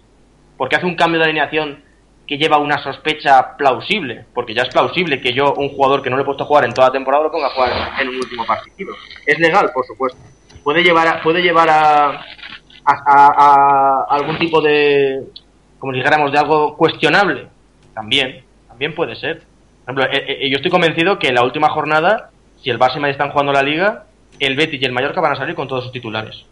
[0.57, 1.85] Porque hace un cambio de alineación
[2.27, 6.17] que lleva una sospecha plausible, porque ya es plausible que yo, un jugador que no
[6.17, 8.17] le he puesto a jugar en toda la temporada, lo ponga a jugar en un
[8.17, 8.93] último partido.
[9.25, 10.19] Es legal, por supuesto.
[10.65, 12.25] Puede llevar a, puede llevar a,
[14.09, 15.23] algún tipo de,
[15.79, 17.47] como dijéramos, de algo cuestionable.
[17.95, 19.43] También, también puede ser.
[19.85, 22.31] Por ejemplo, eh, eh, yo estoy convencido que en la última jornada,
[22.61, 24.06] si el Barça y están jugando la Liga,
[24.41, 26.45] el Betis y el Mallorca van a salir con todos sus titulares.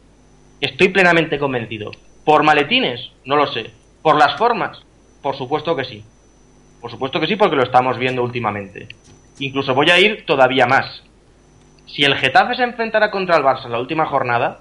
[0.60, 1.90] Estoy plenamente convencido.
[2.24, 3.10] ¿Por maletines?
[3.24, 3.70] No lo sé.
[4.02, 4.82] ¿Por las formas?
[5.22, 6.04] Por supuesto que sí.
[6.80, 8.88] Por supuesto que sí, porque lo estamos viendo últimamente.
[9.38, 11.02] Incluso voy a ir todavía más.
[11.86, 14.60] Si el Getafe se enfrentara contra el Barça en la última jornada,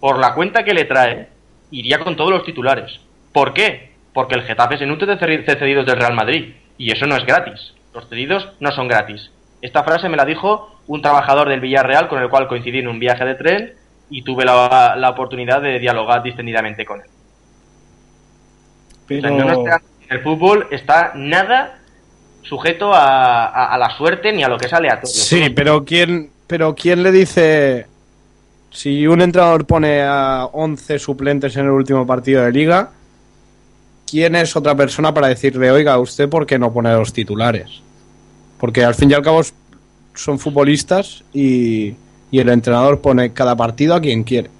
[0.00, 1.28] por la cuenta que le trae,
[1.70, 3.00] iría con todos los titulares.
[3.32, 3.94] ¿Por qué?
[4.12, 6.54] Porque el Getafe se nutre de cedi- de cedidos del Real Madrid.
[6.78, 7.74] Y eso no es gratis.
[7.94, 9.30] Los cedidos no son gratis.
[9.62, 12.98] Esta frase me la dijo un trabajador del Villarreal con el cual coincidí en un
[12.98, 13.72] viaje de tren
[14.10, 17.06] y tuve la, la oportunidad de dialogar distendidamente con él.
[19.06, 19.36] O sea, no
[20.10, 21.78] el fútbol está nada
[22.42, 25.08] sujeto a, a- a la suerte ni a lo que es aleatorio.
[25.14, 27.86] sí, Somos- pero ¿quién, pero ¿quién le dice
[28.70, 32.90] si un entrenador pone a 11 suplentes en el último partido de liga?
[34.10, 37.80] ¿Quién es otra persona para decirle, oiga, usted por qué no pone a los titulares?
[38.58, 39.54] Porque al fin y al cabo es-
[40.14, 41.94] son futbolistas y,
[42.30, 44.50] y el entrenador pone cada partido a quien quiere.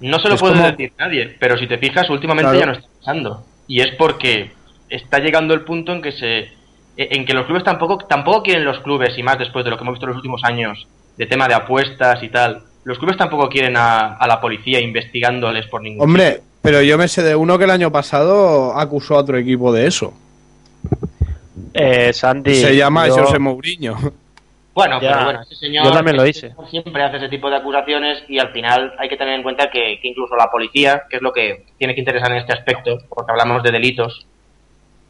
[0.00, 2.60] No se lo Es puede como- decir nadie, pero si te fijas, últimamente Claro.
[2.60, 3.44] ya no está pasando.
[3.68, 4.50] Y es porque
[4.88, 6.48] está llegando el punto en que se
[6.96, 9.82] en que los clubes tampoco tampoco quieren los clubes y más después de lo que
[9.82, 12.64] hemos visto en los últimos años de tema de apuestas y tal.
[12.84, 17.08] Los clubes tampoco quieren a, a la policía investigándoles por ningún Hombre, pero yo me
[17.08, 20.12] sé de uno que el año pasado acusó a otro equipo de eso.
[21.74, 23.96] Eh, Santi, Se llama yo- José Mourinho.
[24.74, 25.12] Bueno, Ya.
[25.12, 26.48] pero bueno, ese señor, Yo también lo ese hice.
[26.54, 29.70] señor siempre hace ese tipo de acusaciones y al final hay que tener en cuenta
[29.70, 32.96] que, que incluso la policía, que es lo que tiene que interesar en este aspecto,
[33.10, 34.26] porque hablamos de delitos,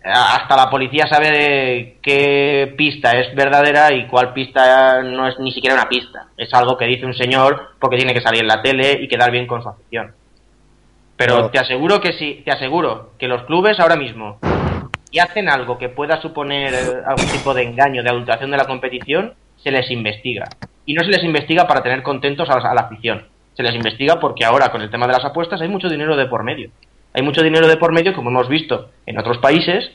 [0.05, 5.39] eh, hasta la policía sabe de qué pista es verdadera y cuál pista no es
[5.39, 6.27] ni siquiera una pista.
[6.37, 9.31] Es algo que dice un señor porque tiene que salir en la tele y quedar
[9.31, 10.13] bien con su afición.
[11.17, 14.41] Pero te aseguro que sí, te aseguro que los clubes ahora mismo
[15.13, 18.65] y hacen algo que pueda suponer eh, algún tipo de engaño, de adulteración de la
[18.65, 20.49] competición, se les investiga.
[20.87, 23.27] Y no se les investiga para tener contentos a la, afición.
[23.55, 26.27] Se les investiga porque ahora con el tema de las apuestas hay mucho dinero de
[26.27, 26.71] por medio.
[27.13, 29.93] Hay mucho dinero de por medio, como hemos visto en otros países.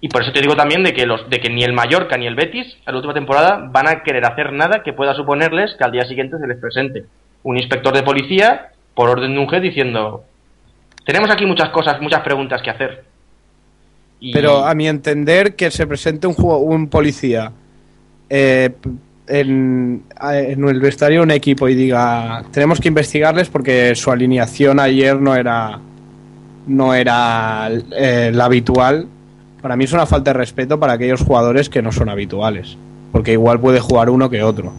[0.00, 2.26] Y por eso te digo también de que, los, de que ni el Mallorca ni
[2.26, 5.84] el Betis, a la última temporada, van a querer hacer nada que pueda suponerles que
[5.84, 7.04] al día siguiente se les presente
[7.42, 10.24] un inspector de policía por orden de un juez diciendo
[11.04, 13.09] tenemos aquí muchas cosas, muchas preguntas que hacer.
[14.32, 17.52] Pero a mi entender, que se presente un, juego- un policía
[18.28, 18.70] eh,
[19.26, 25.18] en, en el vestuario un equipo y diga tenemos que investigarles porque su alineación ayer
[25.20, 25.78] no era
[26.66, 29.06] no era eh, la habitual,
[29.62, 32.76] para mí es una falta de respeto para aquellos jugadores que no son habituales,
[33.12, 34.72] porque igual puede jugar uno que otro.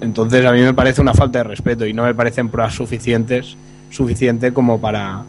[0.00, 3.56] Entonces a mí me parece una falta de respeto y no me parecen pruebas suficientes
[3.90, 5.22] suficiente como para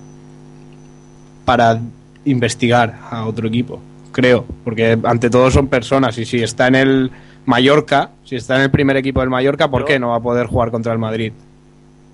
[1.45, 1.79] para
[2.29, 3.81] investigar a otro equipo,
[4.11, 7.11] creo, porque ante todo son personas y si está en el
[7.45, 10.47] Mallorca, si está en el primer equipo del Mallorca, ¿por qué no va a poder
[10.47, 11.31] jugar contra el Madrid?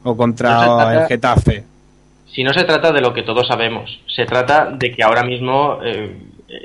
[0.03, 1.63] O contra No se trata- el Getafe.
[2.27, 5.79] Si no se trata de lo que todos sabemos, se trata de que ahora mismo
[5.83, 6.17] eh,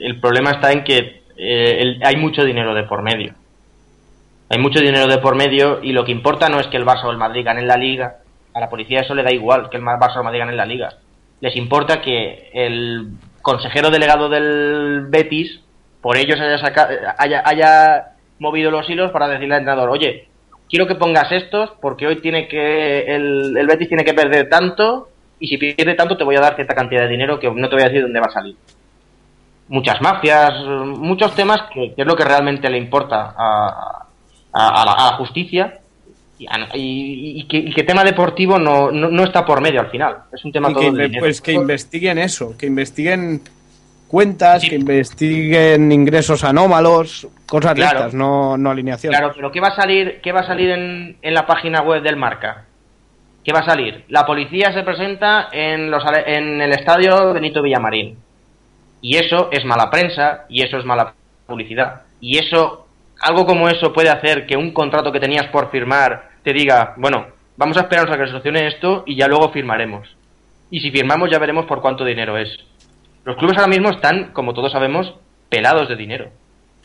[0.02, 3.34] el problema está en que eh, el- hay mucho dinero de por medio.
[4.50, 7.04] Hay mucho dinero de por medio y lo que importa no es que el Barça
[7.04, 8.16] o el Madrid ganen la liga.
[8.54, 10.64] A la policía eso le da igual que el Barça o el Madrid ganen la
[10.66, 10.88] liga.
[11.40, 13.08] Les importa que el
[13.48, 15.60] consejero delegado del Betis
[16.02, 18.08] por ellos haya, saca- haya, haya
[18.38, 20.28] movido los hilos para decirle al entrenador, oye,
[20.68, 25.08] quiero que pongas estos porque hoy tiene que el, el Betis tiene que perder tanto
[25.40, 27.74] y si pierde tanto te voy a dar cierta cantidad de dinero que no te
[27.74, 28.54] voy a decir dónde va a salir.
[29.68, 34.06] Muchas mafias, muchos temas que, es lo que realmente le importa a,
[34.52, 35.78] a la justicia
[36.38, 39.80] y, a- y- y que, y que tema deportivo no, no, no está por medio
[39.80, 40.18] al final.
[40.32, 43.42] Es un tema todo que, de pues que investiguen eso, que investiguen
[44.06, 44.70] cuentas, Sí.
[44.70, 47.98] que investiguen ingresos anómalos, cosas Claro.
[47.98, 49.12] estas, no, no alineación.
[49.12, 52.02] Claro, pero ¿qué va a salir, qué va a salir en, en la página web
[52.02, 52.64] del Marca?
[53.44, 54.04] ¿Qué va a salir?
[54.08, 58.16] La policía se presenta en, los, en el estadio Benito Villamarín.
[59.00, 61.14] Y eso es mala prensa y eso es mala
[61.46, 62.02] publicidad.
[62.20, 62.86] Y eso,
[63.20, 67.26] algo como eso puede hacer que un contrato que tenías por firmar te diga, bueno,
[67.56, 70.08] vamos a esperarnos a que se solucione esto y ya luego firmaremos.
[70.70, 72.58] Y si firmamos ya veremos por cuánto dinero es.
[73.24, 75.14] Los clubes ahora mismo están, como todos sabemos,
[75.48, 76.30] pelados de dinero.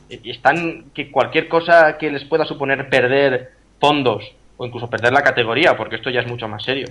[0.10, 4.24] Y están que cualquier cosa que les pueda suponer perder fondos
[4.58, 6.88] o incluso perder la categoría, porque esto ya es mucho más serio,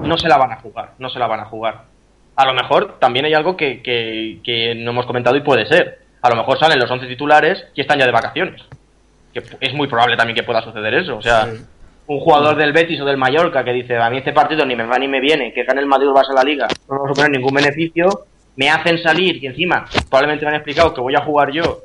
[0.00, 1.84] no se la van a jugar, no se la van a jugar.
[2.36, 6.00] A lo mejor también hay algo que, que, que no hemos comentado y puede ser.
[6.20, 8.62] A lo mejor salen los 11 titulares y están ya de vacaciones.
[9.34, 11.16] Que es muy probable también que pueda suceder eso.
[11.18, 11.46] O sea,
[12.06, 14.84] un jugador del Betis o del Mallorca que dice, a mí este partido ni me
[14.84, 17.10] va ni me viene, que gane el Madrid o el Barça la Liga, no vamos
[17.10, 21.14] a poner ningún beneficio, me hacen salir y encima probablemente me han explicado que voy
[21.16, 21.80] a jugar yo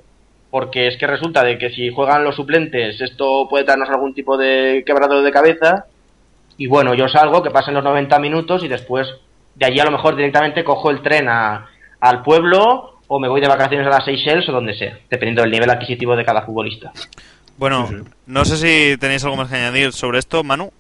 [0.52, 4.38] porque es que resulta de que si juegan los suplentes esto puede darnos algún tipo
[4.38, 5.86] de quebrado de cabeza
[6.58, 9.08] y bueno, yo salgo, que pasen los 90 minutos y después
[9.56, 11.68] de allí a lo mejor directamente cojo el tren a-
[12.02, 15.52] al pueblo o me voy de vacaciones a las Seychelles o donde sea, dependiendo del
[15.52, 16.92] nivel adquisitivo de cada futbolista.
[17.60, 17.90] Bueno,
[18.26, 20.72] no sé si tenéis algo más que añadir sobre esto, Manu.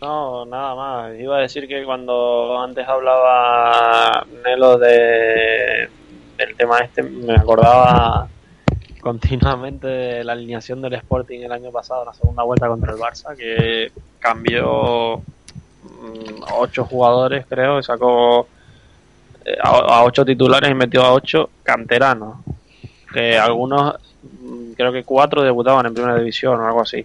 [0.00, 1.18] No, nada más.
[1.18, 5.90] Iba a decir que cuando antes hablaba Nelo de
[6.38, 8.28] del tema este, me acordaba
[9.00, 13.36] continuamente de la alineación del Sporting el año pasado, la segunda vuelta contra el Barça,
[13.36, 13.90] que
[14.20, 18.46] cambió mm, ocho jugadores, creo, y sacó
[19.44, 22.36] eh, a, ocho titulares y metió a ocho canteranos.
[23.12, 23.96] Que algunos,
[24.76, 27.04] creo que cuatro debutaban en primera división o algo así.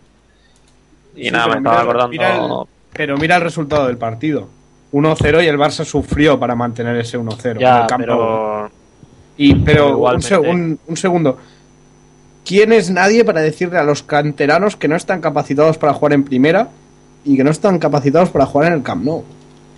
[1.15, 2.09] Y Sí, nada, me estaba mira- acordando.
[2.09, 4.47] mira el- pero mira el resultado del partido.
[4.91, 7.97] 1-0 y el Barça sufrió para mantener ese 1-0 en el campo.
[8.05, 8.69] pero
[9.37, 11.37] Y, pero un segundo.
[12.45, 16.23] ¿Quién es nadie para decirle a los canteranos que no están capacitados para jugar en
[16.23, 16.69] primera
[17.25, 19.23] y que no están capacitados para jugar en el Camp Nou?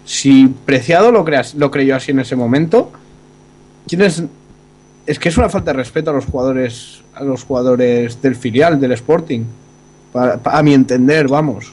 [0.05, 2.91] Si Preciado lo, creas, lo creyó así en ese momento,
[3.87, 4.23] ¿quién es?
[5.07, 8.79] Es que es una falta de respeto a los jugadores, a los jugadores del filial,
[8.79, 9.43] del Sporting.
[10.11, 11.71] Pa- pa- a mi entender, vamos.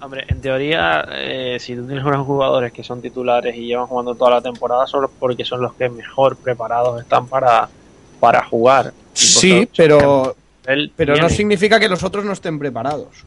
[0.00, 4.14] Hombre, en teoría, eh, si tú tienes unos jugadores que son titulares y llevan jugando
[4.14, 7.68] toda la temporada, solo porque son los que mejor preparados están para,
[8.20, 8.92] para jugar.
[9.14, 10.34] Sí, pero,
[10.96, 13.24] pero no significa que los otros no estén preparados.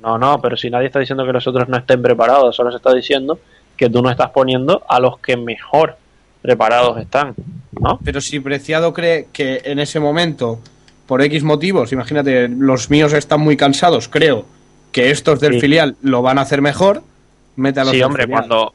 [0.00, 2.78] No, no, pero si nadie está diciendo que los otros no estén preparados, solo se
[2.78, 3.38] está diciendo
[3.76, 5.96] que tú no estás poniendo a los que mejor
[6.44, 7.34] preparados están,
[7.80, 7.98] ¿no?
[8.04, 10.60] Pero si Preciado cree que en ese momento,
[11.06, 14.44] por X motivos, imagínate, los míos están muy cansados, creo
[14.92, 15.60] que estos del Sí.
[15.60, 17.02] filial lo van a hacer mejor,
[17.56, 18.40] mete a los Sí, hombre, filial.
[18.46, 18.74] cuando,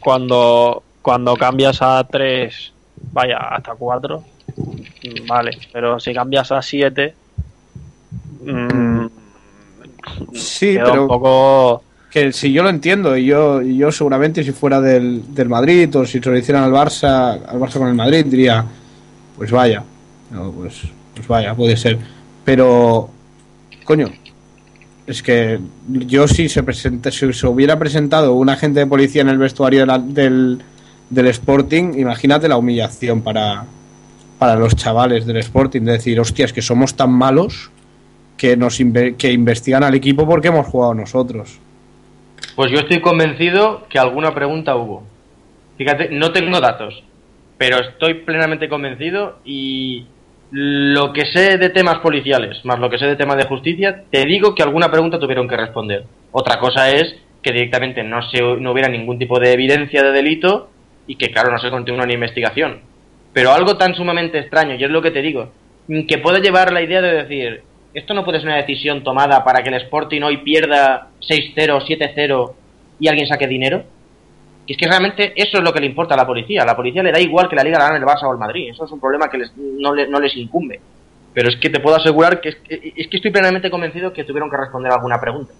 [0.00, 2.72] cuando, cuando cambias a 3,
[3.12, 4.24] vaya, hasta 4,
[5.28, 7.14] vale, pero si cambias a 7,
[10.32, 11.82] Sí, queda pero un poco...
[12.16, 16.06] que si yo lo entiendo, y yo, yo seguramente si fuera del, del Madrid o
[16.06, 18.64] si se lo hicieran al Barça, al Barça con el Madrid, diría,
[19.36, 19.84] pues vaya,
[20.56, 20.80] pues,
[21.14, 21.98] pues vaya, puede ser.
[22.42, 23.10] Pero,
[23.84, 24.08] coño,
[25.06, 29.28] es que yo si se presenta, si se hubiera presentado un agente de policía en
[29.28, 30.62] el vestuario del,
[31.10, 33.66] del Sporting, imagínate la humillación para,
[34.38, 37.70] para los chavales del Sporting, de decir, hostias, que somos tan malos
[38.38, 41.60] que nos que investigan al equipo porque hemos jugado nosotros.
[42.54, 45.04] Pues yo estoy convencido que alguna pregunta hubo.
[45.76, 47.02] Fíjate, no tengo datos,
[47.58, 50.06] pero estoy plenamente convencido y
[50.50, 54.24] lo que sé de temas policiales, más lo que sé de temas de justicia, te
[54.24, 56.04] digo que alguna pregunta tuvieron que responder.
[56.32, 60.70] Otra cosa es que directamente no, se, no hubiera ningún tipo de evidencia de delito
[61.06, 62.80] y que, claro, no se continúa una investigación.
[63.32, 65.52] Pero algo tan sumamente extraño, y es lo que te digo,
[66.08, 67.62] que puede llevar la idea de decir,
[67.98, 71.54] esto no puede ser una decisión tomada para que el Sporting hoy pierda 6-0,
[71.86, 72.52] 7-0
[73.00, 73.82] y alguien saque dinero.
[74.66, 76.62] Y es que realmente eso es lo que le importa a la policía.
[76.62, 78.38] A la policía le da igual que la Liga la gane el Barça o el
[78.38, 78.68] Madrid.
[78.70, 80.80] Eso es un problema que les- no, le- no les incumbe.
[81.32, 84.24] Pero es que te puedo asegurar que es, que es que estoy plenamente convencido que
[84.24, 85.52] tuvieron que responder alguna pregunta.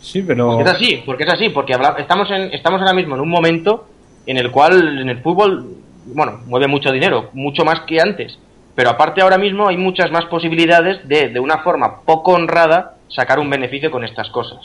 [0.00, 0.48] Sí, pero...
[0.56, 3.28] Porque es así, porque es así, porque habla- estamos, en, estamos ahora mismo en un
[3.28, 3.86] momento
[4.26, 5.66] en el cual en el fútbol,
[6.06, 8.38] bueno, mueve mucho dinero, mucho más que antes.
[8.80, 13.38] Pero aparte ahora mismo hay muchas más posibilidades de, de una forma poco honrada, sacar
[13.38, 14.58] un beneficio con estas cosas.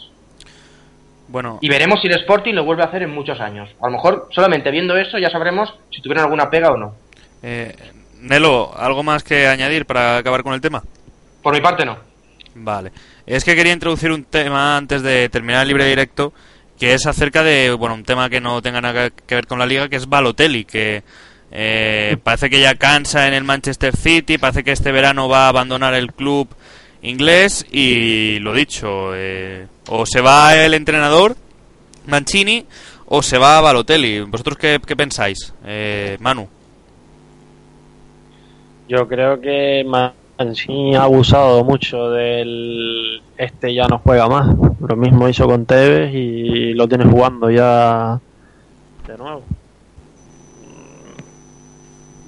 [1.28, 3.70] Bueno, Y veremos si el Sporting lo vuelve a hacer en muchos años.
[3.82, 6.96] A lo mejor solamente viendo eso ya sabremos si tuvieron alguna pega o no.
[7.44, 7.76] eh,
[8.22, 10.82] Nelo, ¿algo más que añadir para acabar con el tema?
[11.44, 11.98] Por mi parte no.
[12.54, 12.94] Vale.
[13.26, 16.32] Es que quería introducir un tema antes de terminar el libre directo,
[16.80, 19.66] que es acerca de, bueno, un tema que no tenga nada que ver con la
[19.66, 21.04] liga, que es Balotelli, que
[21.58, 25.50] eh, parece que ya cansa en el Manchester City, parece que este verano va a
[25.50, 26.50] abandonar el club
[27.02, 31.38] inglés y lo dicho, eh, o se va el entrenador
[32.08, 32.66] Mancini
[33.06, 34.20] o se va Balotelli.
[34.20, 36.50] ¿Vosotros qué, qué pensáis, eh, Manu?
[38.90, 44.54] Yo creo que Mancini ha abusado mucho del este ya no juega más.
[44.86, 48.20] Lo mismo hizo con Tevez y lo tiene jugando ya
[49.08, 49.44] de nuevo.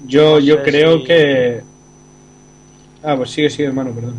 [0.08, 1.60] Yo, No yo creo si- que...
[3.04, 4.14] Ah, pues sigue, sigue, hermano, perdón.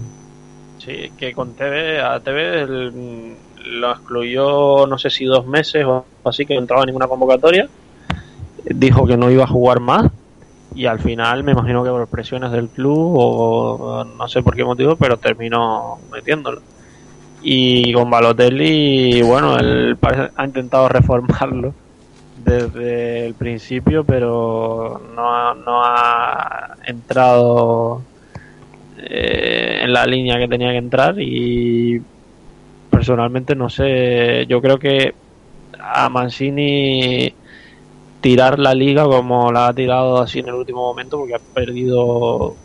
[0.78, 2.22] Sí, que con Tevez, a
[2.64, 3.36] el-
[3.66, 7.68] lo excluyó no sé si dos meses o así que no entraba en ninguna convocatoria.
[8.66, 10.06] Dijo que no iba a jugar más
[10.76, 14.64] y al final me imagino que por presiones del club o no sé por qué
[14.64, 16.61] motivo, pero terminó metiéndolo.
[17.41, 21.74] Y con Balotelli, bueno, él parece- ha intentado reformarlo
[22.50, 28.02] desde el principio, pero no ha, entrado
[28.98, 32.02] eh, en la línea que tenía que entrar y
[32.90, 35.14] personalmente no sé, yo creo que
[35.80, 37.32] a Mancini
[38.22, 42.56] tirar la liga como la ha tirado así en el último momento porque ha perdido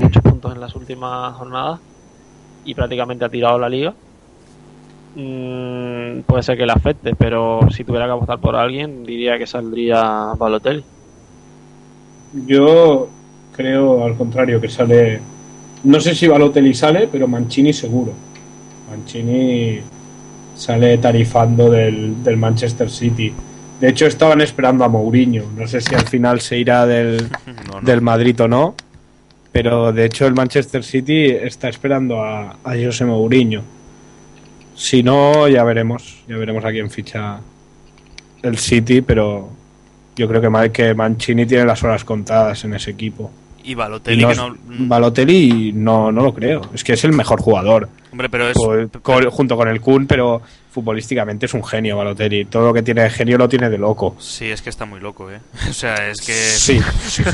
[0.00, 1.80] muchos puntos en las últimas jornadas
[2.64, 3.94] y prácticamente ha tirado la liga
[5.14, 9.46] mm, puede ser que le afecte pero si tuviera que apostar por alguien diría que
[9.46, 10.84] saldría Balotelli
[12.46, 13.08] Yo
[13.54, 15.20] creo al contrario que sale.
[15.84, 18.12] No sé si Balotelli sale, pero Mancini seguro.
[18.90, 19.80] Mancini
[20.54, 23.32] sale tarifando del, del Manchester City.
[23.80, 25.44] De hecho, estaban esperando a Mourinho.
[25.56, 27.86] No sé si al final se irá del, No, no.
[27.86, 28.74] del Madrid o no.
[29.50, 33.62] Pero de hecho, el Manchester City está esperando a, a José Mourinho.
[34.74, 36.22] Si no, ya veremos.
[36.28, 37.40] Ya veremos a quién ficha
[38.42, 39.48] el City, pero
[40.16, 43.30] yo creo que, que Mancini tiene las horas contadas en ese equipo.
[43.64, 44.56] Y Y Balotelli, no que no...
[44.66, 46.62] Balotelli no, no lo creo.
[46.74, 47.88] Es que es el mejor jugador.
[48.10, 48.56] Hombre, pero es...
[49.30, 50.42] Junto con el Kun, pero
[50.72, 52.46] futbolísticamente es un genio Balotelli.
[52.46, 54.16] Todo lo que tiene de genio lo tiene de loco.
[54.18, 55.38] Sí, es que está muy loco, ¿eh?
[55.70, 56.32] O sea, es que...
[56.32, 57.30] Sí, sí, sí.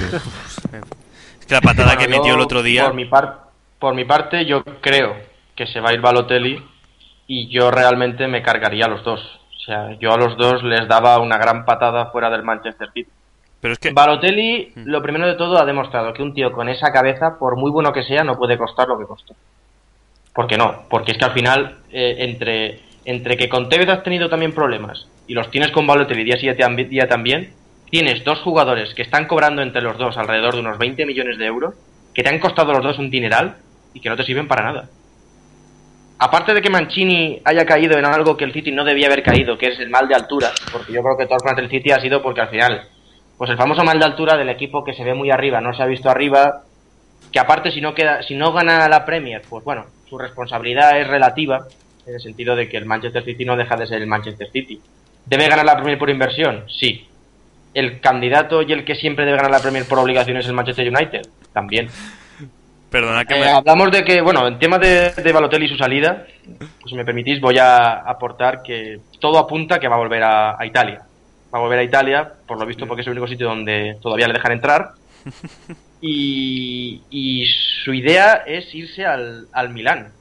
[1.40, 2.84] Es que la patada Bueno, que metió el otro día...
[2.84, 3.48] Por mi, par-
[3.78, 5.14] por mi parte, yo creo
[5.56, 6.62] que se va a ir Balotelli
[7.28, 9.20] y yo realmente me cargaría a los dos.
[9.56, 13.10] O sea, yo a los dos les daba una gran patada fuera del Manchester City.
[13.60, 13.92] Pero es que...
[13.92, 14.86] Balotelli, Mm.
[14.86, 17.92] lo primero de todo, ha demostrado que un tío con esa cabeza, por muy bueno
[17.92, 19.34] que sea, no puede costar lo que costó.
[20.32, 20.84] ¿Por qué no?
[20.88, 25.06] Porque es que al final, eh, entre, entre que con Tevez has tenido también problemas
[25.26, 27.52] y los tienes con Balotelli día sí día, día también,
[27.90, 31.46] tienes dos jugadores que están cobrando entre los dos alrededor de unos 20 millones de
[31.46, 31.74] euros,
[32.14, 33.56] que te han costado los dos un dineral
[33.92, 34.88] y que no te sirven para nada.
[36.20, 39.56] Aparte de que Mancini haya caído en algo que el City no debía haber caído,
[39.56, 42.00] que es el mal de altura, porque yo creo que todas las del City ha
[42.00, 42.88] sido porque al final,
[43.36, 45.82] pues el famoso mal de altura del equipo que se ve muy arriba, no se
[45.82, 46.62] ha visto arriba,
[47.30, 51.06] que aparte si no queda, si no gana la Premier, pues bueno, su responsabilidad es
[51.06, 51.68] relativa,
[52.04, 54.80] en el sentido de que el Manchester City no deja de ser el Manchester City.
[55.24, 56.64] ¿Debe ganar la Premier por inversión?
[56.68, 57.06] Sí.
[57.74, 60.88] ¿El candidato y el que siempre debe ganar la Premier por obligación es el Manchester
[60.88, 61.28] United?
[61.52, 61.88] También.
[62.90, 63.46] Perdona que Eh, me...
[63.48, 66.26] hablamos de que, bueno, en tema de, de Balotelli y su salida,
[66.58, 70.60] pues si me permitís voy a aportar que todo apunta que va a volver a,
[70.60, 71.02] a Italia.
[71.52, 74.26] va a volver a Italia, por lo visto porque es el único sitio donde todavía
[74.28, 74.90] le dejan entrar.
[76.00, 77.44] Y, y
[77.84, 80.12] su idea es irse al, al Milán.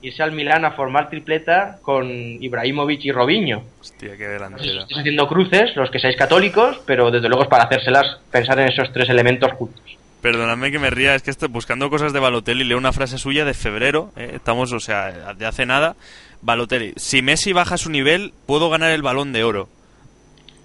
[0.00, 3.64] Irse al Milán a formar tripleta con Ibrahimovic y Robinho.
[3.80, 4.82] Hostia, qué delantera.
[4.82, 8.68] estáis haciendo cruces, los que seáis católicos, pero desde luego es para hacérselas pensar en
[8.68, 9.82] esos tres elementos juntos.
[10.22, 13.44] Perdonadme que me ría, es que estoy buscando cosas de Balotelli, leo una frase suya
[13.44, 15.96] de febrero, eh, estamos, o sea, de hace nada.
[16.42, 19.68] Balotelli, si Messi baja su nivel, puedo ganar el balón de oro.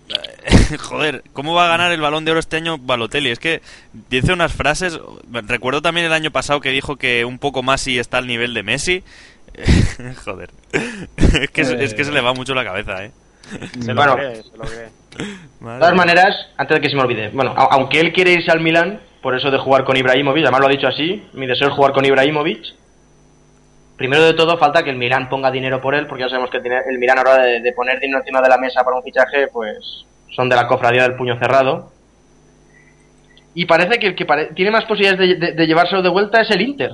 [0.80, 3.30] Joder, ¿cómo va a ganar el balón de oro este año Balotelli?
[3.32, 3.62] Es que
[4.10, 5.00] dice unas frases.
[5.32, 8.54] Recuerdo también el año pasado que dijo que un poco más y está al nivel
[8.54, 9.04] de Messi.
[10.24, 10.52] Joder,
[11.18, 13.12] es que, es que se le va mucho la cabeza, ¿eh?
[13.82, 14.16] Se lo Bueno.
[14.16, 14.90] cree, se lo cree.
[15.18, 18.62] De todas maneras, antes de que se me olvide, bueno, aunque él quiere irse al
[18.62, 21.74] Milán, por eso de jugar con Ibrahimovic, además lo ha dicho así, mi deseo es
[21.74, 22.64] jugar con Ibrahimovic.
[23.98, 26.60] Primero de todo, falta que el Milán ponga dinero por él, porque ya sabemos que
[26.60, 30.06] el Milán ahora de, de poner dinero encima de la mesa para un fichaje, pues
[30.34, 31.92] son de la cofradía del puño cerrado.
[33.54, 36.40] Y parece que el que pare- tiene más posibilidades de, de- de llevárselo de vuelta
[36.40, 36.92] es el Inter.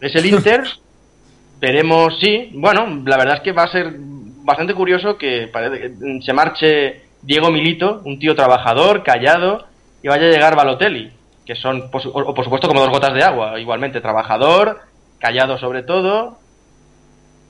[0.00, 0.64] Es el Inter.
[1.60, 2.50] Veremos, sí.
[2.54, 7.02] Bueno, la verdad es que va a ser bastante curioso que parece que se marche
[7.22, 9.64] Diego Milito, un tío trabajador, callado,
[10.02, 11.12] y vaya a llegar Balotelli,
[11.46, 13.58] que son, por, su- o- o por supuesto, como dos gotas de agua.
[13.58, 14.80] Igualmente, trabajador,
[15.18, 16.38] callado sobre todo.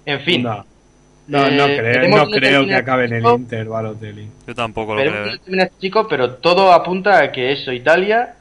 [0.04, 0.42] En fin.
[0.42, 0.64] No,
[1.28, 3.24] no, no Eh, creo, no creo que acabe en el.
[3.26, 4.28] Inter, Balotelli.
[4.46, 5.70] Yo tampoco lo creo, ¿eh?
[5.80, 8.36] chico, pero todo apunta a que eso, Italia,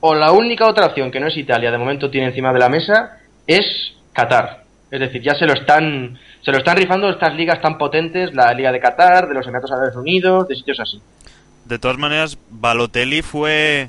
[0.00, 2.68] o la única otra opción que no es Italia, de momento tiene encima de la
[2.68, 3.64] mesa, es
[4.12, 4.62] Qatar.
[4.90, 8.52] Es decir, ya se lo están, se lo están rifando estas ligas tan potentes, la
[8.52, 11.00] Liga de Qatar, de los Emiratos Árabes Unidos, de sitios así.
[11.64, 13.88] De todas maneras, Balotelli fue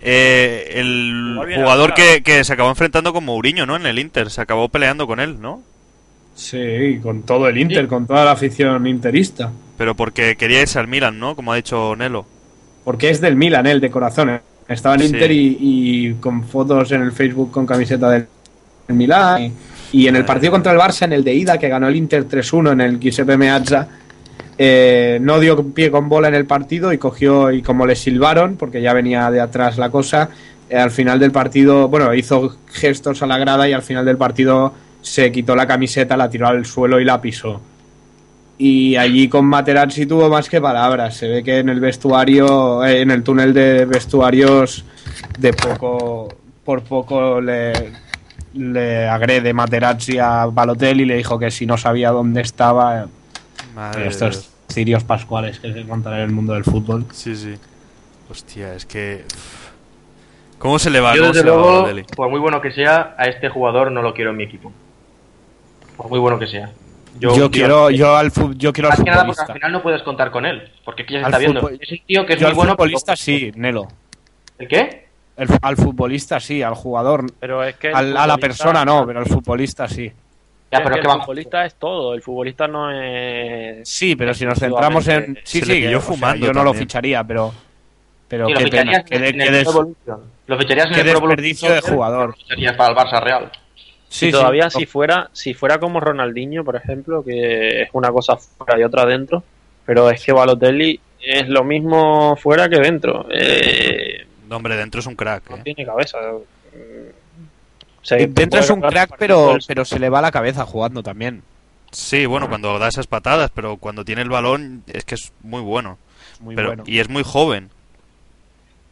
[0.00, 3.76] eh, el jugador que, que se acabó enfrentando con Mourinho, ¿no?
[3.76, 5.62] En el Inter, se acabó peleando con él, ¿no?
[6.34, 7.88] Sí, con todo el Inter, Sí.
[7.88, 9.50] con toda la afición interista.
[9.78, 11.34] Pero porque quería irse al Milan, ¿no?
[11.34, 12.26] Como ha dicho Nelo.
[12.84, 14.30] Porque es del Milan, él, de corazón.
[14.30, 14.40] ¿eh?
[14.68, 15.06] Estaba en Sí.
[15.08, 18.26] Inter y, y con fotos en el Facebook con camiseta del
[18.86, 19.42] del Milan.
[19.42, 19.52] Y,
[20.02, 22.28] y en el partido contra el Barça, en el de ida, que ganó el Inter
[22.28, 23.88] 3-1 en el Giuseppe Meazza,
[24.58, 28.56] eh, no dio pie con bola en el partido y cogió, y como le silbaron,
[28.56, 30.30] porque ya venía de atrás la cosa,
[30.68, 34.16] eh, al final del partido, bueno, hizo gestos a la grada y al final del
[34.16, 34.72] partido
[35.02, 37.60] se quitó la camiseta, la tiró al suelo y la pisó.
[38.58, 41.16] Y allí con Materazzi tuvo más que palabras.
[41.16, 44.84] Se ve que en el vestuario, eh, en el túnel de vestuarios,
[45.38, 46.28] de poco,
[46.64, 47.72] por poco le,
[48.54, 53.06] le agrede Materazzi a Balotelli y le dijo que si no sabía dónde estaba.
[53.76, 57.04] Madre de estos cirios pascuales que se encuentran en el mundo del fútbol.
[57.12, 57.54] Sí, sí.
[58.30, 59.24] Hostia, es que...
[60.58, 61.14] ¿Cómo se le va?
[61.14, 63.48] Yo, ¿Cómo desde se le va a luego, por muy bueno que sea, a este
[63.50, 64.72] jugador no lo quiero en mi equipo.
[65.96, 66.70] Por muy bueno que sea.
[67.20, 69.52] Yo, quiero, yo al, yo quiero al Más que nada porque futbolista.
[69.52, 70.70] al final no puedes contar con él.
[70.84, 71.68] Porque aquí ya se Al está viendo.
[71.68, 72.72] Es un tío que es Yo muy al bueno.
[72.72, 73.88] futbolista pero- sí, Nelo.
[74.58, 75.06] ¿El qué?
[75.36, 77.26] El- al futbolista sí, al jugador.
[77.38, 80.10] Pero es que Al- a la persona no, pero al futbolista sí.
[80.78, 82.14] Ya, pero que el futbolista es todo.
[82.14, 83.88] El futbolista no es.
[83.88, 85.38] Sí, pero si nos centramos en.
[85.44, 87.52] Sí, sí, pilló o sea, fumando yo no lo ficharía, pero.
[88.28, 89.04] Pero qué pena.
[90.46, 92.34] Lo ficharías en qué el desperdicio de jugador.
[92.48, 93.50] Lo para el Barça Real.
[94.08, 94.80] sí, y todavía sí.
[94.80, 99.04] si fuera si fuera como Ronaldinho, por ejemplo, que es una cosa fuera y otra
[99.06, 99.42] dentro,
[99.84, 103.26] pero es que Balotelli es lo mismo fuera que dentro.
[103.30, 105.60] Eh, No, hombre, dentro es un crack, no ¿eh?
[105.64, 106.18] tiene cabeza.
[108.08, 111.42] Dentro es un crack, pero, pero se le va la cabeza jugando también.
[111.90, 115.62] Sí, bueno, cuando da esas patadas, pero cuando tiene el balón es que es muy
[115.62, 115.98] bueno.
[116.40, 116.84] Muy pero, bueno.
[116.86, 117.70] Y es muy joven.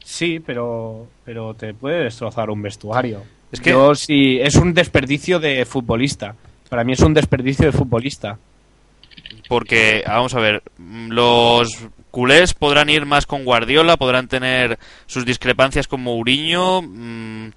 [0.04, 3.22] Sí, pero, pero te puede destrozar un vestuario.
[3.52, 6.34] Es que- Yo sí, es un desperdicio de futbolista.
[6.68, 8.38] Para mí es un desperdicio de futbolista.
[9.48, 10.62] Porque, vamos a ver,
[11.08, 11.68] los
[12.10, 17.48] culés podrán ir más con Guardiola, podrán tener sus discrepancias con Mourinho, mm,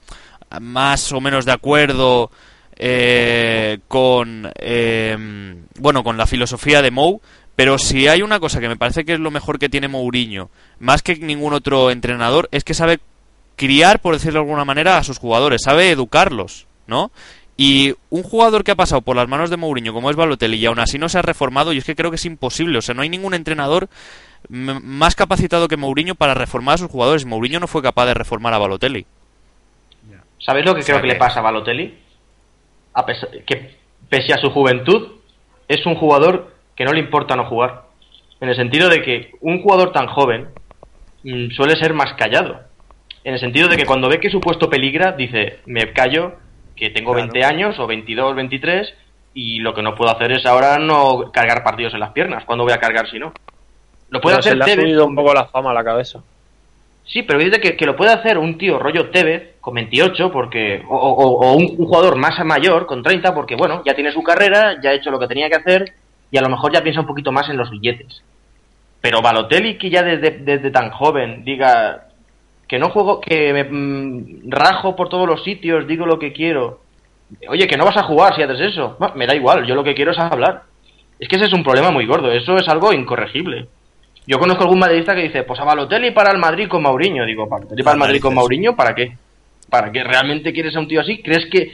[0.60, 2.32] más o menos de acuerdo
[2.76, 7.22] eh, con, eh, bueno, con la filosofía de Mou,
[7.56, 10.52] pero si hay una cosa que me parece que es lo mejor que tiene Mourinho,
[10.80, 13.00] más que ningún otro entrenador, es que sabe
[13.56, 17.12] criar, por decirlo de alguna manera, a sus jugadores, sabe educarlos, ¿no?
[17.58, 20.68] Y un jugador que ha pasado por las manos de Mourinho, como es Balotelli, y
[20.68, 22.78] aún así no se ha reformado, y es que creo que es imposible.
[22.78, 23.90] O sea, no hay ningún entrenador
[24.50, 27.26] más capacitado que Mourinho para reformar a sus jugadores.
[27.26, 29.08] Mourinho no fue capaz de reformar a Balotelli.
[30.40, 31.98] ¿Sabéis lo que O sea creo que, que- le pasa a Balotelli?
[32.94, 33.76] A pesar, que
[34.10, 35.14] pese a su juventud,
[35.68, 37.84] es un jugador que no le importa no jugar.
[38.40, 40.48] En el sentido de que un jugador tan joven
[41.24, 42.62] mm, suele ser más callado.
[43.24, 46.34] En el sentido de que cuando ve que su puesto peligra, dice, me callo,
[46.76, 47.30] que tengo Claro.
[47.32, 48.94] 20 años o 22, 23,
[49.34, 52.46] y lo que no puedo hacer es ahora no cargar partidos en las piernas.
[52.46, 53.34] ¿Cuándo voy a cargar si no?
[54.10, 56.24] Lo puede Pero se hacer le ha subido un poco la fama a la cabeza.
[57.08, 60.84] Sí, pero dice que, que lo puede hacer un tío rollo Tevez con 28 porque
[60.90, 64.80] o, o- o un, jugador más mayor con 30 porque bueno, ya tiene su carrera,
[64.82, 65.94] ya ha hecho lo que tenía que hacer
[66.30, 68.22] y a lo mejor ya piensa un poquito más en los billetes.
[69.00, 72.08] Pero Balotelli que ya desde, desde tan joven diga
[72.68, 76.82] que no juego, que me mm, rajo por todos los sitios, digo lo que quiero.
[77.48, 78.98] Oye, que no vas a jugar si haces eso.
[79.16, 80.64] Me da igual, yo lo que quiero es hablar.
[81.20, 83.68] Es que ese es un problema muy gordo, eso es algo incorregible.
[84.28, 87.26] Yo conozco algún madridista que dice, pues a Balotelli para el Madrid con Mauriño.
[87.26, 88.76] Digo, ¿Balotelli para el Madrid con Mauriño?
[88.76, 89.16] ¿Para qué?
[89.70, 91.22] ¿Para qué realmente quieres a un tío así?
[91.22, 91.72] ¿Crees que,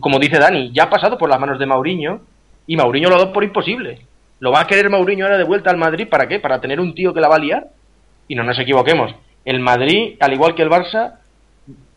[0.00, 2.20] como dice Dani, ya ha pasado por las manos de Mauriño
[2.66, 4.02] y Mauriño lo ha dado por imposible?
[4.38, 6.06] ¿Lo va a querer Mauriño ahora de vuelta al Madrid?
[6.06, 6.40] ¿Para qué?
[6.40, 7.68] ¿Para tener un tío que la va a liar?
[8.28, 9.14] Y no nos equivoquemos.
[9.46, 11.14] El Madrid, al igual que el Barça,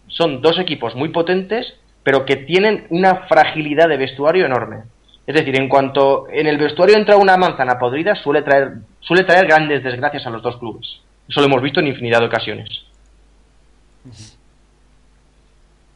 [0.08, 1.74] son dos equipos muy potentes,
[2.04, 4.84] pero que tienen una fragilidad de vestuario enorme.
[5.28, 9.46] Es decir, en cuanto en el vestuario entra una manzana podrida, suele traer, suele traer
[9.46, 11.02] grandes desgracias a los dos clubes.
[11.28, 12.70] Eso lo hemos visto en infinidad de ocasiones.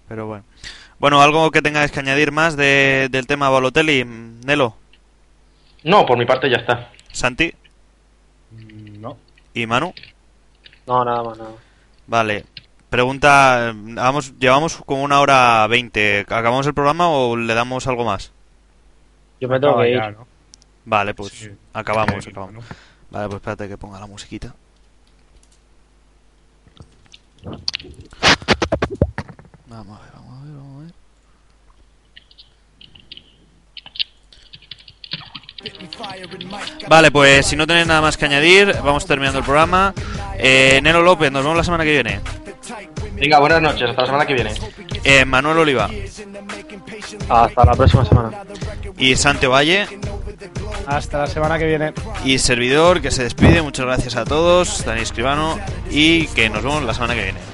[0.08, 0.44] Pero bueno.
[0.99, 4.76] Bueno, algo que tengáis que añadir más de- del tema Balotelli, Nelo,
[5.84, 6.90] No, por mi parte ya está.
[7.12, 7.52] Santi
[8.99, 9.18] No.
[9.53, 9.94] y Manu.
[10.86, 11.49] No, nada más, nada.
[11.52, 11.60] más.
[12.06, 12.45] Vale.
[12.90, 16.20] Pregunta, eh, vamos, llevamos como una hora veinte.
[16.20, 18.32] ¿Acabamos el programa o le damos algo más?
[19.41, 19.97] Yo me tengo Acaba que ir.
[19.97, 20.27] ya, ¿no?
[20.85, 21.51] Vale, pues Sí.
[21.73, 22.55] acabamos, Sí, acabamos.
[22.55, 22.76] bueno.
[23.09, 24.55] Vale, pues espérate que ponga la musiquita.
[29.68, 30.93] Vamos a ver, vamos a ver, vamos a ver.
[36.89, 39.93] Vale, pues si no tenéis nada más que añadir, vamos terminando el programa.
[40.38, 42.19] Eh, Nelo López, nos vemos la semana que viene.
[43.22, 44.52] Venga, buenas noches, hasta la semana que viene.
[45.03, 45.88] Eh, Manuel Oliva
[47.30, 48.31] Hasta la próxima semana.
[48.98, 49.88] y Santi Valle
[50.88, 51.93] Hasta la semana que viene.
[52.26, 53.61] y servidor que se despide.
[53.61, 55.60] Muchas gracias a todos, Dani Escribano,
[55.91, 57.39] y que nos vemos la semana que viene.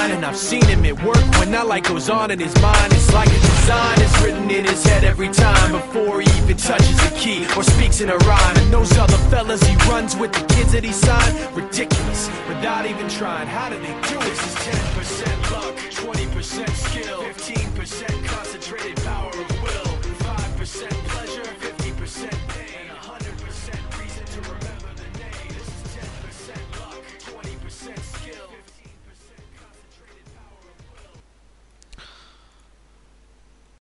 [0.00, 2.92] And I've seen him at work when that light goes on in his mind.
[2.92, 6.98] It's like a design is written in his head every time before he even touches
[7.04, 8.56] a key or speaks in a rhyme.
[8.56, 13.08] And those other fellas he runs with, the kids that he signed, ridiculous without even
[13.08, 13.46] trying.
[13.46, 14.18] How do they do?
[14.20, 17.37] This is 10% luck, 20% skill, 15% concentrated.